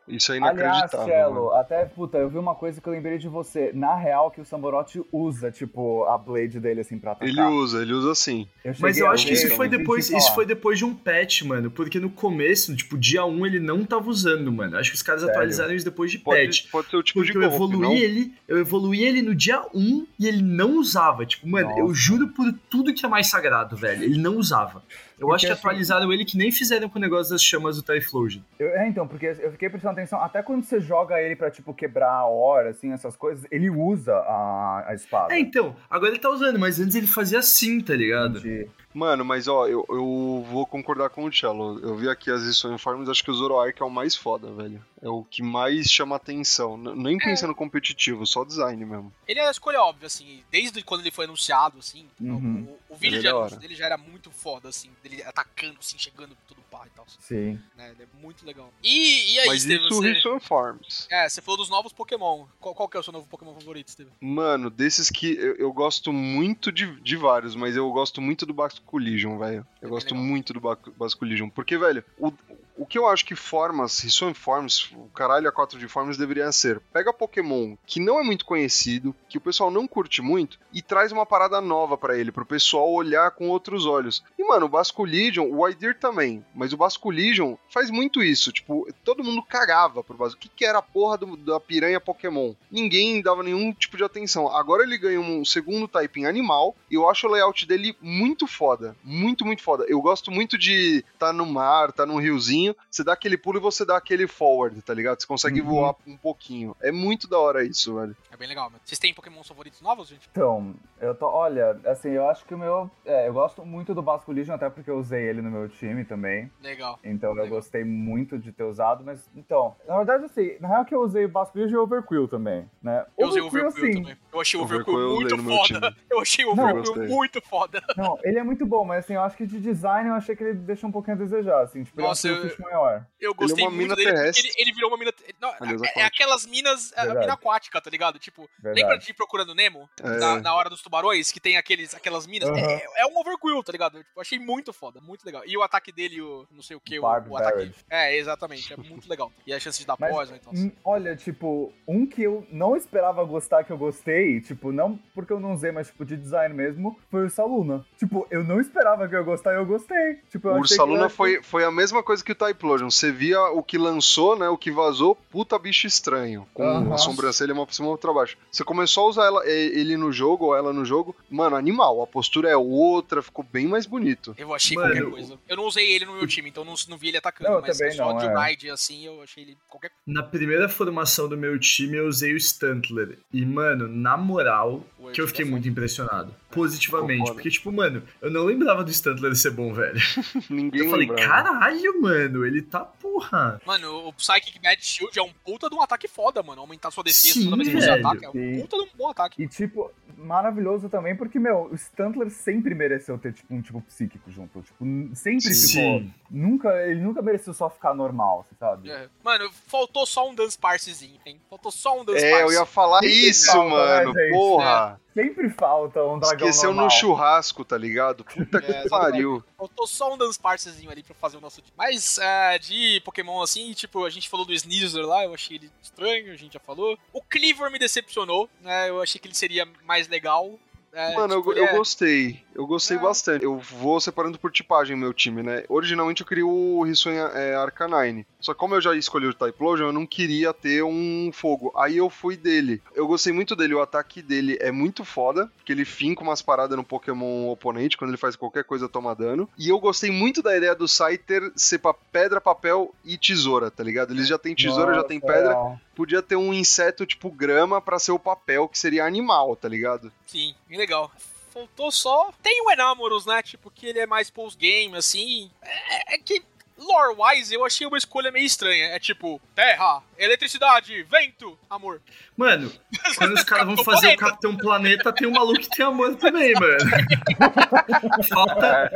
[0.09, 1.07] Isso é Aliás, inacreditável.
[1.07, 1.53] Cello, mano.
[1.55, 3.73] até, puta, eu vi uma coisa que eu lembrei de você.
[3.75, 7.29] Na real, que o Samurote usa, tipo, a blade dele, assim, pra atacar.
[7.29, 8.47] Ele usa, ele usa sim.
[8.65, 11.43] Mas cheguei eu acho que isso eu foi depois, isso foi depois de um patch,
[11.43, 11.71] mano.
[11.71, 14.77] Porque no começo, tipo, dia 1 ele não tava usando, mano.
[14.77, 15.35] Acho que os caras Sério?
[15.35, 16.63] atualizaram isso depois de patch.
[16.63, 17.93] Pode, pode ser o tipo Porque de eu golpe, evoluí não?
[17.97, 21.27] ele, eu evoluí ele no dia 1 e ele não usava.
[21.27, 21.95] Tipo, mano, eu Nossa.
[21.95, 24.05] juro por tudo que é mais sagrado, velho.
[24.05, 24.83] Ele não usava.
[25.19, 27.77] Eu Porque acho que assim- atualizaram ele que nem fizeram com o negócio das chamas
[27.77, 28.43] do Typhlosion.
[28.59, 32.11] É, então, porque eu fiquei prestando atenção, até quando você joga ele pra, tipo, quebrar
[32.13, 35.35] a hora, assim, essas coisas, ele usa a, a espada.
[35.35, 38.41] É, então, agora ele tá usando, mas antes ele fazia assim, tá ligado?
[38.41, 41.79] De- Mano, mas ó, eu, eu vou concordar com o Cello.
[41.81, 42.43] Eu vi aqui as
[42.79, 44.83] Farms, acho que o Zoroark é o mais foda, velho.
[45.03, 46.79] É o que mais chama atenção.
[46.79, 49.13] N- Nem pensando competitivo, só design mesmo.
[49.29, 52.07] Ele é a escolha óbvia, assim, desde quando ele foi anunciado, assim.
[52.19, 52.67] Uhum.
[52.89, 55.77] O, o vídeo Ele é de anúncio dele já era muito foda, assim, dele atacando,
[55.79, 57.05] assim, chegando tudo pá e tal.
[57.21, 57.59] Sim.
[57.77, 57.91] Né?
[57.93, 58.73] Ele é muito legal.
[58.83, 60.13] E, e aí, mas Steven, isso você...
[60.13, 61.07] Risson Farms.
[61.11, 62.47] É, você falou dos novos Pokémon.
[62.61, 64.13] Qual, qual que é o seu novo Pokémon favorito, Steven?
[64.21, 68.53] Mano, desses que eu, eu gosto muito de, de vários, mas eu gosto muito do
[68.55, 69.67] Basculision, velho.
[69.81, 70.27] Eu É gosto legal.
[70.27, 71.49] muito do Ba- Basculision.
[71.51, 72.33] Porque, velho, o,
[72.77, 76.51] o que eu acho que formas, Risson Forms, o caralho a 4 de formas deveria
[76.53, 80.83] ser: pega Pokémon que não é muito conhecido, que o pessoal não curte muito, e
[80.83, 84.23] traz uma parada nova pra ele, pro pessoal olhar com outros olhos.
[84.39, 88.53] E, mano, o Basculision, o Idir também, mas o Basculision faz muito isso.
[88.53, 90.37] Tipo, todo mundo cagava pro Basculision.
[90.37, 92.55] O que, que era a porra do- da piranha Pokémon?
[92.71, 94.49] Ninguém dava nenhum tipo de atenção.
[94.55, 98.97] Agora ele ganha um segundo typing animal, e eu acho o layout dele muito foda.
[99.03, 99.85] Muito, muito foda.
[99.89, 103.61] Eu gosto muito de tá no mar, tá num riozinho, você dá aquele pulo e
[103.61, 105.21] você dá aquele forward, tá ligado?
[105.21, 105.67] Você consegue Uhum.
[105.69, 106.75] voar um pouquinho.
[106.81, 108.17] É muito da hora isso, velho.
[108.31, 108.81] É bem legal, mano.
[108.85, 110.29] Vocês têm Pokémon favoritos novos, gente?
[110.31, 111.27] Então, eu tô.
[111.27, 112.91] Olha, assim, eu acho que o meu.
[113.05, 116.05] É, eu gosto muito do Basco Legion, até porque eu usei ele no meu time
[116.05, 116.51] também.
[116.63, 116.99] Legal.
[117.05, 117.51] Então eu Legal.
[117.51, 119.29] gostei muito de ter usado, mas.
[119.37, 122.29] Então, na verdade, assim, na real que eu usei o Basco Legion e o Overquill
[122.29, 123.05] também, né?
[123.19, 124.17] Eu usei o Overquill assim, também.
[124.33, 125.97] Eu achei o Overquill Overquill eu muito foda.
[126.11, 127.09] Eu achei o gostei.
[127.09, 127.83] muito foda.
[127.97, 130.43] Não, ele é muito bom, mas assim, eu acho que de design eu achei que
[130.43, 133.07] ele deixa um pouquinho a desejar, assim, tipo, Nossa, é um eu- maior.
[133.21, 135.13] Eu gostei uma muito mina dele ele, ele virou uma mina.
[135.41, 136.93] Não, é, é aquelas minas.
[136.95, 137.21] A Verdade.
[137.21, 138.19] mina aquática, tá ligado?
[138.19, 138.81] Tipo, Verdade.
[138.83, 139.89] lembra de Procurando Nemo?
[140.03, 140.09] É.
[140.19, 142.49] Na, na hora dos tubarões, que tem aqueles, aquelas minas?
[142.49, 142.59] Aham.
[142.59, 143.99] É, é um overquill, tá ligado?
[143.99, 145.43] Tipo, eu achei muito foda, muito legal.
[145.47, 147.73] E o ataque dele, o não sei o que, o, o ataque.
[147.91, 149.31] É, exatamente, é muito legal.
[149.47, 150.53] E a chance de dar Mas, poison então.
[150.55, 155.33] hum, olha, tipo, um que eu não esperava gostar, que eu gostei, tipo, não porque
[155.33, 157.85] eu não usei, mas tipo, de design mesmo, foi o Saluna.
[157.99, 160.17] Tipo, eu não esperava que eu ia gostar e eu gostei.
[160.31, 162.91] Tipo, eu O que Ursaluna eu- foi, foi a mesma coisa que o Typlosion.
[162.91, 164.49] Você via o que lançou, né?
[164.49, 166.47] O que vazou, puta bicho estranho.
[166.55, 166.95] Com Aham.
[166.95, 168.37] a sobrancelha uma pra cima e outra pra baixo.
[168.51, 172.03] Você começou a usar ela, ele no jogo, ou ela no jogo, mano, animal.
[172.03, 174.35] A postura é outra, ficou bem mais bonito.
[174.39, 175.39] Eu achei Mano, qualquer coisa.
[175.49, 177.63] Eu não usei ele no meu time, então não, não vi ele atacando, Não, eu
[177.63, 178.47] mas só não, de é.
[178.49, 182.41] ride assim, eu achei ele qualquer Na primeira formação do meu time, eu usei o
[182.41, 183.19] Stuntler.
[183.33, 186.35] E, mano, na moral, O que eu fiquei muito impressionado.
[186.51, 187.19] Positivamente.
[187.19, 187.35] Concordo.
[187.35, 189.99] Porque, tipo, mano, eu não lembrava do Stuntler ser bom, velho.
[190.49, 191.29] Ninguém Eu falei, lembrava.
[191.45, 193.61] caralho, mano, ele tá porra.
[193.65, 196.61] Mano, o Psychic Mad Shield é um puta de um ataque foda, mano.
[196.61, 198.27] Aumentar sua defesa Sim, toda vez que você ataca.
[198.27, 199.43] É um puta de um bom ataque.
[199.43, 204.31] E, tipo, maravilhoso também, porque, meu, o Stuntler sempre mereceu ter, tipo, um tipo psíquico
[204.31, 204.61] junto.
[204.63, 204.85] Tipo,
[205.15, 206.03] sempre ficou.
[206.31, 208.91] Nunca, ele nunca mereceu só ficar normal, você sabe?
[208.91, 209.09] É.
[209.23, 211.41] Mano, faltou só um Dance Parsezinho, hein?
[211.49, 212.55] Faltou só um Dance É, eu Parse.
[212.55, 214.13] ia falar isso, falta, mano.
[214.13, 215.06] né, gente?
[215.17, 216.85] Sempre falta um dragão Esqueceu normal.
[216.85, 218.23] no churrasco, tá ligado?
[218.23, 219.43] Puta que É, pariu.
[219.57, 221.73] Faltou só um Dance Parsezinho ali pra fazer o nosso dia.
[221.75, 225.71] Mas é, de Pokémon assim, tipo, a gente falou do Sneasel lá, eu achei ele
[225.83, 226.99] estranho, a gente já falou.
[227.15, 228.91] O Cleaver me decepcionou, né?
[228.91, 230.59] Eu achei que ele seria mais legal.
[230.93, 232.46] É, Mano, eu, tipo, eu ele é- gostei.
[232.57, 233.01] Eu gostei É.
[233.01, 233.45] bastante.
[233.45, 235.65] Eu vou separando por tipagem meu time, né?
[235.69, 238.27] Originalmente eu queria o Hisui é, Arcanine.
[238.41, 241.73] Só que como eu já escolhi o Typlosion, eu não queria ter um fogo.
[241.77, 242.81] Aí eu fui dele.
[242.95, 243.75] Eu gostei muito dele.
[243.75, 247.97] O ataque dele é muito foda, porque ele finca umas paradas no Pokémon oponente.
[247.97, 249.49] Quando ele faz qualquer coisa, toma dano.
[249.59, 253.83] E eu gostei muito da ideia do Scyther ser pra pedra, papel e tesoura, tá
[253.85, 254.13] ligado?
[254.15, 255.49] Eles já têm tesoura, já Nossa, tem pedra.
[255.51, 255.81] real.
[255.95, 260.11] Podia ter um inseto tipo grama pra ser o papel, que seria animal, tá ligado?
[260.27, 261.11] Sim, bem legal.
[261.57, 262.31] Faltou só.
[262.43, 263.41] Tem o Enamoros, né?
[263.43, 265.51] Tipo, que ele é mais post-game, assim.
[265.63, 266.43] É, é que.
[266.79, 268.89] lore-wise, eu achei uma escolha meio estranha.
[268.89, 272.03] É tipo, terra, eletricidade, vento, amor.
[272.37, 272.71] Mano,
[273.17, 276.53] quando os caras vão fazer o Capitão Planeta, tem um maluco que tem amor também,
[276.53, 276.77] mano.
[278.29, 278.91] falta,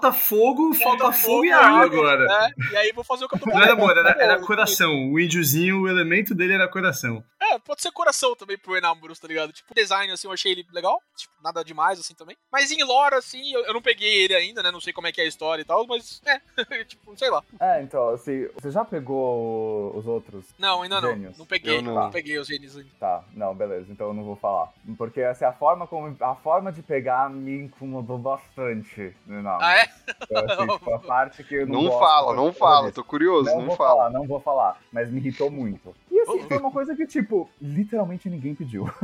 [0.00, 2.24] falta fogo, falta fogo e água agora.
[2.26, 2.50] né?
[2.72, 4.00] E aí vou fazer o Capitão Não era Planeta.
[4.02, 5.12] amor, era, era coração.
[5.12, 7.22] O índiozinho, o elemento dele era coração.
[7.56, 9.52] É, pode ser coração também pro Enamorus, tá ligado?
[9.52, 11.00] Tipo, design, assim, eu achei ele legal.
[11.16, 12.36] Tipo, nada demais, assim, também.
[12.52, 14.70] Mas em lore, assim, eu, eu não peguei ele ainda, né?
[14.70, 16.40] Não sei como é que é a história e tal, mas, é,
[16.84, 17.42] tipo, sei lá.
[17.60, 20.44] É, então, assim, você já pegou os outros?
[20.58, 21.10] Não, ainda não.
[21.10, 21.38] Gênios.
[21.38, 21.94] Não peguei, Eu não.
[21.94, 22.10] não.
[22.10, 22.90] peguei os gênios ainda.
[22.98, 24.72] Tá, não, beleza, então eu não vou falar.
[24.96, 26.16] Porque assim, a forma como.
[26.20, 29.14] A forma de pegar me incomodou bastante.
[29.26, 29.88] Não, Ah, é?
[30.22, 33.48] Então, assim, tipo, a parte que eu não Não gosto, fala, não fala, tô curioso,
[33.50, 33.90] Não, não, vou fala.
[33.90, 35.94] falar, não vou falar, mas me irritou muito.
[36.16, 36.48] E assim, Oh.
[36.48, 38.86] foi uma coisa que, tipo, literalmente ninguém pediu.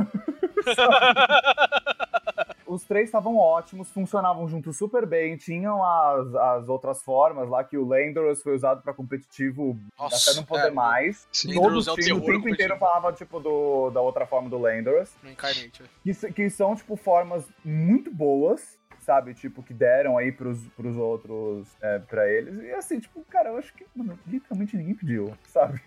[2.65, 7.77] Os três estavam ótimos, funcionavam juntos super bem, tinham as, as outras formas lá que
[7.77, 11.27] o Landorus foi usado pra competitivo Nossa, até não poder é, mais.
[11.31, 11.53] Sim.
[11.53, 15.11] Todo é o time o tempo inteiro falava, tipo, do, da outra forma do Landorus.
[15.21, 15.85] No Incarnate, é.
[16.03, 19.33] Que, que são, tipo, formas muito boas, sabe?
[19.33, 22.61] Tipo, que deram aí pros, pros outros, é, pra eles.
[22.63, 25.81] E assim, tipo, cara, eu acho que, mano, literalmente ninguém pediu, sabe?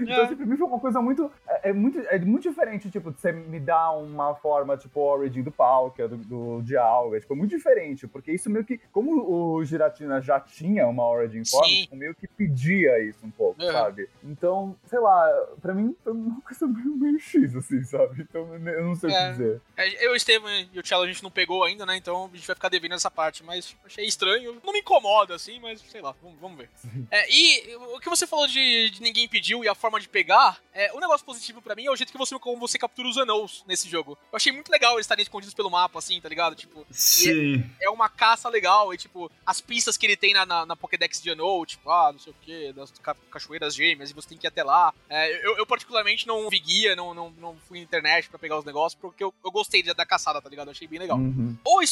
[0.00, 1.30] Então, assim, pra mim foi uma coisa muito.
[1.48, 1.98] É, é muito.
[2.00, 6.02] É muito diferente, tipo, de você me dar uma forma, tipo, Origin do pau, que
[6.02, 7.16] é do, do Dialga.
[7.16, 8.78] É, tipo, é muito diferente, porque isso meio que.
[8.92, 9.22] Como
[9.56, 13.72] o Giratina já tinha uma Origin form, tipo, meio que pedia isso um pouco, Uhum.
[13.72, 14.08] sabe?
[14.24, 15.28] Então, sei lá,
[15.60, 18.22] pra mim foi uma coisa meio, meio X, assim, sabe?
[18.22, 19.24] Então eu não sei o É.
[19.26, 19.60] que dizer.
[19.76, 21.96] É, Eu, o Estevam e o Cello a gente não pegou ainda, né?
[21.96, 23.42] Então a gente vai ficar devendo essa parte.
[23.44, 24.60] Mas achei estranho.
[24.64, 26.70] Não me incomoda, assim, mas sei lá, vamos, vamos ver.
[27.10, 30.60] É, e o que você falou de, de ninguém pediu e a forma de pegar,
[30.74, 33.16] é, o negócio positivo pra mim é o jeito que você, como você captura os
[33.16, 34.18] anões nesse jogo.
[34.30, 36.54] Eu achei muito legal eles estarem escondidos pelo mapa, assim, tá ligado?
[36.54, 37.64] Tipo, Sim.
[37.80, 38.92] é uma caça legal.
[38.92, 42.10] E, tipo, as pistas que ele tem na, na, na Pokédex de Anou, tipo, ah,
[42.12, 44.92] não sei o que, das ca- cachoeiras gêmeas, e você tem que ir até lá.
[45.08, 48.58] É, eu, eu, particularmente, não vi guia, não, não, não fui na internet pra pegar
[48.58, 50.68] os negócios, porque eu, eu gostei da da caçada, tá ligado?
[50.68, 51.16] Eu achei bem legal.
[51.18, 51.56] Uhum.
[51.64, 51.82] O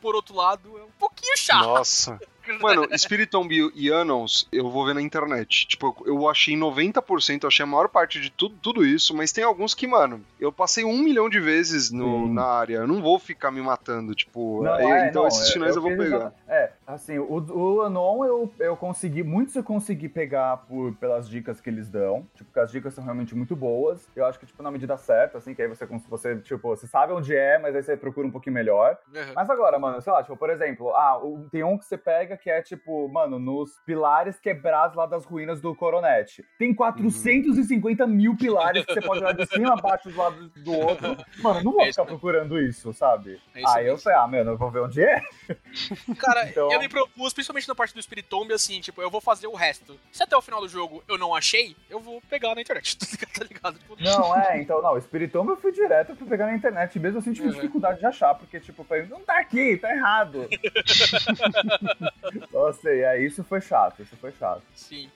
[0.00, 1.66] Por outro lado, é um pouquinho chato.
[1.66, 2.20] Nossa.
[2.60, 5.66] Mano, Spiritomb e Anons, eu vou ver na internet.
[5.66, 9.44] Tipo, eu achei 90%, eu achei a maior parte de tudo, tudo isso, mas tem
[9.44, 12.34] alguns que, mano, eu passei um milhão de vezes no, Sim.
[12.34, 12.76] na área.
[12.76, 14.62] Eu não vou ficar me matando, tipo.
[14.62, 16.32] Não, aí- é, então não, esses finais eu, vou fiz pegar.
[16.48, 21.60] É, assim, o, o Anon eu, eu consegui, muitos eu consegui pegar por, pelas dicas
[21.60, 24.08] que eles dão, tipo, porque as dicas são realmente muito boas.
[24.14, 27.12] Eu acho que, tipo, na medida certa, assim, que aí você, você tipo, você sabe
[27.12, 28.96] onde é, mas aí você procura um pouquinho melhor.
[29.14, 29.32] Uhum.
[29.34, 31.20] Mas agora, mano, sei lá, tipo, por exemplo, ah,
[31.50, 35.60] tem um que você pega que é, tipo, mano, nos pilares quebrados lá das ruínas
[35.60, 36.44] do Coronet.
[36.58, 41.16] Tem 450 mil pilares que você pode olhar de cima, abaixo, do lado do outro.
[41.42, 42.18] Mano, eu não vou É isso ficar mesmo.
[42.18, 43.40] procurando isso, sabe?
[43.54, 44.02] É isso Aí eu mesmo.
[44.04, 45.20] falei, ah, mano, eu vou ver onde é.
[46.18, 49.46] Cara, Então- eu me propus, principalmente na parte do Spiritomb, assim, tipo, eu vou fazer
[49.46, 49.98] o resto.
[50.12, 53.44] Se até o final do jogo eu não achei, eu vou pegar na internet, tá
[53.44, 53.78] ligado?
[53.78, 57.18] Tipo, Não, é, então, não, o Espiritombo eu fui direto pra pegar na internet, mesmo
[57.18, 57.54] assim eu tive Uhum.
[57.54, 60.48] dificuldade de achar, porque, tipo, eu falei, não tá aqui, tá errado.
[62.52, 64.62] Nossa, e aí isso foi chato, isso foi chato.
[64.74, 65.08] sim.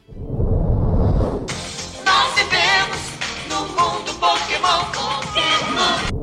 [2.04, 3.00] Nós vivemos
[3.48, 6.19] no mundo Pokémon.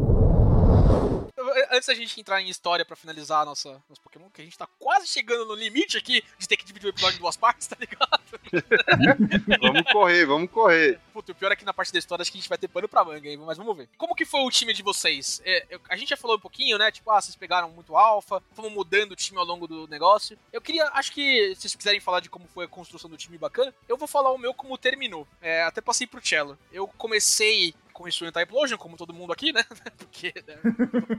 [1.71, 4.67] Antes da gente entrar em história pra finalizar nossa, nosso Pokémon, que a gente tá
[4.79, 7.75] quase chegando no limite aqui de ter que dividir o episódio em duas partes, tá
[7.79, 8.19] ligado?
[9.61, 10.99] Vamos correr, vamos correr.
[11.13, 12.67] Puta, o pior é que na parte da história acho que a gente vai ter
[12.67, 13.37] pano pra manga, hein?
[13.37, 13.89] mas vamos ver.
[13.97, 15.41] Como que foi o time de vocês?
[15.45, 16.91] É, eu- a gente já falou um pouquinho, né?
[16.91, 20.37] Tipo, ah, vocês pegaram muito alfa, fomos mudando o time ao longo do negócio.
[20.51, 23.37] Eu queria, acho que se vocês quiserem falar de como foi a construção do time
[23.37, 25.27] bacana, eu vou falar o meu como terminou.
[25.41, 26.57] É, até passei pro Cello.
[26.71, 29.65] Eu comecei com isso em Typlosion, como todo mundo aqui, né?
[29.97, 30.55] Porque né,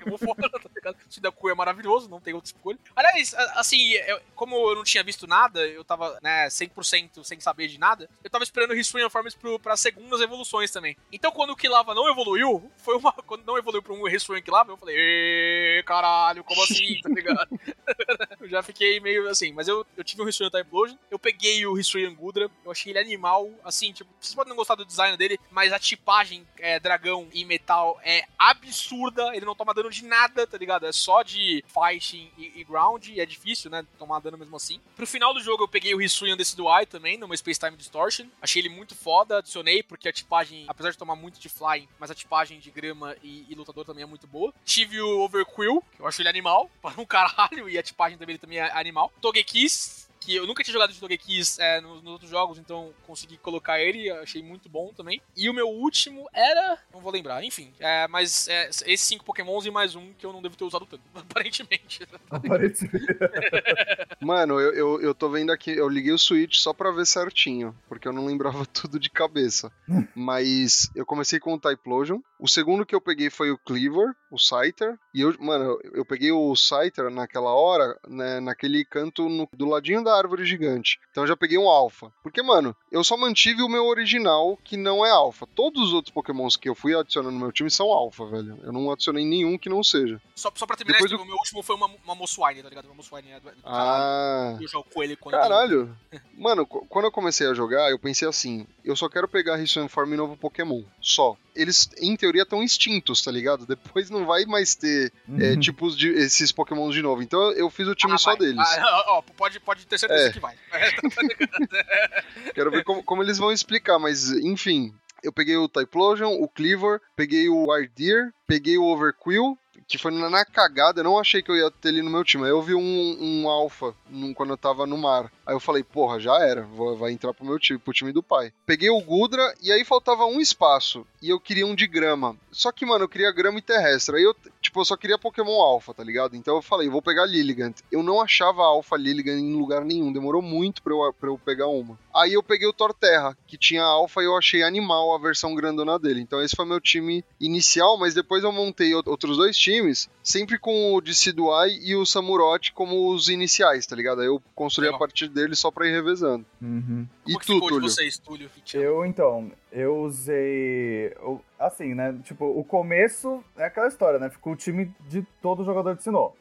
[0.07, 0.95] eu vou fora, tá ligado?
[0.95, 2.79] O Sudaku é maravilhoso, não tem outra escolha.
[2.95, 7.67] Aliás, assim, eu- como eu não tinha visto nada, eu tava, né, 100% sem saber
[7.67, 10.97] de nada, eu tava esperando o Hisuian Forms pro, pra segundas evoluções também.
[11.13, 13.13] Então, quando o Kilava não evoluiu, foi uma.
[13.13, 17.49] Quando não evoluiu pra um Hisuian Kilava, eu falei, "Ê, caralho, como assim, tá ligado?
[18.41, 21.77] eu já fiquei meio assim, mas eu, eu tive um Hisuian Typlosion, eu peguei o
[21.77, 25.39] Hisuian Gudra, eu achei ele animal, assim, tipo, vocês podem não gostar do design dele,
[25.51, 30.45] mas a tipagem é, dragão e metal é absurda, ele não toma dano de nada,
[30.45, 30.87] tá ligado?
[30.87, 34.81] É só de fighting e, e ground, e é difícil, né, tomar dano mesmo assim.
[34.97, 38.61] Pro final do jogo eu peguei o Hisuian Decidueye também, numa Space Time Distortion, achei
[38.61, 42.15] ele muito foda, adicionei, porque a tipagem, apesar de tomar muito de flying, mas a
[42.15, 44.53] tipagem de grama e, e lutador também é muito boa.
[44.65, 48.39] Tive o Overquill, que eu acho ele animal, para um caralho, e a tipagem dele
[48.39, 49.13] também é animal.
[49.21, 53.37] Togekiss, que eu nunca tinha jogado de Togekiss é, nos, nos outros jogos, então consegui
[53.39, 55.21] colocar ele, achei muito bom também.
[55.37, 56.79] E o meu último era.
[56.93, 57.43] Não vou lembrar.
[57.45, 60.65] Enfim, é, mas é, esses cinco pokémons e mais um que eu não devo ter
[60.65, 62.07] usado tanto, aparentemente.
[62.31, 62.89] Apareceu.
[64.21, 67.77] Mano, eu, eu, eu tô vendo aqui, eu liguei o Switch só pra ver certinho,
[67.89, 69.73] porque eu não lembrava tudo de cabeça.
[70.15, 72.21] Mas eu comecei com o Typlosion.
[72.39, 74.99] O segundo que eu peguei foi o Cleaver, o Scyther.
[75.15, 79.67] E eu, mano, eu, eu peguei o Scyther naquela hora, né, naquele canto no- do
[79.67, 80.99] ladinho da árvore gigante.
[81.11, 82.13] Então eu já peguei um Alpha.
[82.23, 85.47] Porque, mano, eu só mantive o meu original, que não é Alpha.
[85.55, 88.59] Todos os outros Pokémons que eu fui adicionando no meu time são Alpha, velho.
[88.63, 90.21] Eu não adicionei nenhum que não seja.
[90.35, 92.69] Só, só pra terminar, Depois esse, do- o meu último foi uma, uma Mosswine, tá
[92.69, 92.87] ligado?
[92.87, 93.63] Uma é do caralho.
[93.65, 94.57] Ah.
[94.61, 95.35] Eu jogo com ele quando.
[95.35, 95.97] Caralho!
[96.37, 99.89] Mano, qu- quando eu comecei a jogar, eu pensei assim: eu só quero pegar Risson
[99.89, 100.83] Form e novo Pokémon.
[101.01, 101.37] Só.
[101.61, 103.67] Eles, em teoria, estão extintos, tá ligado?
[103.67, 107.21] Depois não vai mais ter é, tipos de esses Pokémons de novo.
[107.23, 108.39] Então eu fiz o time Ah, só vai.
[108.39, 108.59] deles.
[108.79, 110.33] Ah, ó, pode, pode ter certeza É.
[110.33, 110.55] que vai.
[112.55, 114.93] Quero ver como, como eles vão explicar, mas enfim.
[115.23, 120.45] Eu peguei o Typlosion, o Cleaver, peguei o Wardeer, peguei o Overquill, que foi na,
[120.45, 122.45] cagada, eu não achei que eu ia ter ele no meu time.
[122.45, 125.33] Aí eu vi um, um Alpha num- quando eu tava no mar.
[125.47, 128.23] Aí eu falei, porra, já era, vou- vai entrar pro meu time, pro time do
[128.23, 128.53] pai.
[128.67, 131.07] Peguei o Gudra e aí faltava um espaço.
[131.23, 132.37] E eu queria um de grama.
[132.53, 134.17] Só que, mano, eu queria grama e terrestre.
[134.17, 136.37] Aí eu, tipo, eu só queria Pokémon Alpha, tá ligado?
[136.37, 137.77] Então eu falei, vou pegar Lilligant.
[137.91, 141.67] Eu não achava Alpha Lilligant em lugar nenhum, demorou muito pra eu, pra eu pegar
[141.69, 141.99] uma.
[142.15, 145.99] Aí eu peguei o Torterra, que tinha Alpha e eu achei animal a versão grandona
[145.99, 146.21] dele.
[146.21, 149.78] Então esse foi meu time inicial, mas depois eu montei out- outros dois times,
[150.23, 154.21] sempre com o Decidueye e o Samurott como os iniciais, tá ligado?
[154.21, 154.97] Aí eu construí Legal.
[154.97, 156.45] a partir dele só pra ir revezando.
[156.61, 157.07] Uhum.
[157.27, 157.91] E Como que tu, ficou de Túlio?
[157.91, 158.51] vocês, Túlio?
[158.75, 161.13] Eu, então, eu usei.
[161.21, 162.15] eu- Assim, né?
[162.25, 164.31] Tipo, o começo é aquela história, né?
[164.31, 166.33] Ficou o time de todo jogador de Sinnoh.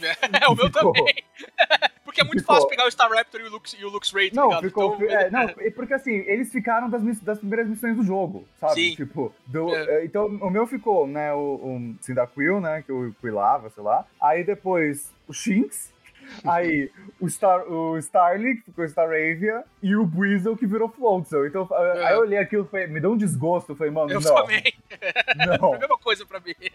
[0.40, 0.92] É, o meu Ficou.
[0.92, 1.14] também.
[2.04, 2.54] Porque é muito Ficou.
[2.54, 4.62] fácil pegar o Staraptor e o Lux, e o Lux Ray, tá Não, ligado?
[4.64, 4.94] ficou.
[4.94, 8.74] Então, é, não, porque assim, eles ficaram das, das primeiras missões do jogo, sabe?
[8.74, 8.94] Sim.
[8.96, 9.96] Tipo, do- É.
[10.00, 11.32] é, então o meu ficou, né?
[11.34, 12.82] O, o Cyndaquil, né?
[12.82, 14.06] Que eu quilava, sei lá.
[14.20, 15.92] Aí depois o Shinx.
[16.44, 16.90] Aí
[17.20, 21.46] o, Star, o Starly, que ficou Staravia, e o Breezel, que virou Floatzel.
[21.46, 22.06] Então, É.
[22.06, 23.72] aí eu olhei aquilo, foi, me deu um desgosto.
[23.72, 24.62] Eu falei, mano, Eu não, também.
[24.90, 25.74] Foi não.
[25.74, 26.54] a mesma coisa pra mim.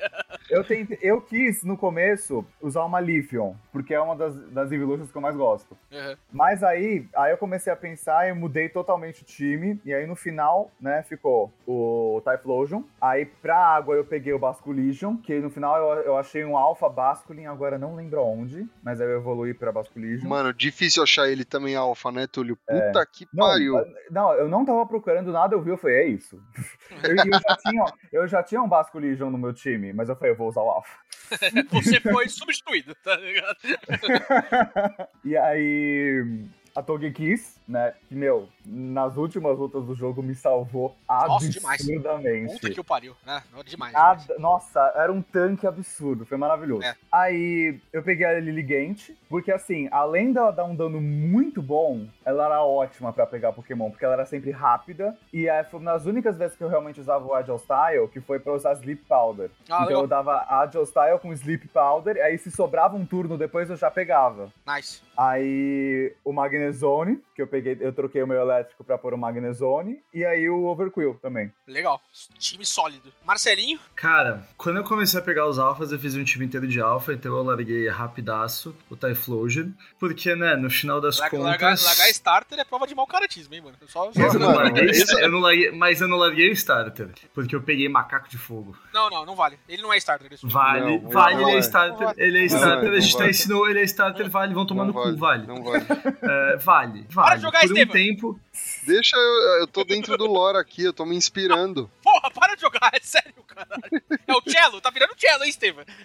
[0.50, 5.10] Eu, tentei, eu quis, no começo, usar uma Lithium, porque é uma das, das Evolutions
[5.10, 5.78] que eu mais gosto.
[5.90, 6.16] Uhum.
[6.30, 9.80] Mas aí, aí eu comecei a pensar e mudei totalmente o time.
[9.86, 12.84] E aí no final, né, ficou o Typhlosion.
[13.00, 16.90] Aí pra água eu peguei o Basculision, que no final eu, eu achei um Alpha
[16.90, 20.28] Basculin, agora não lembro onde, mas aí eu evoluí pra Basculision.
[20.28, 22.56] Mano, difícil achar ele também alfa, né, Túlio?
[22.56, 23.74] Puta que Não, pariu.
[24.10, 26.42] não, eu não tava procurando nada, eu vi, eu falei, é isso.
[27.04, 30.34] Eu, eu já tinha, eu já tinha um Basculision no meu time, mas eu falei,
[30.34, 31.00] eu vou usar o Alpha.
[31.72, 33.58] Você foi substituído, tá ligado?
[35.24, 36.46] e aí,
[36.76, 42.54] a Togekiss, né, que, meu, nas últimas lutas do jogo me salvou Nossa, absurdamente.
[42.54, 43.44] Puta que o pariu, né?
[43.66, 43.94] Demais.
[43.94, 44.28] Demais.
[44.40, 46.84] nossa, era um tanque absurdo, foi maravilhoso.
[46.84, 46.96] É.
[47.12, 52.46] Aí eu peguei a Lilligant, porque assim, além dela dar um dano muito bom, ela
[52.46, 56.06] era ótima pra pegar Pokémon, porque ela era sempre rápida, e é, foi uma das
[56.06, 59.50] únicas vezes que eu realmente usava o Agile Style, que foi pra usar Sleep Powder.
[59.70, 60.02] Ah, então legal.
[60.02, 63.90] eu dava Agile Style com Sleep Powder, aí se sobrava um turno depois eu já
[63.90, 64.52] pegava.
[64.68, 65.02] Nice.
[65.18, 66.32] Aí o
[66.66, 70.48] Magnezone, que eu peguei, eu troquei o meu elétrico pra pôr o Magnezone, e aí
[70.50, 71.52] o Overquill também.
[71.68, 72.00] Legal.
[72.38, 73.12] Time sólido.
[73.26, 76.80] Marcelinho, Cara, quando eu comecei a pegar os alfas, eu fiz um time inteiro de
[76.80, 79.70] alfa, então eu larguei rapidaço o Typhlosion,
[80.00, 81.50] porque, né, no final das largar, contas...
[81.62, 83.78] largar, largar starter é prova de mau caratismo, hein, mano?
[83.88, 86.50] Só, só- Mas eu, não Mano, larguei, isso- eu não larguei- mas eu não larguei
[86.50, 88.78] o starter, porque eu peguei macaco de fogo.
[88.94, 89.58] Não, não, não vale.
[89.68, 90.32] Ele não é starter.
[90.34, 90.48] Isso.
[90.48, 93.80] Vale, Não, vale, não ele é starter, ele é starter, a gente tá ensinou, ele
[93.80, 95.48] é starter, vale, vão tomar Não no cu, vale.
[95.48, 95.82] Não vale.
[96.22, 97.36] É, vale, Para vale.
[97.38, 97.94] de jogar, Por um Estevam.
[97.94, 98.40] tempo,
[98.86, 99.60] Deixa eu.
[99.62, 101.90] Eu tô dentro do lore aqui, eu tô me inspirando.
[102.04, 104.02] Porra, para de jogar, é sério, caralho.
[104.28, 105.84] É o cello, tá virando cello, hein, Estevam?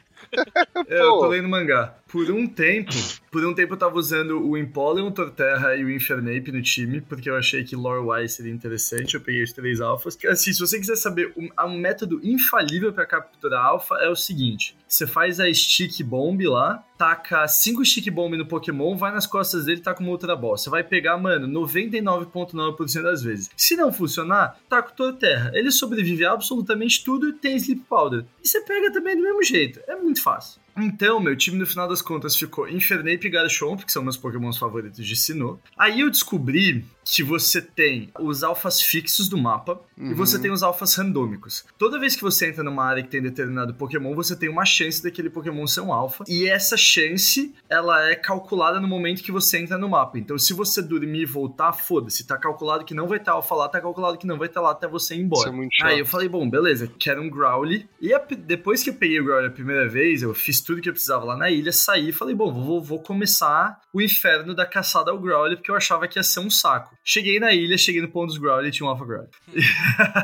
[0.88, 1.94] É, eu tô lendo mangá.
[2.08, 2.90] Por um tempo,
[3.36, 7.02] por um tempo eu tava usando o Empoleon, o Torterra e o Infernape no time,
[7.02, 10.16] porque eu achei que lore-wise seria interessante, eu peguei os três alfas.
[10.26, 14.74] Assim, se você quiser saber, um, um método infalível pra capturar alfa é o seguinte,
[14.88, 19.66] você faz a Stick Bomb lá, taca cinco Stick Bomb no Pokémon, vai nas costas
[19.66, 20.56] dele e taca uma Ultra Ball.
[20.56, 23.50] Você vai pegar, mano, 99,9% das vezes.
[23.54, 25.50] Se não funcionar, taca o Torterra.
[25.52, 28.24] Ele sobrevive a absolutamente tudo e tem Sleep Powder.
[28.42, 29.78] E você pega também do mesmo jeito.
[29.86, 30.64] É muito fácil.
[30.78, 34.58] Então, meu time no final das contas ficou Infernape e Garchomp, que são meus pokémons
[34.58, 35.58] favoritos de Sinnoh.
[35.76, 40.62] Aí eu descobri que você tem os alfas fixos do mapa e você tem os
[40.64, 41.64] alfas randômicos.
[41.78, 45.00] Toda vez que você entra numa área que tem determinado Pokémon, você tem uma chance
[45.00, 46.24] daquele Pokémon ser um alfa.
[46.26, 50.18] E essa chance, ela é calculada no momento que você entra no mapa.
[50.18, 52.26] Então, se você dormir e voltar, foda-se.
[52.26, 54.72] Tá calculado que não vai estar alfa lá, tá calculado que não vai estar lá
[54.72, 55.50] até você ir Isso embora.
[55.82, 55.84] é.
[55.84, 57.88] Aí eu falei, bom, beleza, quero um Growly.
[58.00, 60.88] E a- depois que eu peguei o Growly a primeira vez, eu fiz tudo que
[60.88, 64.66] eu precisava lá na ilha, saí e falei, bom, vou, vou começar o inferno da
[64.66, 66.95] caçada ao Growly, porque eu achava que ia ser um saco.
[67.08, 69.28] Cheguei na ilha, cheguei no ponto dos Growly e tinha um Alpha Growly.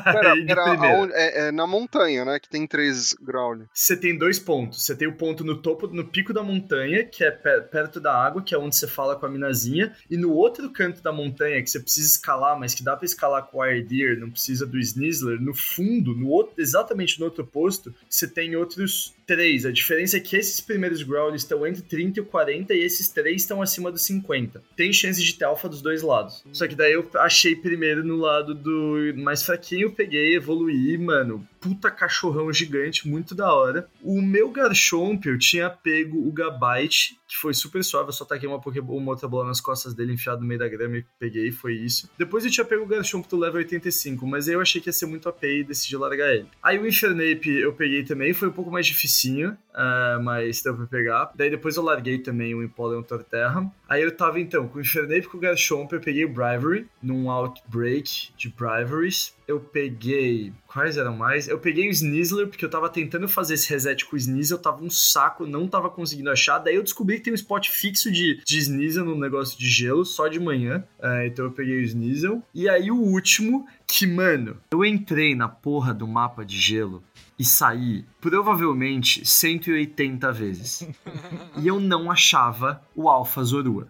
[0.05, 0.97] Pera, Aí, de pera, primeira.
[0.97, 2.41] aonde- é, é na montanha, né?
[2.41, 3.67] Que tem três Growly.
[3.73, 4.85] Você tem dois pontos.
[4.85, 8.13] Você tem o ponto no topo, no pico da montanha, que é pe- perto da
[8.13, 9.95] água, que é onde você fala com a minazinha.
[10.11, 13.45] E no outro canto da montanha, que você precisa escalar, mas que dá pra escalar
[13.47, 17.95] com o Airdeer, não precisa do Snizzler, no fundo, no outro, exatamente no outro posto,
[18.11, 19.65] você tem outros três.
[19.65, 23.43] A diferença é que esses primeiros Growlers estão entre 30 e 40 e esses três
[23.43, 24.61] estão acima dos 50.
[24.77, 26.43] Tem chance de ter alfa dos dois lados.
[26.53, 31.47] Só que daí eu achei primeiro no lado do mais fraquinho, peguei, evoluí, mano.
[31.61, 33.89] Puta cachorrão gigante, muito da hora.
[34.03, 38.49] O meu Garchomp, eu tinha pego o Gabite, que foi super suave, eu só taquei
[38.49, 41.53] uma, Pokéball, uma outra bola nas costas dele, enfiado no meio da grama e peguei,
[41.53, 42.11] foi isso.
[42.19, 44.93] Depois eu tinha pego o Garchomp do level 85, mas aí eu achei que ia
[44.93, 46.47] ser muito AP e decidi largar ele.
[46.63, 50.87] Aí o Infernape eu peguei também, foi um pouco mais dificinho, ah, mas deu pra
[50.87, 51.33] pegar.
[51.35, 53.71] Daí depois eu larguei também o Empoleon Torterra.
[53.89, 56.33] Aí eu tava então com o Infernape com o Garchomp, eu peguei o
[56.63, 59.35] Bribery, num Outbreak de Briberies.
[59.47, 60.53] Eu peguei.
[60.67, 61.49] Quais eram mais?
[61.49, 64.83] Eu peguei o Snizzler, porque eu tava tentando fazer esse reset com o Sneasel, tava
[64.83, 66.59] um saco, não tava conseguindo achar.
[66.59, 70.05] Daí eu descobri que tem um spot fixo de, de Sneasel no negócio de gelo,
[70.05, 70.85] só de manhã.
[71.01, 72.43] Ah, então eu peguei o Sneasel.
[72.55, 77.03] E aí o último, que, mano, eu entrei na porra do mapa de gelo
[77.39, 80.89] e saí provavelmente 180 vezes.
[81.61, 83.89] e eu não achava o Alpha Zorua.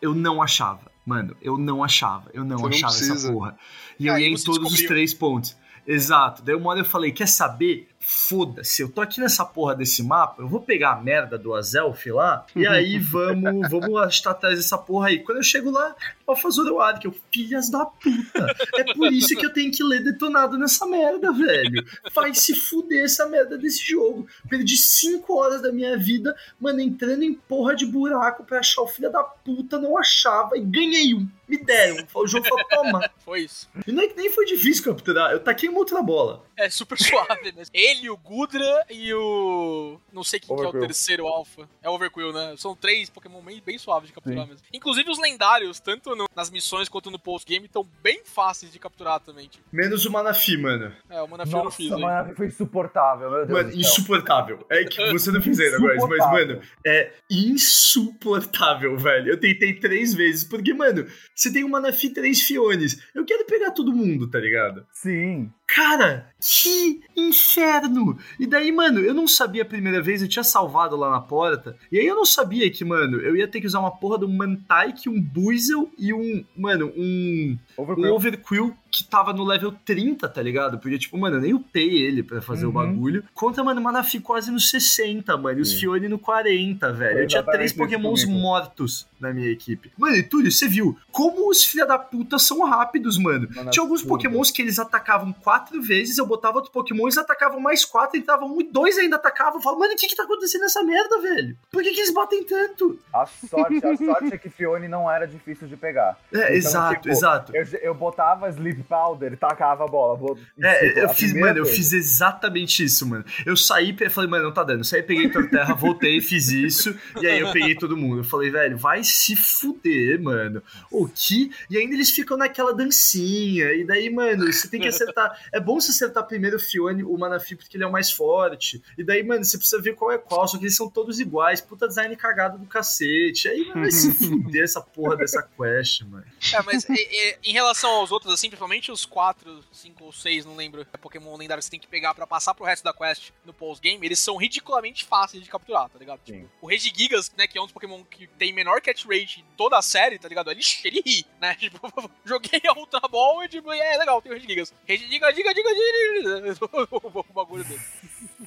[0.00, 0.93] Eu não achava.
[1.04, 2.30] Mano, eu não achava.
[2.32, 3.58] Eu não Você não achava essa porra.
[3.98, 4.88] E eu Aí ia em todos os descobriu.
[4.88, 5.56] três pontos.
[5.86, 6.42] Exato.
[6.42, 7.88] Daí uma hora eu falei, quer saber?
[8.06, 12.10] Foda-se, eu tô aqui nessa porra desse mapa, eu vou pegar a merda do Azelf
[12.10, 15.20] lá, e aí vamos, vamos estar atrás dessa porra aí.
[15.20, 15.96] Quando eu chego lá,
[16.28, 18.54] eu faço o ar, que eu, filhas da puta.
[18.74, 21.82] É por isso que eu tenho que ler detonado nessa merda, velho.
[22.14, 24.26] Vai se fuder essa merda desse jogo.
[24.50, 28.86] Perdi cinco horas da minha vida, mano, entrando em porra de buraco pra achar o
[28.86, 31.26] filho da puta, não achava, e ganhei um.
[31.46, 32.06] Me deram.
[32.14, 33.10] O jogo falou, toma.
[33.18, 33.68] Foi isso.
[33.86, 36.42] E não é que nem foi difícil capturar, eu taquei uma outra bola.
[36.56, 37.72] É super suave mesmo.
[37.72, 39.98] Ele, o Gudra e o.
[40.12, 41.68] Não sei quem que é o terceiro alfa.
[41.82, 42.54] É o Overquill, né?
[42.56, 44.62] São três Pokémon bem, bem suaves de capturar mesmo.
[44.72, 49.20] Inclusive os lendários, tanto no- nas missões quanto no post-game, estão bem fáceis de capturar
[49.20, 49.48] também.
[49.48, 49.64] Tipo.
[49.72, 50.92] Menos o Manafi, mano.
[51.10, 51.92] É, o Manafio eu não Nossa, fiz.
[51.92, 52.00] hein?
[52.00, 53.80] mano, foi insuportável, meu Deus Mano, do céu.
[53.80, 54.66] insuportável.
[54.70, 56.46] É que você não fez ainda, agora, mas, Insuportável.
[56.56, 59.32] mano, é insuportável, velho.
[59.32, 63.00] Eu tentei três vezes, porque, mano, você tem um Manafi e três Fiones.
[63.14, 64.86] Eu quero pegar todo mundo, tá ligado?
[64.92, 65.50] Sim.
[65.74, 68.16] Cara, que inferno!
[68.38, 71.76] E daí, mano, eu não sabia a primeira vez, eu tinha salvado lá na porta,
[71.90, 74.24] e aí eu não sabia que, mano, eu ia ter que usar uma porra de
[74.24, 78.14] um Mantike, um Buizel e um, mano, um, um Overquill.
[78.14, 80.78] Overquill que tava no level 30, tá ligado?
[80.78, 82.74] Porque, tipo, mano, eu nem upei ele pra fazer o Uhum.
[82.74, 83.24] bagulho.
[83.34, 85.78] Contra, mano, Manafi quase no 60, mano, e os Sim.
[85.80, 87.18] Fione no 40, velho.
[87.18, 89.90] Eu tinha três exatamente isso pokémons mortos na minha equipe.
[89.98, 93.48] Mano, e Túlio, você viu como os filha da puta são rápidos, mano.
[93.52, 97.60] Mano, Tinha alguns pokémons que eles atacavam quatro vezes, eu botava outro pokémon, eles atacavam
[97.60, 99.54] mais quatro, entravam um e dois ainda atacavam.
[99.56, 101.56] Eu falo, mano, o que que tá acontecendo nessa merda, velho?
[101.70, 102.98] Por que que eles batem tanto?
[103.12, 106.18] A sorte, a sorte é que Fione não era difícil de pegar.
[106.32, 107.56] É, Então, exato, tipo, exato.
[107.56, 110.16] Eu, eu botava Sleep Powder e tacava a bola.
[110.16, 113.24] Vou- É, Tipo, eu a fiz, mano, eu fiz exatamente isso, mano.
[113.46, 114.84] Eu saí e falei, mano, não tá dando.
[114.84, 116.94] Saí, peguei Torterra, voltei, fiz isso.
[117.20, 118.20] E aí eu peguei todo mundo.
[118.20, 120.62] Eu falei, velho, vai se fuder, mano.
[120.90, 121.50] O que?
[121.70, 123.72] E ainda eles ficam naquela dancinha.
[123.72, 125.38] E daí, mano, você tem que acertar.
[125.52, 128.82] É bom você acertar primeiro o Fione, o Manafi, porque ele é o mais forte.
[128.98, 130.46] E daí, mano, você precisa ver qual é qual.
[130.48, 131.60] Só que eles são todos iguais.
[131.60, 133.48] Puta design cagado do cacete.
[133.48, 136.24] Aí, mano, vai se fuder essa porra dessa quest, mano.
[136.52, 140.44] É, mas e- e- em relação aos outros, assim, principalmente os 4, 5 ou 6,
[140.44, 142.92] não lembro, é Pokémon lendário que você tem que pegar pra passar pro resto da
[142.92, 146.20] quest no post-game, eles são ridiculamente fáceis de capturar, tá ligado?
[146.24, 149.44] Tipo, o Regigigas, né, que é um dos Pokémon que tem menor catch rate em
[149.56, 150.50] toda a série, tá ligado?
[150.50, 151.54] Ele, ele ri, né?
[151.64, 151.78] Tipo,
[152.24, 154.72] joguei a Ultra Ball e tipo, é legal, tem o Regigigas.
[154.86, 156.58] Regigiga, diga, diga, diga,
[157.14, 157.80] o bagulho dele.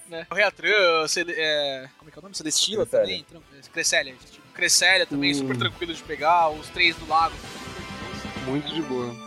[0.09, 0.25] né?
[0.31, 2.35] O Reatran, Cele- é, como é que é o nome?
[2.35, 3.25] Celestila Cresselia.
[3.29, 5.35] também, tipo, Cresselia também, Hum.
[5.35, 7.35] super tranquilo de pegar, os três do lago.
[8.45, 9.26] Muito de boa.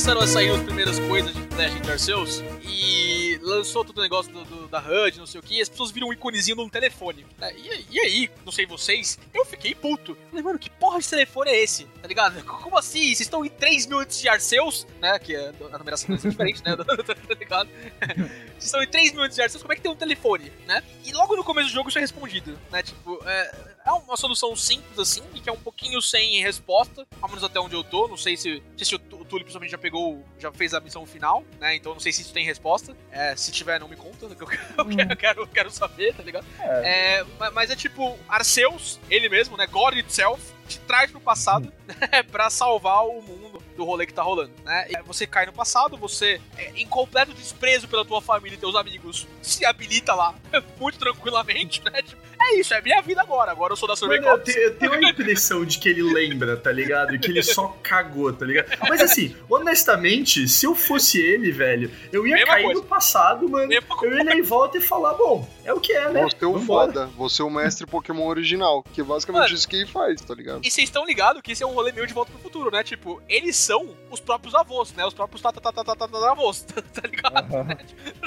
[0.00, 4.42] Começaram a sair as primeiras coisas de Legend Arceus e lançou todo o negócio do,
[4.46, 7.26] do- da HUD, não sei o que, e as pessoas viram um iconezinho num telefone.
[7.38, 7.52] né?
[7.54, 10.16] E, e aí, não sei vocês, eu fiquei puto.
[10.30, 11.84] Falei, mano, que porra de telefone é esse?
[12.00, 12.42] Tá ligado?
[12.48, 13.02] Como assim?
[13.08, 15.18] Vocês estão em 3 mil antes de Arceus, né?
[15.18, 16.74] Que é, a numeração é diferente, né?
[16.80, 17.68] tá ligado?
[18.56, 20.82] Vocês estão em 3 mil antes de Arceus, como é que tem um telefone, né?
[21.04, 22.82] E logo no começo do jogo isso é respondido, né?
[22.82, 23.54] Tipo, é,
[23.84, 27.58] é uma solução simples assim, e que é um pouquinho sem resposta, ao menos até
[27.60, 28.06] onde eu tô.
[28.08, 30.80] Não sei se, não sei se o, o Túlio principalmente já pegou, já fez a
[30.80, 31.74] missão final, né?
[31.76, 32.96] Então não sei se isso tem resposta.
[33.10, 35.70] É, se tiver, não me conta, que eu, quero- eu quero, eu quero, eu quero
[35.70, 36.46] saber, tá ligado?
[36.60, 39.66] É, ma- mas é tipo, Arceus, ele mesmo, né?
[39.66, 44.22] God itself, te traz pro passado né, pra salvar o mundo do rolê que tá
[44.22, 44.86] rolando, né?
[44.90, 48.76] E você cai no passado, você, é, em completo desprezo pela tua família e teus
[48.76, 50.34] amigos, se habilita lá
[50.78, 52.02] muito tranquilamente, né?
[52.02, 53.52] Tipo, é isso, é minha vida agora.
[53.52, 56.72] Agora eu sou da Mano, eu, eu tenho a impressão de que ele lembra, tá
[56.72, 57.14] ligado?
[57.14, 58.66] E que ele só cagou, tá ligado?
[58.88, 62.80] Mas assim, honestamente, se eu fosse ele, velho, eu ia Mesma cair coisa.
[62.80, 63.68] no passado, mano.
[63.68, 66.22] Mesma Eu ia em volta e falar, bom, é o que é, né?
[66.22, 66.92] Você é o Vambora.
[66.92, 69.54] foda, você é o mestre Pokémon original, que é basicamente Mano.
[69.54, 70.60] isso que ele faz, tá ligado?
[70.64, 72.82] E vocês estão ligados que esse é um rolê meio de volta pro futuro, né?
[72.82, 75.06] Tipo, eles são os próprios avós, né?
[75.06, 77.54] Os próprios tatatatataravós, tá ligado?
[77.54, 77.68] Aham.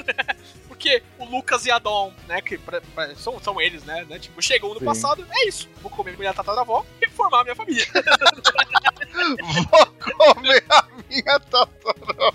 [0.68, 2.40] Porque o Lucas e a Dom, né?
[2.40, 4.04] Que pra- pra- são, são eles, né?
[4.08, 4.84] né, Tipo, chegam no Sim.
[4.86, 5.68] passado, é isso.
[5.82, 7.84] Vou comer minha tataravó e formar a minha família.
[9.70, 9.86] Vou
[10.34, 12.32] comer a minha tataravó.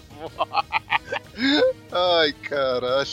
[1.91, 3.07] Ai, caralho.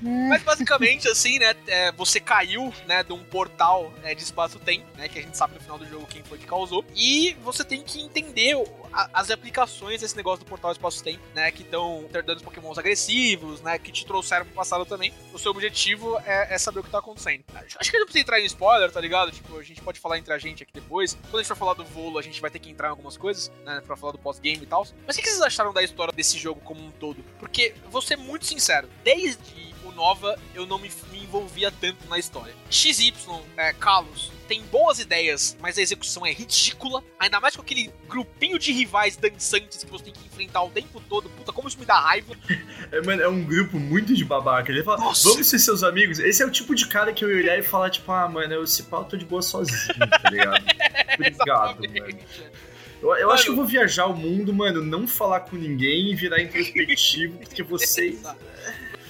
[0.00, 1.54] Mas basicamente, assim, né?
[1.66, 5.08] é, você caiu, né, de um portal é, de espaço-tempo, né?
[5.08, 6.84] Que a gente sabe no final do jogo quem foi que causou.
[6.94, 8.54] E você tem que entender
[8.92, 11.50] a- as aplicações desse negócio do portal espaço-tempo, né?
[11.50, 13.78] Que estão dando os pokémons agressivos, né?
[13.78, 15.12] Que te trouxeram pro passado também.
[15.32, 17.44] O seu objetivo é, é saber o que tá acontecendo.
[17.54, 19.30] Acho que não precisa entrar em spoiler, tá ligado?
[19.32, 21.14] Tipo, a gente pode falar entre a gente aqui depois.
[21.30, 23.16] Quando a gente for falar do voo, a gente vai ter que entrar em algumas
[23.16, 23.82] coisas, né?
[23.86, 24.86] Pra falar do pós-game e tal.
[25.06, 27.22] Mas o que vocês acharam da história desse jogo como um todo?
[27.38, 29.65] Porque, vou ser muito sincero, desde
[29.96, 32.54] Nova eu não me, me envolvia tanto na história.
[32.70, 33.12] XY,
[33.56, 37.02] é, Kalos, tem boas ideias, mas a execução é ridícula.
[37.18, 41.02] Ainda mais com aquele grupinho de rivais dançantes que você tem que enfrentar o tempo
[41.08, 41.28] todo.
[41.30, 42.34] Puta, como isso me dá raiva.
[42.92, 44.70] É, mano, é um grupo muito de babaca.
[44.70, 45.28] Ele fala, Nossa.
[45.28, 46.20] vamos ser seus amigos.
[46.20, 48.54] Esse é o tipo de cara que eu ia olhar e falar, tipo, ah, mano,
[48.54, 50.64] eu se pau, eu tô de boa sozinho, tá ligado?
[51.14, 52.18] Obrigado, mano.
[53.02, 53.30] Eu, eu Mano.
[53.32, 57.38] acho que eu vou viajar o mundo, mano, não falar com ninguém e virar introspectivo,
[57.38, 58.22] porque vocês.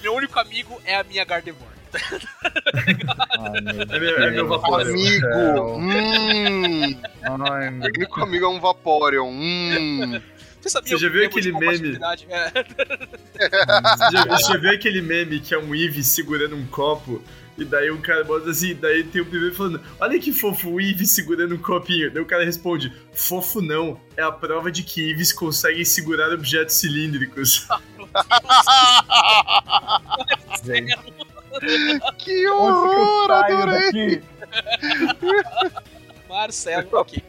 [0.07, 1.69] Meu único amigo é a minha Gardevoir.
[1.93, 4.47] Ai, meu É meu, é meu Deus.
[4.47, 4.89] Vaporeon.
[4.89, 5.75] Amigo, céu.
[5.75, 7.01] hum.
[7.51, 10.21] Ai, meu Meu único amigo é um Vaporeon, hum.
[10.61, 11.99] Você sabia Você já o viu de aquele meme?
[12.29, 12.51] É.
[13.97, 17.21] Você já, você já viu aquele meme que é um Eevee segurando um copo?
[17.57, 20.81] E daí o cara bota assim, daí tem o primeiro falando, olha que fofo o
[20.81, 22.11] Eevee segurando um copinho.
[22.11, 26.75] Daí o cara responde, fofo não, é a prova de que Eevees conseguem segurar objetos
[26.75, 27.67] cilíndricos.
[32.19, 34.21] Que horror, adorei.
[36.37, 37.23] Marcelo, ok.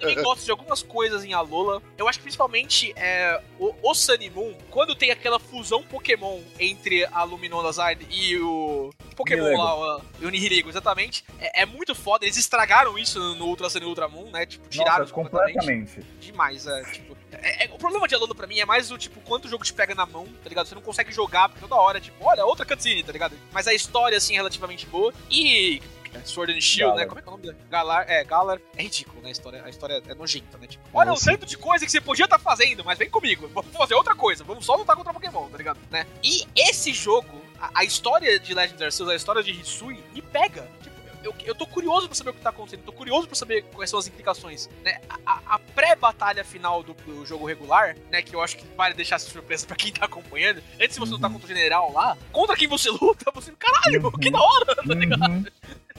[0.00, 4.16] Quem gosta de algumas coisas em Alola, eu acho que principalmente é, o, o Sun
[4.20, 9.62] e Moon, quando tem aquela fusão Pokémon entre a Luminoside e o Pokémon Nihilego.
[9.62, 12.24] lá, o, o Nihilego, exatamente, é, é muito foda.
[12.24, 14.44] Eles estragaram isso no Ultra Sun e Ultra Moon, né?
[14.46, 15.54] Tipo, tiraram Nossa, isso completamente.
[15.58, 16.06] completamente.
[16.20, 17.16] Demais, é, tipo...
[17.32, 19.64] é- é- o problema de Alola pra mim é mais o, tipo, quanto o jogo
[19.64, 20.66] te pega na mão, tá ligado?
[20.66, 23.34] Você não consegue jogar, porque toda hora, tipo, olha, outra cutscene, tá ligado?
[23.52, 25.12] Mas a história, assim, é relativamente boa.
[25.30, 25.80] E...
[26.14, 27.04] é, Sword and Shield, né?
[27.04, 27.08] Galar.
[27.08, 27.56] Como é que é o nome dele?
[27.70, 29.28] Galar, é, Galar é ridículo, né?
[29.28, 30.66] A história, a história é nojenta, né?
[30.66, 33.72] Tipo, olha o tanto de coisa que você podia estar fazendo, mas vem comigo, vamos
[33.72, 35.78] fazer outra coisa, vamos só lutar contra Pokémon, tá ligado?
[35.90, 36.06] Né?
[36.22, 40.68] E esse jogo, a, a história de Legend Arceus, a história de Hisui, me pega.
[40.82, 43.62] Tipo, eu, eu tô curioso pra saber o que tá acontecendo, tô curioso pra saber
[43.74, 45.00] quais são as implicações, né?
[45.26, 48.22] A, a- pré-batalha final do, do jogo regular, né?
[48.22, 50.62] Que eu acho que vale deixar essa surpresa pra quem tá acompanhando.
[50.80, 54.30] Antes de você lutar contra o general lá, contra quem você luta, você, caralho, que
[54.30, 55.52] da hora, tá ligado?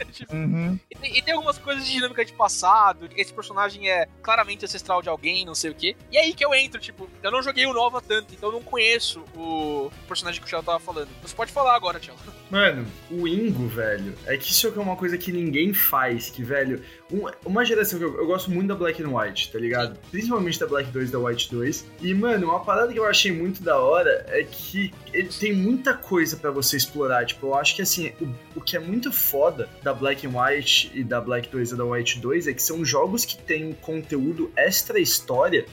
[0.11, 0.77] Tipo, uhum.
[0.89, 5.01] e tem, e tem algumas coisas de dinâmica de passado, esse personagem é claramente ancestral
[5.01, 5.95] de alguém, não sei o quê.
[6.11, 8.61] E aí que eu entro, tipo, eu não joguei o Nova tanto, então eu não
[8.61, 11.09] conheço o personagem que o Thiago tava falando.
[11.21, 12.19] Você pode falar agora, Thiago.
[12.49, 16.83] Mano, o Ingo, velho, é que isso é uma coisa que ninguém faz, que, velho,
[17.11, 19.99] um- uma geração que eu, eu gosto muito da Black and White, tá ligado?
[20.09, 21.85] Principalmente da Black 2 e da White 2.
[22.01, 25.93] E, mano, uma parada que eu achei muito da hora é que ele tem muita
[25.93, 27.25] coisa pra você explorar.
[27.25, 30.91] Tipo, eu acho que, assim, o, o que é muito foda da Black and White
[30.93, 34.51] e da Black 2 e da White 2 é que são jogos que têm conteúdo
[34.55, 35.65] extra história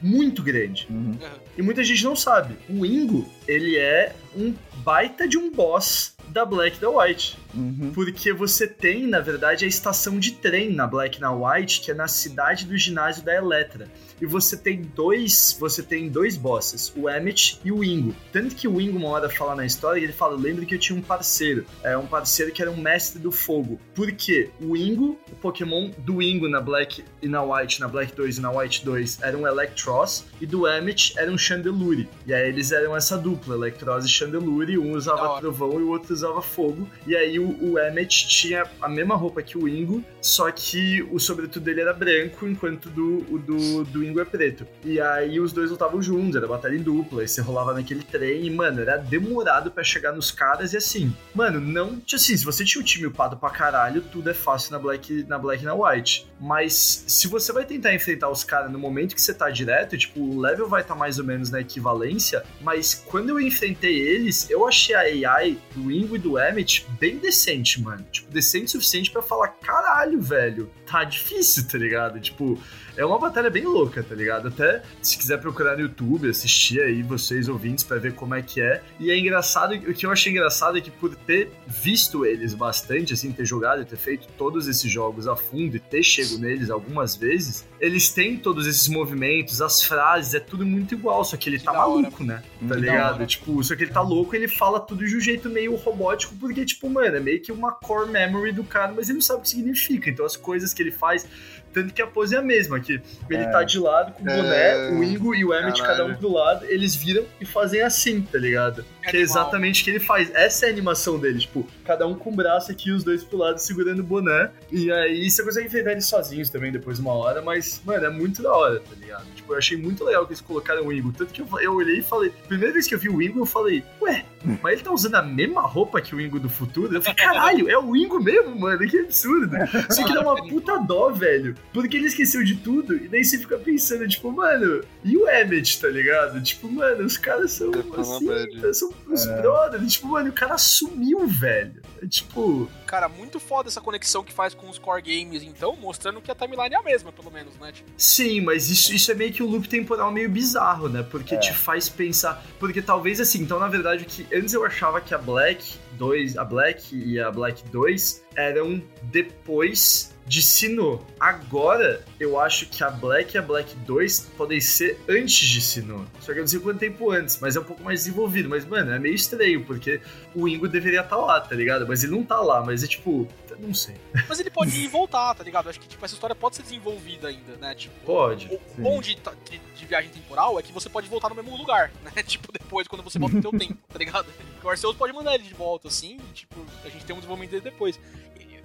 [0.00, 0.86] muito grande.
[0.90, 1.16] Uhum.
[1.56, 2.56] E muita gente não sabe.
[2.68, 7.38] O Ingo, ele é um baita de um boss da Black e da White.
[7.54, 7.92] Uhum.
[7.94, 11.90] Porque você tem, na verdade, a estação de trem na Black e na White, que
[11.90, 13.86] é na cidade do ginásio da Eletra.
[14.20, 18.14] E você tem dois, você tem dois bosses, o Emmet e o Ingo.
[18.32, 20.98] Tanto que o Ingo uma hora fala na história, ele fala, lembro que eu tinha
[20.98, 23.80] um parceiro, é um parceiro que era um mestre do fogo.
[23.94, 24.50] Por quê?
[24.60, 28.40] O Ingo, o Pokémon do Ingo na Black e na White, na Black 2 e
[28.40, 32.08] na White 2, era um Electros, e do Emmet era um Chandelure.
[32.24, 36.14] E aí eles eram essa dupla, Electros e Chandelure, um usava trovão e o outro
[36.22, 36.88] usava fogo.
[37.06, 41.18] E aí o, o Emmet tinha a mesma roupa que o Ingo, só que o
[41.18, 44.66] sobretudo dele era branco, enquanto do, o do, do Ingo é preto.
[44.84, 48.46] E aí os dois lutavam juntos, era batalha em dupla, aí você rolava naquele trem,
[48.46, 52.00] e, mano, era demorado pra chegar nos caras, e assim, mano, não.
[52.12, 55.38] Assim, se você tinha o time upado pra caralho, tudo é fácil na Black, na
[55.38, 56.30] Black e na White.
[56.40, 60.20] Mas se você vai tentar enfrentar os caras no momento que você tá direto, tipo,
[60.20, 64.66] o level vai estar mais ou menos na equivalência, mas quando eu enfrentei eles, eu
[64.66, 68.04] achei a AI do Ingo e do Emmet bem decente, mano.
[68.10, 72.20] Tipo, decente o suficiente pra falar, caralho, velho, tá difícil, tá ligado?
[72.20, 72.58] Tipo,
[72.96, 74.48] é uma batalha bem louca, tá ligado?
[74.48, 78.60] Até se quiser procurar no YouTube, assistir aí vocês ouvintes pra ver como é que
[78.60, 78.82] é.
[79.00, 83.12] E é engraçado, o que eu achei engraçado é que por ter visto eles bastante,
[83.12, 86.70] assim, ter jogado e ter feito todos esses jogos a fundo e ter chego neles
[86.70, 91.48] algumas vezes, eles têm todos esses movimentos, as frases, é tudo muito igual, só que
[91.48, 92.02] ele Que tá da hora.
[92.02, 92.42] maluco, né?
[92.60, 93.26] Tá da ligado?
[93.26, 96.64] Tipo, só que ele tá louco, ele fala tudo de um jeito meio robótico, porque,
[96.64, 99.42] tipo, mano, é meio que uma core memory do cara, mas ele não sabe o
[99.42, 100.10] que significa.
[100.10, 101.26] Então as coisas que ele faz.
[101.72, 103.00] Tanto que a pose é a mesma, que
[103.30, 103.48] ele É.
[103.50, 104.36] tá de lado com o É.
[104.36, 105.98] boné, o Ingo e o Emmet, Caralho.
[105.98, 108.84] cada um pro lado, eles viram e fazem assim, tá ligado?
[109.08, 110.30] Que é exatamente o que ele faz.
[110.34, 113.38] Essa é a animação dele, tipo, cada um com o braço aqui, os dois pro
[113.38, 114.50] lado segurando o boné.
[114.70, 118.10] E aí você consegue enfrentar eles sozinhos também depois de uma hora, mas, mano, é
[118.10, 119.24] muito da hora, tá ligado?
[119.52, 121.12] Eu achei muito legal que eles colocaram o Ingo.
[121.12, 123.46] Tanto que eu, eu olhei e falei, primeira vez que eu vi o Ingo, eu
[123.46, 124.24] falei, ué,
[124.62, 126.94] mas ele tá usando a mesma roupa que o Ingo do futuro?
[126.94, 129.56] Eu falei, caralho, é o Ingo mesmo, mano, que absurdo.
[129.90, 131.54] Só que dá uma puta dó, velho.
[131.72, 135.80] Porque ele esqueceu de tudo, e daí você fica pensando, tipo, mano, e o Emmet,
[135.80, 136.40] tá ligado?
[136.42, 139.40] Tipo, mano, os caras são tá assim, são os É.
[139.40, 139.92] brothers.
[139.92, 141.82] Tipo, mano, o cara sumiu, velho.
[142.02, 146.20] É tipo, Cara, muito foda essa conexão que faz com os core games, então, mostrando
[146.20, 147.72] que a timeline é a mesma, pelo menos, né?
[147.72, 151.02] Tipo, sim, mas isso, isso é meio que um loop temporal meio bizarro, né?
[151.08, 151.38] Porque É.
[151.38, 152.44] te faz pensar.
[152.58, 156.36] Porque talvez assim, então na verdade o que antes eu achava que a Black 2,
[156.38, 161.00] a Black e a Black 2 eram depois de Sinnoh.
[161.18, 166.06] Agora, eu acho que a Black e a Black 2 podem ser antes de Sinnoh.
[166.20, 168.48] Só que eu não sei quanto tempo antes, mas é um pouco mais desenvolvido.
[168.48, 170.00] Mas, mano, é meio estranho, porque
[170.34, 171.86] o Ingo deveria estar lá, tá ligado?
[171.86, 173.26] Mas ele não tá lá, mas é tipo,
[173.62, 173.94] não sei.
[174.28, 175.68] Mas ele pode ir e voltar, tá ligado?
[175.68, 177.74] Acho que tipo, essa história pode ser desenvolvida ainda, né?
[177.74, 178.46] Tipo, Pode.
[178.46, 178.82] O Sim.
[178.82, 182.22] bom de, de, de viagem temporal é que você pode voltar no mesmo lugar, né?
[182.22, 184.26] Tipo, depois, quando você volta no teu tempo, tá ligado?
[184.62, 187.50] O Arceus pode mandar ele de volta, assim, e, tipo, a gente tem um desenvolvimento
[187.50, 187.98] dele depois.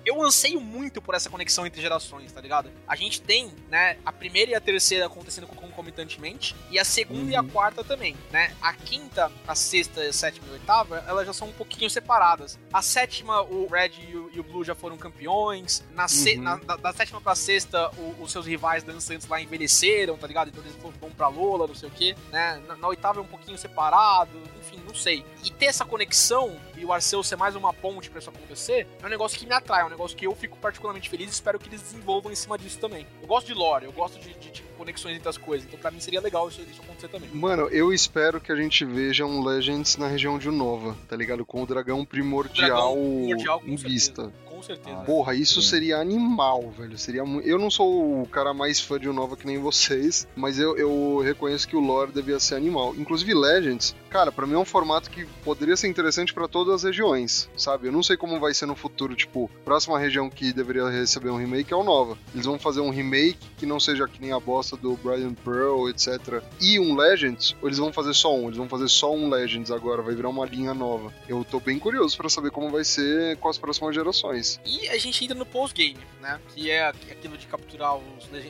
[0.08, 2.72] Eu anseio muito por essa conexão entre gerações, tá ligado?
[2.88, 7.36] A gente tem, né, a primeira e a terceira acontecendo concomitantemente, e a segunda e
[7.36, 8.56] a quarta também, né?
[8.62, 12.58] A quinta, a sexta, a sétima e a oitava, elas já são um pouquinho separadas.
[12.72, 15.84] A sétima, o Red e o, e o Blue já foram campeões.
[15.94, 16.42] Na, se- Uhum.
[16.44, 20.48] na- da, da sétima pra sexta, o- os seus rivais dançantes lá envelheceram, tá ligado?
[20.50, 22.62] Então eles vão pra Lola, não sei o quê, né?
[22.66, 24.42] Na, na oitava é um pouquinho separado,
[24.78, 25.26] enfim, não sei.
[25.44, 29.06] E ter essa conexão e o Arceus ser mais uma ponte pra isso acontecer é
[29.06, 31.60] um negócio que me atrai, é um negócio que eu fico particularmente feliz e espero
[31.60, 33.06] que eles desenvolvam em cima disso também.
[33.22, 35.90] Eu gosto de lore, eu gosto de, de, tipo, conexões entre as coisas, então pra
[35.91, 37.30] mim seria legal isso, isso acontecer também.
[37.34, 41.45] Mano, eu espero que a gente veja um Legends na região de Unova, tá ligado?
[41.45, 43.88] Com o dragão primordial, Primordial, com em certeza.
[43.94, 44.34] vista.
[44.45, 44.98] Com certeza.
[44.98, 45.70] Ah, Porra, isso Sim.
[45.70, 46.98] seria animal, velho.
[46.98, 47.41] Seria mu...
[47.41, 51.20] Eu não sou o cara mais fã de Unova que nem vocês, mas eu, eu
[51.24, 52.95] reconheço que o lore devia ser animal.
[52.95, 56.84] Inclusive Legends, cara, pra mim é um formato que poderia ser interessante pra todas as
[56.84, 57.88] regiões, sabe?
[57.88, 61.38] Eu não sei como vai ser no futuro, tipo, próxima região que deveria receber um
[61.38, 62.18] remake é o Nova.
[62.34, 65.90] Eles vão fazer um remake que não seja que nem a bosta do Brian Pearl,
[65.90, 66.42] etc.
[66.60, 68.46] E um Legends, ou eles vão fazer só um?
[68.46, 71.14] Eles vão fazer só um Legends agora, vai virar uma linha nova.
[71.28, 74.60] Eu tô bem curioso pra saber como vai ser com as próximas gerações.
[74.66, 76.40] E a gente entra no post-game, né?
[76.54, 78.04] Que é aquilo de capturar os,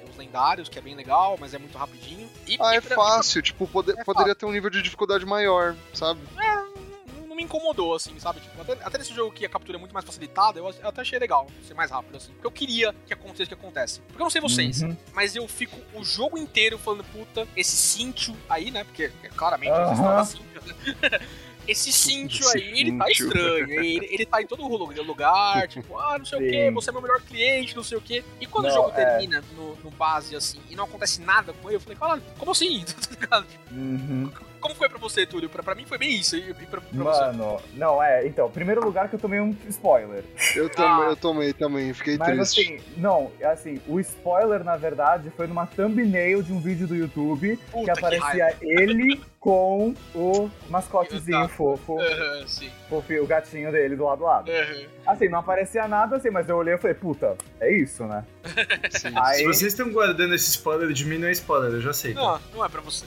[0.09, 2.27] os lendários, que é bem legal, mas é muito rapidinho.
[2.47, 5.46] E, Ah, é pra- fácil, tipo, pode- É poderia ter um nível de dificuldade maior,
[5.93, 6.19] sabe?
[6.35, 8.39] não, não me incomodou, assim, sabe?
[8.39, 11.19] Tipo, até, até nesse jogo que a captura é muito mais facilitada, eu, até achei
[11.19, 12.31] legal ser mais rápido, assim.
[12.33, 14.01] Porque eu queria que acontecesse o que acontece.
[14.01, 14.95] Porque eu não sei vocês, Uhum.
[15.13, 18.83] mas eu fico o jogo inteiro falando, puta, esse Cintio aí, né?
[18.83, 21.19] Porque é, claramente existe uma Cintio, né?
[21.67, 23.69] Esse Cintio aí, ele tá estranho.
[23.69, 26.73] Ele, ele tá em todo lugar, lugar, tipo, ah, não sei o que, Sim.
[26.73, 28.23] você é meu melhor cliente, não sei o que.
[28.39, 28.93] E quando o Não, jogo é.
[29.03, 32.51] termina no, no base, assim, e não acontece nada com ele, eu falei, caralho, como
[32.53, 32.85] assim?
[32.87, 33.47] Tá ligado?
[33.69, 34.31] Uhum.
[34.67, 35.49] Como foi pra você, Túlio?
[35.49, 36.35] Pra, pra mim foi bem isso.
[36.35, 37.21] E, e pra, pra você?
[37.21, 40.23] Mano, não, é, então, primeiro lugar que eu tomei um spoiler.
[40.55, 42.61] Eu tomei, eu tomei também, fiquei Mas triste.
[42.61, 47.57] assim, não, assim, o spoiler, na verdade, foi numa thumbnail de um vídeo do YouTube
[47.71, 51.47] Puta, que aparecia ele com o mascotezinho Tá.
[51.47, 52.69] fofo, Aham, sim.
[52.89, 54.51] Fofinho, o gatinho dele do lado do lado.
[54.51, 54.85] Aham.
[55.05, 58.25] Assim, não aparecia nada assim, mas eu olhei e falei, puta, é isso, né?
[58.91, 59.13] Sim.
[59.15, 62.13] Aí, Se vocês estão guardando esse spoiler de mim, não é spoiler, eu já sei.
[62.13, 62.21] tá?
[62.21, 63.05] Não, não é pra você.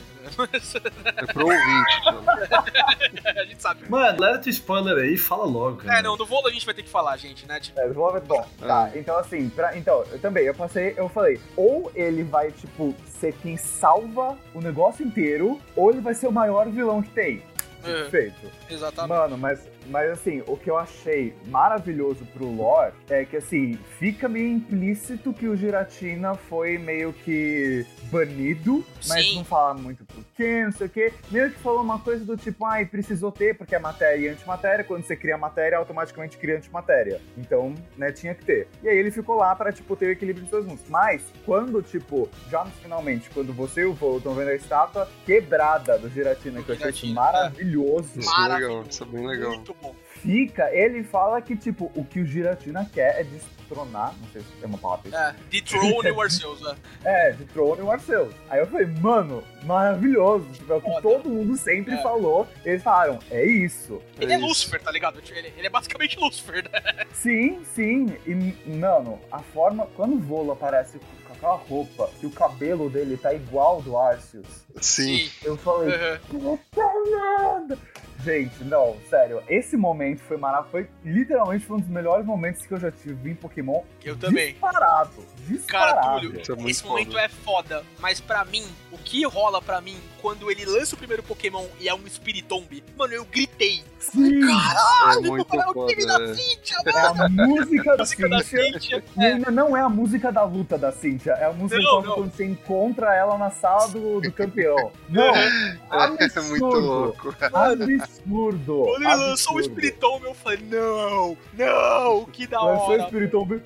[1.16, 2.22] É pro ouvinte, tio.
[3.40, 3.88] a gente sabe.
[3.88, 5.98] Mano, leva teu spoiler aí e fala logo, cara.
[5.98, 7.58] É, não, do voo a gente vai ter que falar, gente, né?
[7.60, 8.66] Tipo, É, desenvolve- Bom, Ah.
[8.66, 8.90] tá.
[8.94, 13.32] Então, assim, pra, então, eu também, eu passei, eu falei, ou ele vai, tipo, ser
[13.42, 17.42] quem salva o negócio inteiro, ou ele vai ser o maior vilão que tem.
[17.84, 18.50] Aham, Perfeito.
[18.70, 19.08] exatamente.
[19.18, 24.28] Mano, mas, mas assim, o que eu achei maravilhoso pro lore é que, assim, fica
[24.28, 29.36] meio implícito que o Giratina foi meio que banido, mas Sim.
[29.36, 31.12] não fala muito por quê, não sei o quê.
[31.30, 34.84] Meio que falou uma coisa do tipo, ai, precisou ter, porque é matéria e antimatéria.
[34.84, 37.20] Quando você cria matéria, automaticamente cria antimatéria.
[37.36, 38.68] Então, né, tinha que ter.
[38.82, 40.84] E aí ele ficou lá pra, tipo, ter o equilíbrio dos dois mundos.
[40.88, 45.08] Mas, quando, tipo, já no finalmente, quando você e o Vô estão vendo a estátua
[45.26, 48.90] quebrada do Giratina, Do que eu achei maravilhoso Isso é legal, Maravilhoso.
[48.90, 49.50] isso é bem legal.
[49.50, 49.76] Muito.
[50.22, 54.46] Fica, ele fala que, tipo, o que o Giratina quer é destronar, não sei se
[54.62, 55.10] é uma palavra.
[55.16, 56.76] É, Dethrone o Arceus, né?
[57.04, 58.34] É, de Throne e o Arceus.
[58.50, 60.46] Aí eu falei, mano, maravilhoso.
[60.52, 61.02] Tipo, é o que Foda.
[61.02, 62.02] todo mundo sempre É.
[62.02, 62.46] falou.
[62.64, 64.00] Eles falaram, é isso.
[64.20, 64.46] Ele é, isso.
[64.46, 65.20] Lúcifer, tá ligado?
[65.30, 67.06] Ele, ele é basicamente Lúcifer, né?
[67.12, 68.14] Sim, sim.
[68.26, 68.34] E,
[68.70, 69.86] mano, a forma.
[69.96, 70.98] Quando o Volo aparece
[71.40, 75.30] com aquela roupa e o cabelo dele tá igual ao do Arceus, Sim.
[75.42, 75.90] eu falei,
[76.28, 77.78] puta merda.
[78.22, 80.70] Gente, não, sério, esse momento foi maravilhoso.
[80.70, 83.82] Foi literalmente foi um dos melhores momentos que eu já tive em Pokémon.
[84.04, 84.52] Eu também.
[84.52, 85.24] Disparado.
[85.66, 86.18] Cara.
[86.20, 87.20] Túlio, é esse momento foda.
[87.22, 91.22] é foda, mas pra mim, o que rola pra mim quando ele lança o primeiro
[91.22, 93.82] Pokémon e é um Spiritomb, mano, eu gritei.
[93.98, 96.18] Sim, É muito é o time foda.
[96.18, 96.34] da é.
[96.34, 98.40] Cynthia, é a música da música da.
[98.40, 102.14] E É, não é a música da luta da Cynthia, é a música Não, não.
[102.14, 104.90] quando você encontra ela na sala do, do campeão.
[105.08, 106.48] Não, É absurdo.
[106.48, 107.34] muito louco.
[107.52, 108.82] Absurdo.
[108.84, 109.62] quando ele lançou o absurdo.
[109.80, 113.02] Spiritomb, eu falei, não, não, que da Lançou o hora.
[113.06, 113.62] Spiritomb.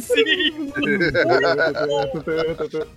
[0.00, 0.72] Sim.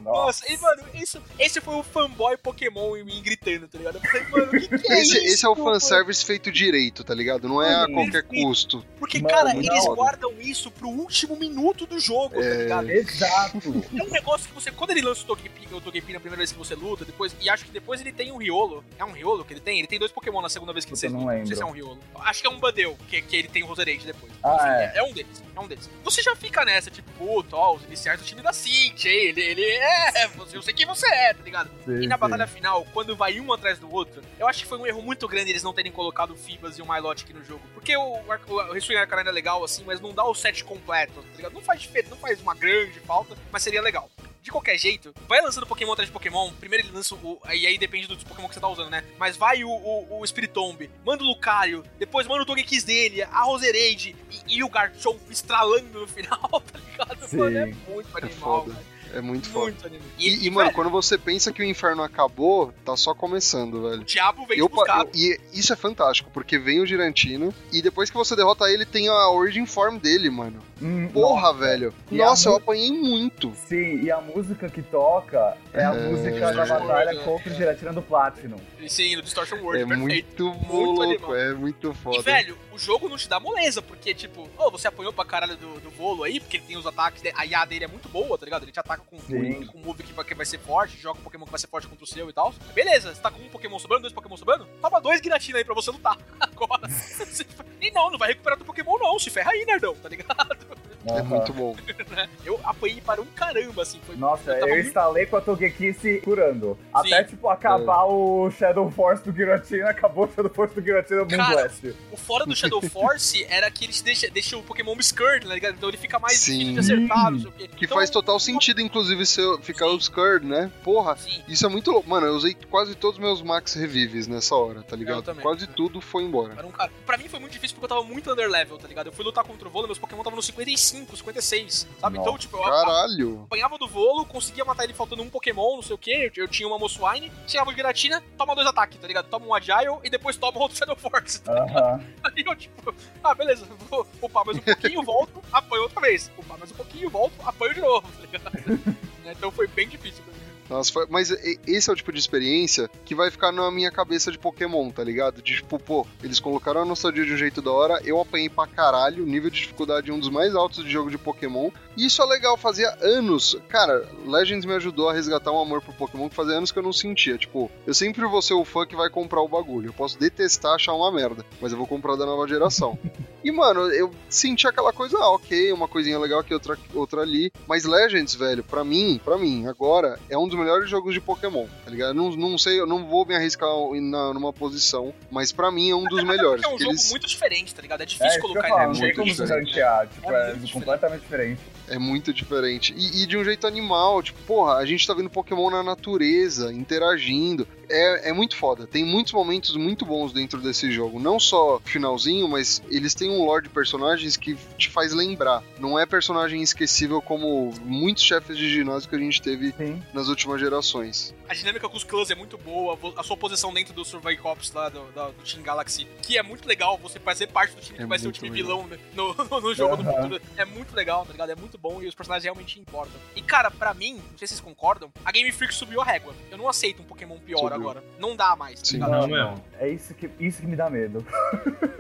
[0.03, 0.27] Nossa.
[0.27, 3.95] Nossa, e mano, isso, esse foi o fanboy Pokémon em mim gritando, tá ligado?
[3.95, 5.25] Eu falei, mano, o que, que é Esse, isso?
[5.25, 5.71] esse é o mano?
[5.73, 7.47] fanservice feito direito, tá ligado?
[7.47, 8.85] Não é a Mano, qualquer custo.
[8.99, 9.95] Porque, Mano, cara, muito eles foda.
[9.95, 12.57] guardam isso pro último minuto do jogo, tá É.
[12.63, 12.89] ligado?
[12.89, 13.57] Exato.
[13.97, 16.51] É um negócio que você, quando ele lança o Togepi, o Togepi na primeira vez
[16.51, 18.83] que você luta, depois, e acho que depois ele tem um Riolo.
[18.97, 19.79] É um Riolo que ele tem?
[19.79, 21.27] Ele tem dois Pokémon na segunda vez que Puta, você não luta.
[21.27, 21.55] Não sei lembro.
[21.55, 21.99] se é um Riolo.
[22.21, 24.31] Acho que é um Badeu, que, que ele tem o Roserade depois.
[24.43, 24.99] Ah, Enfim, é.
[24.99, 25.03] é.
[25.03, 25.43] um deles.
[25.55, 25.89] É um deles.
[26.03, 29.11] Você já fica nessa, tipo, puto, ó, os iniciais do time da Cintia?
[29.11, 30.27] Ele, ele é.
[30.29, 31.69] Você, eu sei quem você é, tá ligado?
[31.85, 32.19] Sim, E na sim.
[32.19, 35.27] batalha final, quando vai um atrás do outro, eu acho que foi um erro muito
[35.27, 37.61] grande eles não terem colocado o Fibas e o Milotic aqui no jogo.
[37.73, 41.35] Porque o, o, o Arcanine é legal, assim, mas não dá o set completo, tá
[41.35, 41.53] ligado?
[41.53, 44.09] Não faz diferença, não faz uma grande falta, mas seria legal.
[44.47, 46.53] De qualquer jeito, vai lançando Pokémon atrás de Pokémon.
[46.53, 47.37] Primeiro ele lança o.
[47.53, 49.03] E aí depende dos Pokémon que você tá usando, né?
[49.19, 53.41] Mas vai o, o, o Spiritomb, manda o Lucario, depois manda o Togekiss dele, a
[53.41, 54.15] Roserade
[54.47, 56.39] e, e o Garchomp estralando no final,
[56.71, 57.27] tá ligado?
[57.27, 57.37] Sim.
[57.39, 58.85] Mano, é muito É animal, foda.
[59.13, 59.65] É muito foda.
[59.71, 60.07] Muito animal.
[60.19, 64.01] E, e, mano, quando você pensa que o inferno acabou, tá só começando, velho.
[64.01, 68.09] o diabo vem Eu, pa- e isso é fantástico, porque vem o Girantino e depois
[68.09, 70.59] que você derrota ele, tem a Origin Form dele, mano.
[70.81, 71.53] Hum, Porra, nossa.
[71.59, 71.93] velho.
[72.11, 73.51] E Nossa, eu mu- apanhei muito.
[73.67, 76.09] Sim, e a música que toca é a É.
[76.09, 78.57] música da batalha World, contra o Giratina do Platinum.
[78.87, 80.43] Sim, no Distortion World, É perfeito.
[80.45, 81.35] muito, Muito louco, animal.
[81.35, 82.17] é muito foda.
[82.17, 85.57] E, velho, o jogo não te dá moleza, porque, tipo, oh, você apanhou pra caralho
[85.57, 88.37] do, do Volo aí, porque ele tem os ataques, a IA dele é muito boa,
[88.37, 88.63] tá ligado?
[88.63, 89.65] Ele te ataca com, Sim.
[89.65, 91.67] com um move que vai, que vai ser forte, joga um Pokémon que vai ser
[91.67, 92.53] forte contra o seu e tal.
[92.73, 95.75] Beleza, você tá com um Pokémon sobrando, dois Pokémon sobrando, toma dois Giratina aí pra
[95.75, 96.17] você lutar.
[96.39, 96.87] Agora.
[97.79, 100.57] E não, não vai recuperar do Pokémon não, se ferra aí, nerdão, tá ligado?
[101.05, 101.23] É Aham.
[101.23, 101.75] muito bom.
[102.43, 104.15] Eu apanhei para um caramba, assim, foi...
[104.15, 106.77] Nossa, eu eu muito- instalei com a Togekiss curando.
[106.93, 107.53] Até, tipo, É.
[107.53, 111.93] acabar o Shadow Force do Giratina, acabou o Shadow Force do Giratina Cara, Blast.
[112.11, 115.75] O fora do Shadow Force era que ele deixa, deixa o Pokémon obscured, tá ligado?
[115.75, 116.57] Então ele fica mais Sim.
[116.59, 117.67] difícil de acertar, não sei o quê.
[117.67, 119.93] Que Então, faz total sentido, inclusive, se eu ficar Sim.
[119.93, 120.71] obscured, né?
[120.83, 121.41] Porra, Sim.
[121.47, 122.09] isso é muito louco.
[122.09, 125.23] Mano, eu usei quase todos os meus max revives nessa hora, tá ligado?
[125.23, 125.41] também.
[125.43, 126.53] Quase tudo foi embora.
[126.57, 126.91] Era um cara.
[127.05, 129.07] Pra mim foi muito difícil porque eu tava muito underlevel, tá ligado?
[129.07, 132.17] Eu fui lutar contra o Volo, meus Pokémon estavam no 55, 56, sabe?
[132.17, 132.39] Então, Nossa.
[132.39, 133.41] tipo, eu Caralho.
[133.45, 136.11] apanhava do Volo, conseguia matar ele faltando um Pokémon, não sei o que.
[136.11, 139.27] Eu, eu tinha uma Moçoine, chegava de Giratina, toma dois ataques, tá ligado?
[139.29, 141.41] Toma um Agile e depois toma outro Shadow Force.
[141.41, 141.53] Tá?
[141.63, 142.01] Aham.
[142.23, 142.93] Aí eu, tipo,
[143.23, 146.31] ah, beleza, vou upar mais um pouquinho, volto, apanho outra vez.
[146.37, 148.97] Upar mais um pouquinho, volto, apanho de novo, tá ligado?
[149.29, 150.39] Então foi bem difícil pra mim.
[150.69, 151.31] Nossa, foi- mas
[151.65, 155.03] esse é o tipo de experiência que vai ficar na minha cabeça de Pokémon, tá
[155.03, 155.41] ligado?
[155.41, 158.67] De tipo, pô, eles colocaram a nostalgia de um jeito da hora, eu apanhei pra
[158.67, 161.69] caralho, o nível de dificuldade é um dos mais altos de jogo de Pokémon.
[161.97, 163.57] Isso é legal, fazia anos.
[163.67, 166.83] Cara, Legends me ajudou a resgatar um amor por Pokémon que fazia anos que eu
[166.83, 167.37] não sentia.
[167.37, 169.89] Tipo, eu sempre vou ser o fã que vai comprar o bagulho.
[169.89, 172.97] Eu posso detestar, achar uma merda, mas eu vou comprar da nova geração.
[173.43, 177.49] E, mano, eu senti aquela coisa, ah, ok, uma coisinha legal aqui, outra, outra ali.
[177.65, 181.65] Mas Legends, velho, pra mim, pra mim, agora, é um dos melhores jogos de Pokémon,
[181.85, 182.09] tá ligado?
[182.09, 183.69] Eu Não, não sei, eu não vou me arriscar
[184.01, 186.61] na, numa posição, mas pra mim é um dos melhores.
[186.61, 188.01] Porque é um jogo eles- muito diferente, tá ligado?
[188.01, 189.67] É É, difícil eu colocar ele não tem como se diferente.
[189.69, 191.61] ranquear, tipo, É é, completamente diferente.
[191.87, 192.93] É muito diferente.
[192.97, 196.73] E, e de um jeito animal, tipo, porra, a gente tá vendo Pokémon na natureza,
[196.73, 197.67] interagindo.
[197.89, 198.85] É, é muito foda.
[198.87, 201.19] Tem muitos momentos muito bons dentro desse jogo.
[201.19, 205.63] Não só finalzinho, mas eles têm um lore de personagens que te faz lembrar.
[205.79, 210.01] Não é personagem esquecível como muitos chefes de ginásio que a gente teve Sim.
[210.13, 211.33] nas últimas gerações.
[211.47, 214.71] A dinâmica com os clãs é muito boa, a sua posição dentro do Survey Corps
[214.73, 217.97] lá do, da- do Team Galaxy, que é muito legal, você fazer parte do time
[217.97, 218.81] que É vai ser o muito time legal.
[218.83, 220.23] vilão né, no, no jogo do Aham.
[220.23, 220.41] futuro.
[220.57, 221.51] É muito legal, tá ligado?
[221.51, 223.13] É muito bom e os personagens realmente importam.
[223.35, 226.33] E cara, pra mim, não sei se vocês concordam, a Game Freak subiu a régua.
[226.51, 227.76] Eu não aceito um Pokémon pior.
[227.81, 228.03] Agora.
[228.19, 228.79] Não dá mais.
[228.83, 228.97] Sim.
[228.97, 229.63] Não, Não, mesmo.
[229.79, 231.25] É isso que, isso que me dá medo.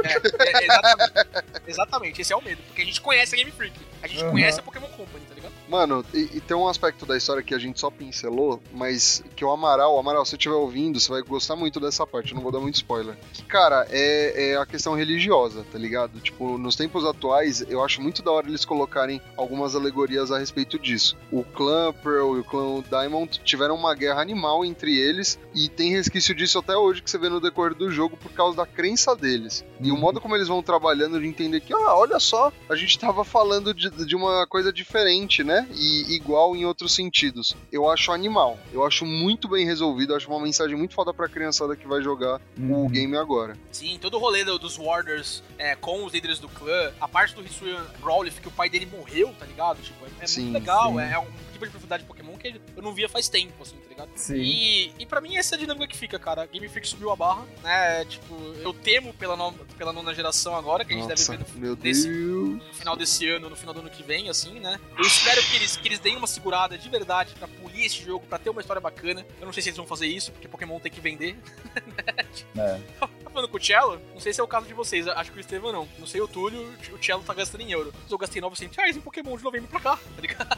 [0.03, 1.13] É, é, exatamente.
[1.67, 2.61] exatamente, esse é o medo.
[2.67, 3.75] Porque a gente conhece a Game Freak.
[4.01, 4.31] A gente Aham.
[4.31, 5.53] conhece a Pokémon Company, tá ligado?
[5.67, 9.43] Mano, e, e tem um aspecto da história que a gente só pincelou, mas que
[9.43, 12.43] o Amaral, Amaral, se você estiver ouvindo, você vai gostar muito dessa parte, eu não
[12.43, 13.15] vou dar muito spoiler.
[13.33, 16.19] Que, cara, é, é a questão religiosa, tá ligado?
[16.19, 20.79] Tipo, nos tempos atuais, eu acho muito da hora eles colocarem algumas alegorias a respeito
[20.79, 21.17] disso.
[21.31, 25.91] O clã Pearl e o clã Diamond tiveram uma guerra animal entre eles, e tem
[25.91, 29.15] resquício disso até hoje que você vê no decorrer do jogo por causa da crença
[29.15, 29.63] deles.
[29.81, 32.97] E o modo como eles vão trabalhando de entender que, ah, olha só, a gente
[32.97, 35.67] tava falando de, de uma coisa diferente, né?
[35.73, 37.55] E igual em outros sentidos.
[37.71, 38.57] Eu acho animal.
[38.71, 40.13] Eu acho muito bem resolvido.
[40.13, 42.85] Eu acho uma mensagem muito foda pra criançada que vai jogar Uhum.
[42.85, 43.55] o game agora.
[43.71, 47.35] Sim, todo o rolê do- dos Warders é, com os líderes do clã, a parte
[47.35, 49.81] do Hisuian Growlithe, que o pai dele morreu, tá ligado?
[49.81, 50.99] Tipo, é, é Sim, muito legal, sim.
[50.99, 51.25] é, é um
[51.57, 54.09] tipo de profundidade de Pokémon que eu não via faz tempo, assim, tá ligado?
[54.15, 54.35] Sim.
[54.35, 56.45] E, e pra mim essa é a dinâmica que fica, cara.
[56.45, 58.05] Game Freak subiu a barra, né?
[58.05, 61.67] Tipo, eu temo pela, no- pela nona geração agora, que a gente Nossa, deve ver
[61.69, 64.79] no, desse- no final desse ano, no final do ano que vem, assim, né?
[64.97, 68.25] Eu espero que eles, que eles deem uma segurada de verdade pra polir esse jogo,
[68.27, 69.25] pra ter uma história bacana.
[69.39, 71.35] Eu não sei se eles vão fazer isso, porque Pokémon tem que vender.
[72.57, 72.79] É.
[73.27, 74.01] Tá falando com o Cello?
[74.13, 75.87] Não sei se é o caso de vocês, acho que o Estevam não.
[75.99, 77.93] Não sei o Túlio, o Cello tá gastando em euro.
[78.01, 80.57] Mas eu gastei 900 reais em Pokémon de novembro pra cá, tá ligado?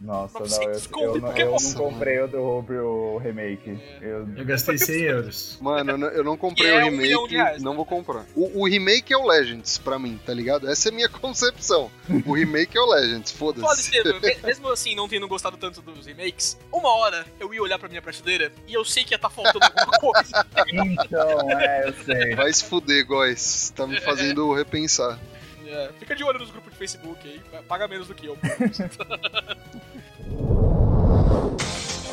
[0.00, 3.78] Nossa, não, 900 eu, eu, eu não comprei o do o remake.
[4.00, 5.58] Eu, Eu gastei 100 euros.
[5.60, 8.24] Mano, eu não- comprei é o um remake, reais, não vou comprar.
[8.34, 10.68] O, o remake é o Legends pra mim, tá ligado?
[10.70, 11.90] Essa é a minha concepção.
[12.26, 13.96] O remake é o Legends, Foda, foda-se.
[13.96, 17.78] Estevam, me- mesmo assim, não tendo gostado tanto dos remakes, uma hora eu ia olhar
[17.78, 20.46] pra minha prateleira e eu sei que ia estar faltando alguma coisa.
[20.66, 22.34] então, é, eu sei.
[22.34, 23.72] Vai se fuder, Góis.
[23.76, 25.18] Tá me fazendo repensar.
[25.66, 28.36] É, fica de olho nos grupos de Facebook aí, paga menos do que eu.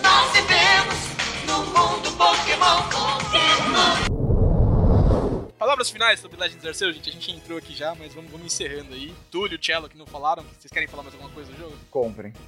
[0.03, 0.97] Nós vivemos
[1.45, 2.81] no mundo Pokémon.
[2.89, 4.17] Pokémon.
[5.57, 7.09] Palavras finais sobre Legends Arceus, gente.
[7.09, 9.13] A gente entrou aqui já, mas vamos, vamos encerrando aí.
[9.29, 10.43] Túlio, Cello, que não falaram.
[10.57, 11.75] Vocês querem falar mais alguma coisa do jogo?
[11.91, 12.31] Comprem.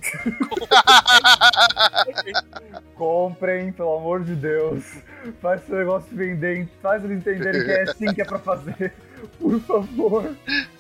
[2.96, 4.84] Comprem, pelo amor de Deus.
[5.42, 8.94] Faz esse negócio vender, faz eles entenderem que é assim que é pra fazer.
[9.40, 10.36] Por favor.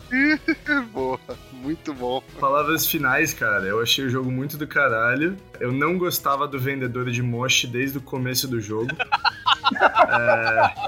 [0.92, 1.20] Boa,
[1.54, 2.22] muito bom.
[2.40, 3.66] Palavras finais, cara.
[3.66, 5.38] Eu achei o jogo muito do caralho.
[5.60, 8.90] Eu não gostava do vendedor de Moshi desde o começo do jogo.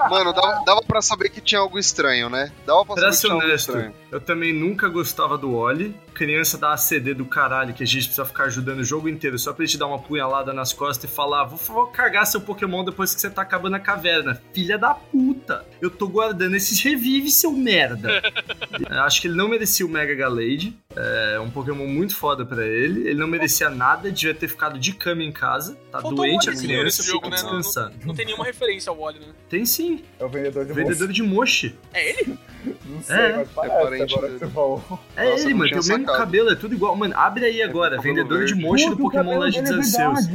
[0.10, 2.52] Mano, dava, dava pra saber que tinha algo estranho, né?
[2.66, 3.94] Dava pra Pra saber que ser tinha algo honesto, estranho.
[4.12, 5.96] eu também nunca gostava do Oli.
[6.14, 9.54] Criança da ACD do caralho, que a gente precisa ficar ajudando o jogo inteiro só
[9.54, 12.84] pra ele te dar uma punhalada nas costas e falar: vou, vou cargar seu Pokémon
[12.84, 14.42] depois que você tá acabando a caverna.
[14.54, 15.66] Filha da puta!
[15.82, 18.22] Eu tô guardando esses revives, seu merda!
[19.04, 20.78] Acho que ele não merecia o Mega Galade.
[20.96, 23.08] É um Pokémon muito foda pra ele.
[23.10, 25.76] Ele não merecia nada, devia ter ficado de cama em casa.
[25.92, 27.38] Tá Faltou doente a criança, tem jogo, né?
[27.38, 27.92] Não- descansar.
[28.06, 29.28] Não tem nenhuma referência ao Wally, né?
[29.50, 30.04] Tem sim.
[30.20, 31.76] É o vendedor de Vendedor de Moshi.
[31.94, 32.38] É ele?
[32.86, 34.84] Não sei, É, mas é parece parente agora que você falou.
[35.16, 35.70] É Nossa, ele, não mano.
[35.72, 36.18] Tem o mesmo sacado.
[36.18, 36.96] cabelo, é tudo igual.
[36.96, 37.96] Mano, abre aí agora.
[37.98, 38.62] cabelo Vendedor de verde.
[38.68, 40.28] Moshi do Puta, o Pokémon Legends é Arceus.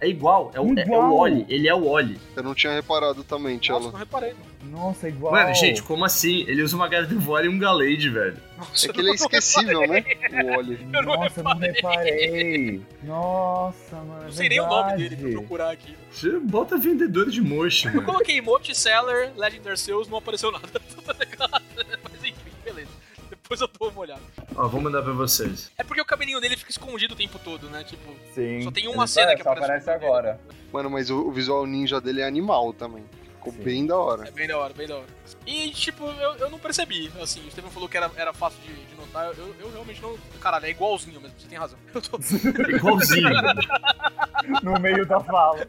[0.00, 1.10] É igual, é o, é- é Igual.
[1.10, 2.18] o Oli, ele é o Oli.
[2.36, 3.92] Eu não tinha reparado também, Nossa, Tchelo.
[3.92, 4.30] não reparei.
[4.30, 4.53] Não.
[4.70, 5.32] Nossa, igual.
[5.32, 6.40] Mano, gente, como assim?
[6.48, 8.36] Ele usa uma Gardevoir e um Galade, velho.
[8.58, 10.04] Nossa, É que ele é eu não esquecível, né?
[10.32, 10.78] O Oli.
[10.92, 12.80] eu não Nossa, eu não reparei.
[13.02, 14.22] Nossa, mano.
[14.22, 15.96] é Não sei nem o nome dele pra procurar aqui.
[16.10, 18.06] Você bota vendedor de Moshi, Eu mano.
[18.06, 20.66] coloquei Emote Seller, Legend Arceus, não apareceu nada.
[22.10, 22.34] Mas enfim,
[22.64, 22.90] beleza.
[23.30, 24.22] Depois eu dou uma olhada.
[24.56, 25.70] Ó, vou mandar pra vocês.
[25.76, 27.84] É porque o cabelinho dele fica escondido o tempo todo, né?
[27.84, 28.62] Tipo, Sim.
[28.62, 30.40] Só tem uma Ele cena só- que só aparece aparece o nome agora.
[30.72, 33.04] Mano, mas o, o visual ninja dele é animal também.
[33.44, 33.62] Ficou Sim.
[33.62, 34.26] bem da hora.
[34.26, 35.06] é bem da hora, bem da hora.
[35.46, 37.10] E, tipo, eu, eu não percebi.
[37.20, 39.26] Assim, o Steven falou que era, era fácil de, de notar.
[39.36, 40.16] Eu, eu realmente não.
[40.40, 41.78] Caralho, é igualzinho mesmo, você tem razão.
[41.94, 42.18] Eu tô.
[42.68, 43.28] Igualzinho.
[44.62, 45.66] No meio da fala.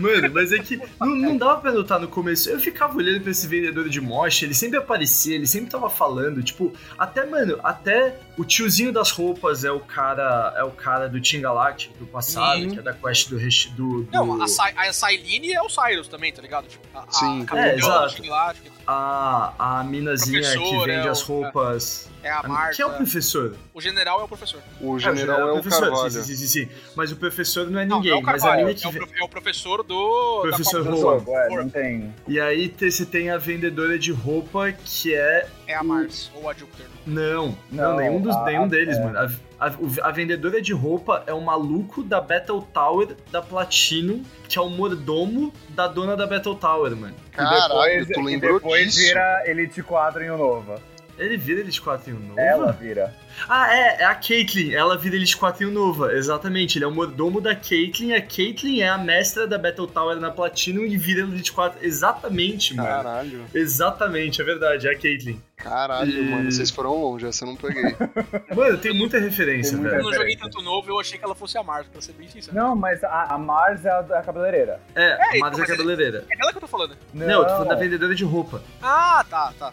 [0.00, 2.48] Mano, mas é que não, não dava pra notar no começo.
[2.48, 6.42] Eu ficava olhando pra esse vendedor de mocha, ele sempre aparecia, ele sempre tava falando,
[6.42, 11.20] tipo, até, mano, até o tiozinho das roupas é o cara, é o cara do
[11.20, 12.70] Team Galactic do passado, Sim.
[12.70, 13.38] que é da quest do,
[13.74, 16.68] do, do Não, a, a Sailine é o Cyrus também, tá ligado?
[16.68, 17.42] Tipo, a, Sim.
[17.42, 22.08] A capitã É, do Galactic, a, a minazinha que Professor, vende é as o- roupas.
[22.22, 22.76] é a Marta.
[22.76, 23.54] que é o professor?
[23.74, 24.60] O general é o professor.
[24.80, 26.10] O general é o professor, Carvalho.
[26.10, 26.68] Sim, sim, sim, sim.
[26.96, 28.88] Mas o professor não é Não, ninguém, não é o mas a mina que é,
[28.88, 30.38] o, prof- é o professor do.
[30.42, 31.22] Professor Roa.
[31.28, 32.14] é, não tem.
[32.26, 36.54] E aí você tem a vendedora de roupa que é É a Mars, ou a
[36.54, 36.86] Júpiter.
[37.08, 39.02] Não, não, Não, nenhum, dos, a- nenhum deles, é.
[39.04, 39.18] mano.
[39.58, 44.58] A, a- a vendedora de roupa é o maluco da Battle Tower da Platinum, que
[44.58, 47.14] é o mordomo da dona da Battle Tower, mano.
[47.32, 47.62] Caralho,
[48.04, 49.06] depois, tu e lembrou depois disso?
[49.08, 50.80] vira Elite 4 em Unova.
[51.18, 52.40] Ele vira Elite 4 em um novo?
[52.40, 53.14] Ela vira.
[53.48, 54.72] Ah, é, é a Caitlyn.
[54.72, 56.78] Ela vira Elite 4 em um nova, exatamente.
[56.78, 58.14] Ele é o mordomo da Caitlyn.
[58.14, 61.78] A Caitlyn é a mestra da Battle Tower na Platinum e vira Elite 4.
[61.84, 62.88] Exatamente, mano.
[62.88, 63.44] Caralho.
[63.54, 65.40] Exatamente, é verdade, é a Caitlyn.
[65.56, 67.82] Caralho, E- mano, vocês foram longe, essa eu não peguei.
[68.54, 70.04] Mano, tem muita referência, Tem muita Eu velho.
[70.04, 70.52] não joguei referência.
[70.60, 72.56] tanto novo, eu achei que ela fosse a Mars, pra ser bem sincero.
[72.56, 74.80] Não, mas a, a Mars é a, da cabeleireira.
[74.94, 76.24] É, É, a Madre então, é mas ele- cabeleireira.
[76.30, 76.96] É dela que eu tô falando.
[77.12, 78.62] Não, Não, eu tô falando da vendedora de roupa.
[78.80, 79.72] Ah, tá, tá.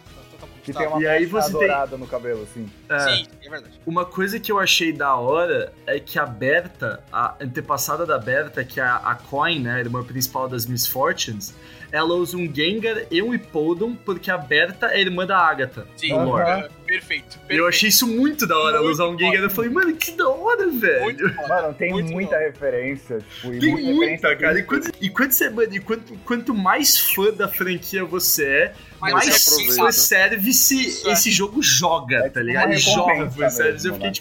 [0.66, 0.80] Que tá.
[0.80, 2.68] tem uma E aí você tem- dourada no cabelo, assim.
[2.90, 2.98] É.
[2.98, 3.80] Sim, é verdade.
[3.86, 8.64] Uma coisa que eu achei da hora é que a Berta, a antepassada da Berta,
[8.64, 11.54] que é a, a Coin, né, a irmã principal das Miss Fortunes,
[11.92, 15.86] ela usa um Gengar e um Hippodon porque a Berta é irmã da Agatha.
[15.96, 16.44] Sim, no lore.
[16.44, 17.38] perfeito, perfeito.
[17.48, 19.42] Eu achei isso muito da hora, ela Muito usar um Gengar.
[19.44, 21.34] Eu falei, mano, que da hora, velho.
[21.48, 22.42] Mano, tem Muito muita bom.
[22.42, 23.18] referência.
[23.40, 24.58] Tipo, Tem muita referência cara.
[24.58, 28.74] E quando, e quando você, mano, e quanto, quanto mais fã da franquia você é,
[29.12, 29.44] mais
[29.76, 31.12] fanservice Isso é.
[31.12, 32.70] esse jogo joga, É tá tipo ligado?
[32.70, 33.86] Ele joga fanservice.
[33.86, 34.12] Eu fiquei né?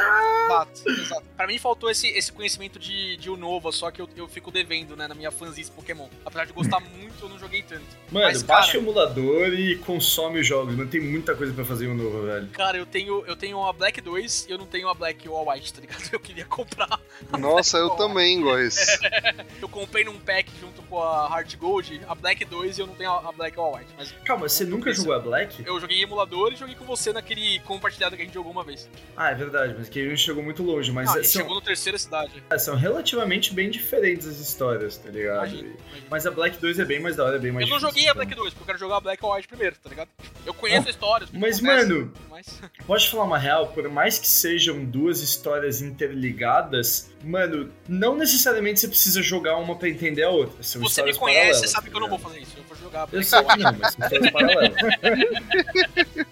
[0.00, 1.22] Exato, exato.
[1.36, 4.96] Pra mim faltou esse, esse conhecimento de, de Unova, só que eu, eu fico devendo,
[4.96, 6.08] né, na minha fanzice Pokémon.
[6.24, 7.84] Apesar de gostar muito, eu não joguei tanto.
[8.10, 10.76] Mano, Mas, baixa cara- o emulador e consome os jogos.
[10.76, 12.48] Não tem muita coisa pra fazer em um novo, velho.
[12.48, 15.36] Cara, eu tenho, eu tenho uma Black 2 e eu não tenho a Black ou
[15.50, 16.02] a White, tá ligado?
[16.16, 17.00] Eu queria comprar.
[17.38, 18.98] Nossa, eu também, guys.
[19.60, 22.94] Eu comprei num pack junto com a Heart Gold, a Black 2 e eu não
[22.94, 23.90] tenho a Black ou a White.
[23.98, 25.62] Mas Calma, você nunca jogou a Black?
[25.66, 28.62] eu joguei em emulador e joguei com você naquele compartilhado que a gente jogou uma
[28.64, 28.88] vez.
[29.16, 30.90] Ah, é verdade, mas que a gente chegou muito longe.
[30.92, 32.42] Mas Não, a é- gente são, chegou no terceira cidade.
[32.50, 35.46] é, são relativamente bem diferentes as histórias, tá ligado?
[35.48, 36.06] Imagina, imagina.
[36.10, 37.88] Mas a Black 2 é bem mais da hora, é bem mais Eu não difícil,
[37.90, 38.14] joguei a então.
[38.16, 40.08] Black 2, porque eu quero jogar a Black White primeiro, tá ligado?
[40.44, 41.26] Eu conheço a história.
[41.32, 42.60] Mas, acontece, mano, Mas...
[42.86, 48.88] Pode falar uma real, por mais que sejam duas histórias interligadas, mano, não necessariamente você
[48.88, 50.62] precisa jogar uma pra entender a outra.
[50.62, 52.32] São Você me conhece, você sabe tá que eu não vou ligado?
[52.32, 52.56] fazer isso.
[52.56, 54.72] Eu vou jogar a Eu Black sei ou a que não, mas são histórias paralelas.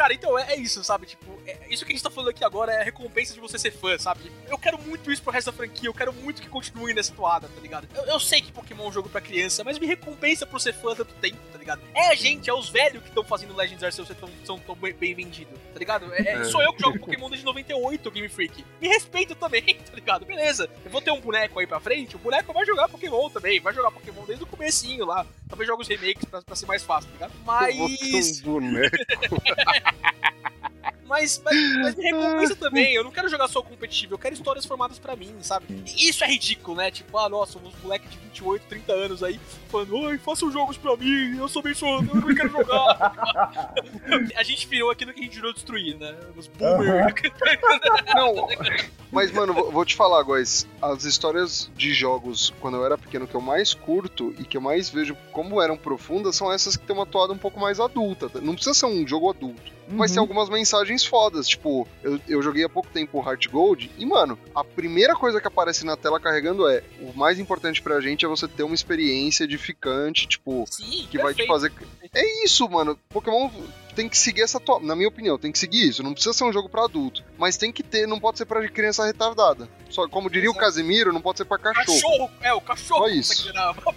[0.00, 1.04] Cara, então é, é isso, sabe?
[1.04, 3.58] Tipo, é- isso que a gente tá falando aqui agora é a recompensa de você
[3.58, 4.32] ser fã, sabe?
[4.48, 7.48] Eu quero muito isso pro resto da franquia, eu quero muito que continue nessa toada,
[7.48, 7.86] tá ligado?
[7.94, 10.72] Eu, eu sei que Pokémon é um jogo pra criança, mas me recompensa por ser
[10.72, 11.82] fã tanto tempo, tá ligado?
[11.94, 14.74] É a gente, é os velhos que estão fazendo Legends Arceus ser tão, são tão
[14.74, 16.10] bem, bem vendido, tá ligado?
[16.14, 16.44] É, é-.
[16.44, 18.64] Sou eu que jogo Pokémon desde 98, Game Freak.
[18.80, 20.24] Me respeita também, tá ligado?
[20.24, 23.60] Beleza, eu vou ter um boneco aí pra frente, o boneco vai jogar Pokémon também,
[23.60, 25.26] vai jogar Pokémon desde o comecinho lá.
[25.46, 27.32] Talvez jogue os remakes pra, pra ser mais fácil, tá ligado?
[27.44, 28.40] Mas...
[28.40, 28.96] um boneco.
[31.10, 32.94] Mas, mas, mas recompensa também.
[32.94, 35.66] Eu não quero jogar só competitivo, eu quero histórias formadas pra mim, sabe?
[35.84, 36.88] E isso é ridículo, né?
[36.92, 40.96] Tipo, ah, nossa, uns moleques de 28, 30 anos aí falando, ai, façam jogos pra
[40.96, 43.74] mim, eu sou bem fã, eu não quero jogar.
[44.36, 46.16] a gente virou aquilo que a gente jurou destruir, né?
[46.36, 47.12] Os boomers.
[48.14, 48.46] Não,
[49.10, 50.66] mas, mano, vou, te falar, guys.
[50.80, 54.60] As histórias de jogos, quando eu era pequeno, que eu mais curto e que eu
[54.60, 58.28] mais vejo como eram profundas, são essas que tem uma toada um pouco mais adulta.
[58.28, 58.40] tá?
[58.40, 59.79] Não precisa ser um jogo adulto.
[59.90, 61.48] Mas tem algumas mensagens fodas.
[61.48, 65.40] Tipo, eu, eu joguei há pouco tempo o Heart Gold e, mano, a primeira coisa
[65.40, 68.74] que aparece na tela carregando é: o mais importante pra gente é você ter uma
[68.74, 71.48] experiência edificante, tipo, Sim, que vai te perfeito.
[71.48, 71.72] fazer.
[72.14, 72.98] É isso, mano.
[73.08, 73.50] Pokémon
[73.94, 74.80] tem que seguir essa tua.
[74.80, 76.02] Na minha opinião, tem que seguir isso.
[76.02, 77.22] Não precisa ser um jogo pra adulto.
[77.38, 79.68] Mas tem que ter, não pode ser pra criança retardada.
[79.88, 80.64] Só, como diria o Exato.
[80.66, 81.86] Casimiro, não pode ser pra cachorro.
[81.86, 83.44] Cachorro, é, o cachorro Só isso.
[83.44, 83.92] virar pra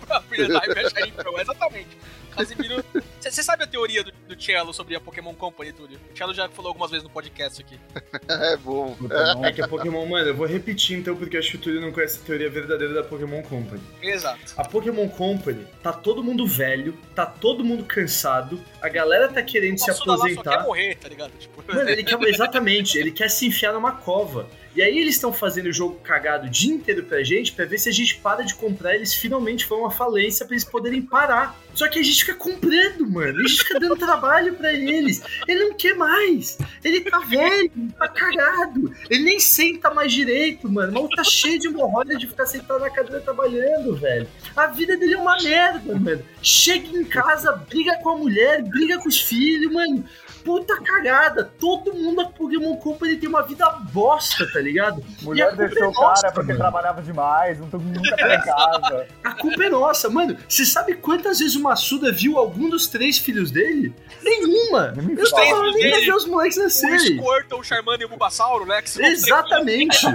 [1.41, 1.97] exatamente.
[2.33, 2.83] Casimiro
[3.19, 5.99] Você sabe a teoria do, do Cello sobre a Pokémon Company, Túlio?
[6.13, 7.79] O Cello já falou algumas vezes no podcast aqui.
[8.29, 8.95] É bom.
[9.43, 11.81] É que a Pokémon, mano, eu vou repetir então, porque eu acho que o Túlio
[11.81, 13.81] não conhece a teoria verdadeira da Pokémon Company.
[14.01, 14.53] Exato.
[14.57, 19.77] A Pokémon Company, tá todo mundo velho, tá todo mundo cansado, a galera tá querendo
[19.77, 20.63] se lá só quer aposentar.
[20.63, 21.31] morrer, tá ligado?
[21.37, 24.47] Tipo, Mano, ele quer, exatamente, ele quer se enfiar numa cova.
[24.75, 27.77] E aí eles estão fazendo o jogo cagado o dia inteiro pra gente, pra ver
[27.77, 31.59] se a gente para de comprar, eles finalmente vão à falência pra eles poderem parar.
[31.73, 33.39] Só que a gente fica comprando, mano.
[33.39, 35.21] A gente fica dando trabalho pra eles.
[35.47, 36.57] Ele não quer mais.
[36.83, 38.93] Ele tá velho, tá cagado.
[39.09, 40.91] Ele nem senta mais direito, mano.
[40.91, 44.27] O maluco tá cheio de hemorroida de ficar sentado na cadeira trabalhando, velho.
[44.55, 46.23] A vida dele é uma merda, mano.
[46.41, 50.03] Chega em casa, briga com a mulher, briga com os filhos, mano
[50.43, 51.51] puta cagada.
[51.59, 55.01] Todo mundo da Pokémon Company tem uma vida bosta, tá ligado?
[55.01, 56.59] E a Mulher culpa deixou é o cara porque mano.
[56.59, 59.07] trabalhava demais, não tô- nunca em casa.
[59.23, 60.37] A culpa é nossa, mano.
[60.47, 63.93] Você sabe quantas vezes o Massuda viu algum dos três filhos dele?
[64.21, 64.93] Nenhuma.
[65.17, 65.45] Eu fala.
[65.45, 67.17] tava nem pra ver os moleques o nascerem.
[67.17, 68.81] Squirtle, o Charmander e o Bulbasauro, né?
[68.99, 70.05] Exatamente.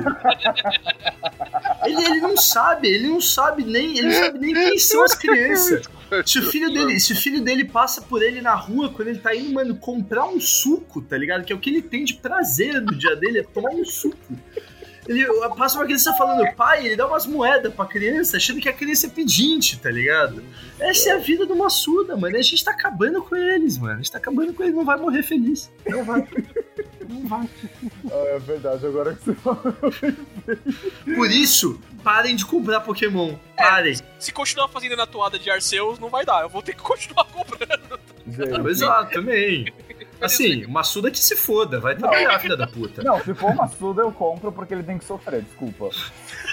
[1.84, 5.14] ele, ele não sabe, ele não sabe nem, ele não sabe nem quem são as
[5.18, 5.86] crianças.
[6.24, 9.18] Se o filho dele, se o filho dele passa por ele na rua quando ele
[9.18, 11.44] tá indo, mano, comprar um suco, tá ligado?
[11.44, 14.16] Que é o que ele tem de prazer no dia dele, é tomar um suco.
[15.06, 15.24] Ele
[15.56, 19.06] passa uma criança falando pai, ele dá umas moedas pra criança, achando que a criança
[19.06, 20.44] é pedinte, tá ligado?
[20.78, 22.36] Essa é a vida do Massuda, mano.
[22.36, 23.94] E a gente tá acabando com eles, mano.
[23.94, 25.72] A gente tá acabando com eles, não vai morrer feliz.
[25.88, 26.28] Não vai.
[27.08, 27.48] Não vai.
[28.12, 29.74] Ah, é verdade, agora que você falou.
[31.04, 33.34] Por isso, parem de comprar Pokémon.
[33.56, 33.96] Parem.
[34.18, 36.42] Se continuar fazendo na toada de Arceus, não vai dar.
[36.42, 38.00] Eu vou ter que continuar comprando.
[38.68, 39.72] Exato, também.
[40.20, 43.02] Assim, o Massuda que se foda, vai trabalhar, filha da puta.
[43.02, 45.90] Não, se for uma suda, eu compro porque ele tem que sofrer, desculpa.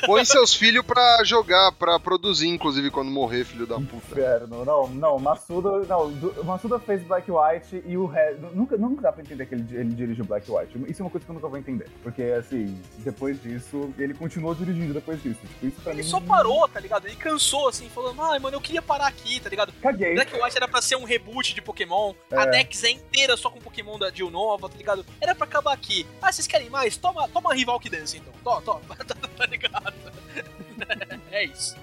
[0.06, 3.96] Põe seus filhos pra jogar, pra produzir, inclusive, quando morrer, filho da puta.
[4.12, 4.64] Inferno.
[4.66, 5.80] Não, não, Massuda.
[5.88, 8.42] Não, do- Massuda fez Black White e o resto.
[8.54, 10.78] Nunca, nunca dá pra entender que ele, ele dirigiu Black White.
[10.88, 11.88] Isso é uma coisa que eu nunca vou entender.
[12.04, 15.40] Porque, assim, depois disso, ele continuou dirigindo depois disso.
[15.42, 16.08] Tipo, isso pra Ele mim.
[16.08, 17.08] só parou, tá ligado?
[17.08, 19.74] Ele cansou, assim, falando, ai, mano, eu queria parar aqui, tá ligado?
[19.82, 20.14] Caguei.
[20.14, 22.14] Black White era pra ser um reboot de Pokémon.
[22.32, 22.52] A É.
[22.52, 25.06] Dex é inteira só com Pokémon da Jill Nova, tá ligado?
[25.22, 26.06] Era pra acabar aqui.
[26.22, 26.98] Ah, vocês querem mais?
[26.98, 28.34] Toma, toma Rival que Dance, então.
[28.44, 28.96] Toma, toma.
[29.38, 29.94] tá ligado?
[31.32, 31.76] É isso.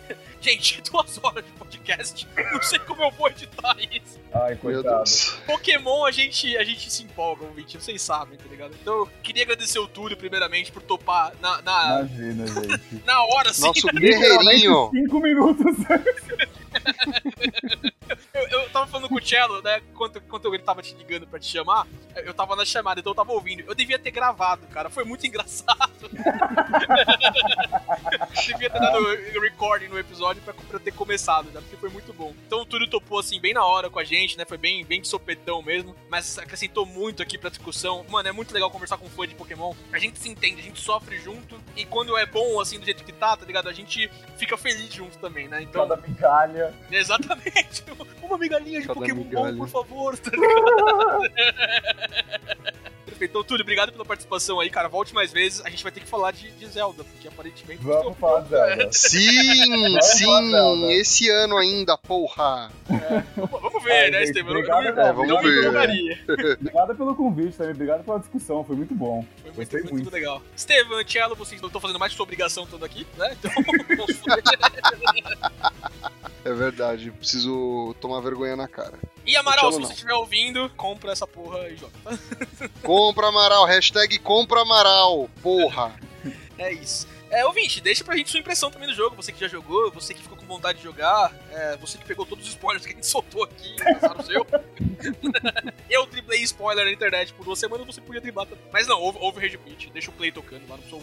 [0.43, 2.28] Gente, duas horas de podcast.
[2.52, 4.20] Não sei como eu vou editar isso.
[4.35, 5.05] Ai, coitado.
[5.47, 8.74] Pokémon a gente, a gente se empolga, ouvinte, vocês sabem, tá ligado?
[8.81, 13.05] Então eu queria agradecer o Túlio, primeiramente, por topar na, na, Imagina, gente.
[13.06, 13.62] na hora, assim.
[13.62, 14.90] Nosso guerreirinho.
[14.90, 15.77] cinco minutos.
[18.35, 19.81] Eu, eu tava falando com o Cello, né?
[19.94, 21.86] Quando, quando ele tava te ligando pra te chamar,
[22.16, 23.62] eu tava na chamada, então eu tava ouvindo.
[23.66, 24.89] Eu devia ter gravado, cara.
[24.90, 26.09] Foi muito engraçado.
[28.47, 28.98] devia ter dado
[29.40, 31.60] recording no episódio pra, pra ter começado, né?
[31.60, 32.34] Porque foi muito bom.
[32.46, 34.44] Então o Túlio topou assim, bem na hora com a gente, né?
[34.44, 35.94] Foi bem, bem de sopetão mesmo.
[36.09, 38.04] Mas acrescentou muito aqui pra discussão.
[38.09, 39.74] Mano, é muito legal conversar com um fã de Pokémon.
[39.92, 41.60] A gente se entende, a gente sofre junto.
[41.76, 43.68] E quando é bom, assim, do jeito que tá, tá ligado?
[43.68, 45.62] A gente fica feliz junto também, né?
[45.62, 45.86] Então.
[45.86, 46.74] Cada migalha.
[46.90, 47.84] Exatamente.
[48.22, 49.52] Uma migalhinha de Cada Pokémon migalha.
[49.52, 50.18] bom, por favor.
[50.18, 51.22] Tá ligado?
[53.24, 54.89] Então, Túlio, obrigado pela participação aí, cara.
[54.89, 55.61] Volte mais vezes.
[55.65, 57.82] A gente vai ter que falar de, de Zelda, porque aparentemente.
[57.82, 58.43] Vamos falar.
[58.93, 60.03] Sim, Vamos falar dela.
[60.03, 62.70] sim, esse ano ainda, porra.
[63.36, 64.53] Vamos, vamos ver, Ai, né, Estevam?
[64.53, 65.59] obrigado, não, É, vamos ver.
[65.61, 66.19] empolgaria.
[66.61, 69.24] Obrigado pelo convite também, obrigado pela discussão, foi muito bom.
[69.36, 70.11] Foi muito, Gostei muito, muito.
[70.11, 70.43] legal.
[70.57, 73.36] Estevam, Cello, vocês não estão fazendo mais que sua obrigação toda aqui, né?
[73.39, 73.51] Então,
[76.44, 78.94] É verdade, preciso tomar vergonha na cara.
[79.24, 79.93] E Amaral, se você não.
[79.93, 81.93] estiver ouvindo, compra essa porra e joga.
[82.82, 85.94] Compra Amaral, hashtag compra Amaral, porra.
[86.59, 87.07] É isso.
[87.32, 89.16] É, ouvinte, deixa pra gente sua impressão também do jogo.
[89.16, 92.27] Você que já jogou, você que ficou com vontade de jogar, é, você que pegou
[92.27, 93.74] todos os spoilers que a gente soltou aqui,
[94.19, 94.47] o seu.
[95.89, 98.62] Eu driblei spoiler na internet por duas semanas, você podia driblar também.
[98.70, 101.03] Mas não, houve, houve rage quit, deixa o play tocando lá no som.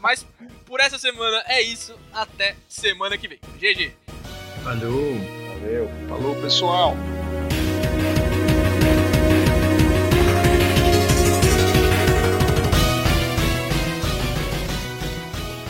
[0.00, 0.26] Mas
[0.66, 1.98] por essa semana é isso.
[2.12, 3.38] Até semana que vem.
[3.58, 3.94] GG.
[4.62, 5.45] Valeu.
[5.66, 5.90] Valeu.
[6.08, 6.96] Falou, pessoal.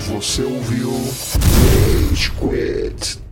[0.00, 3.25] Você ouviu Rage Quit.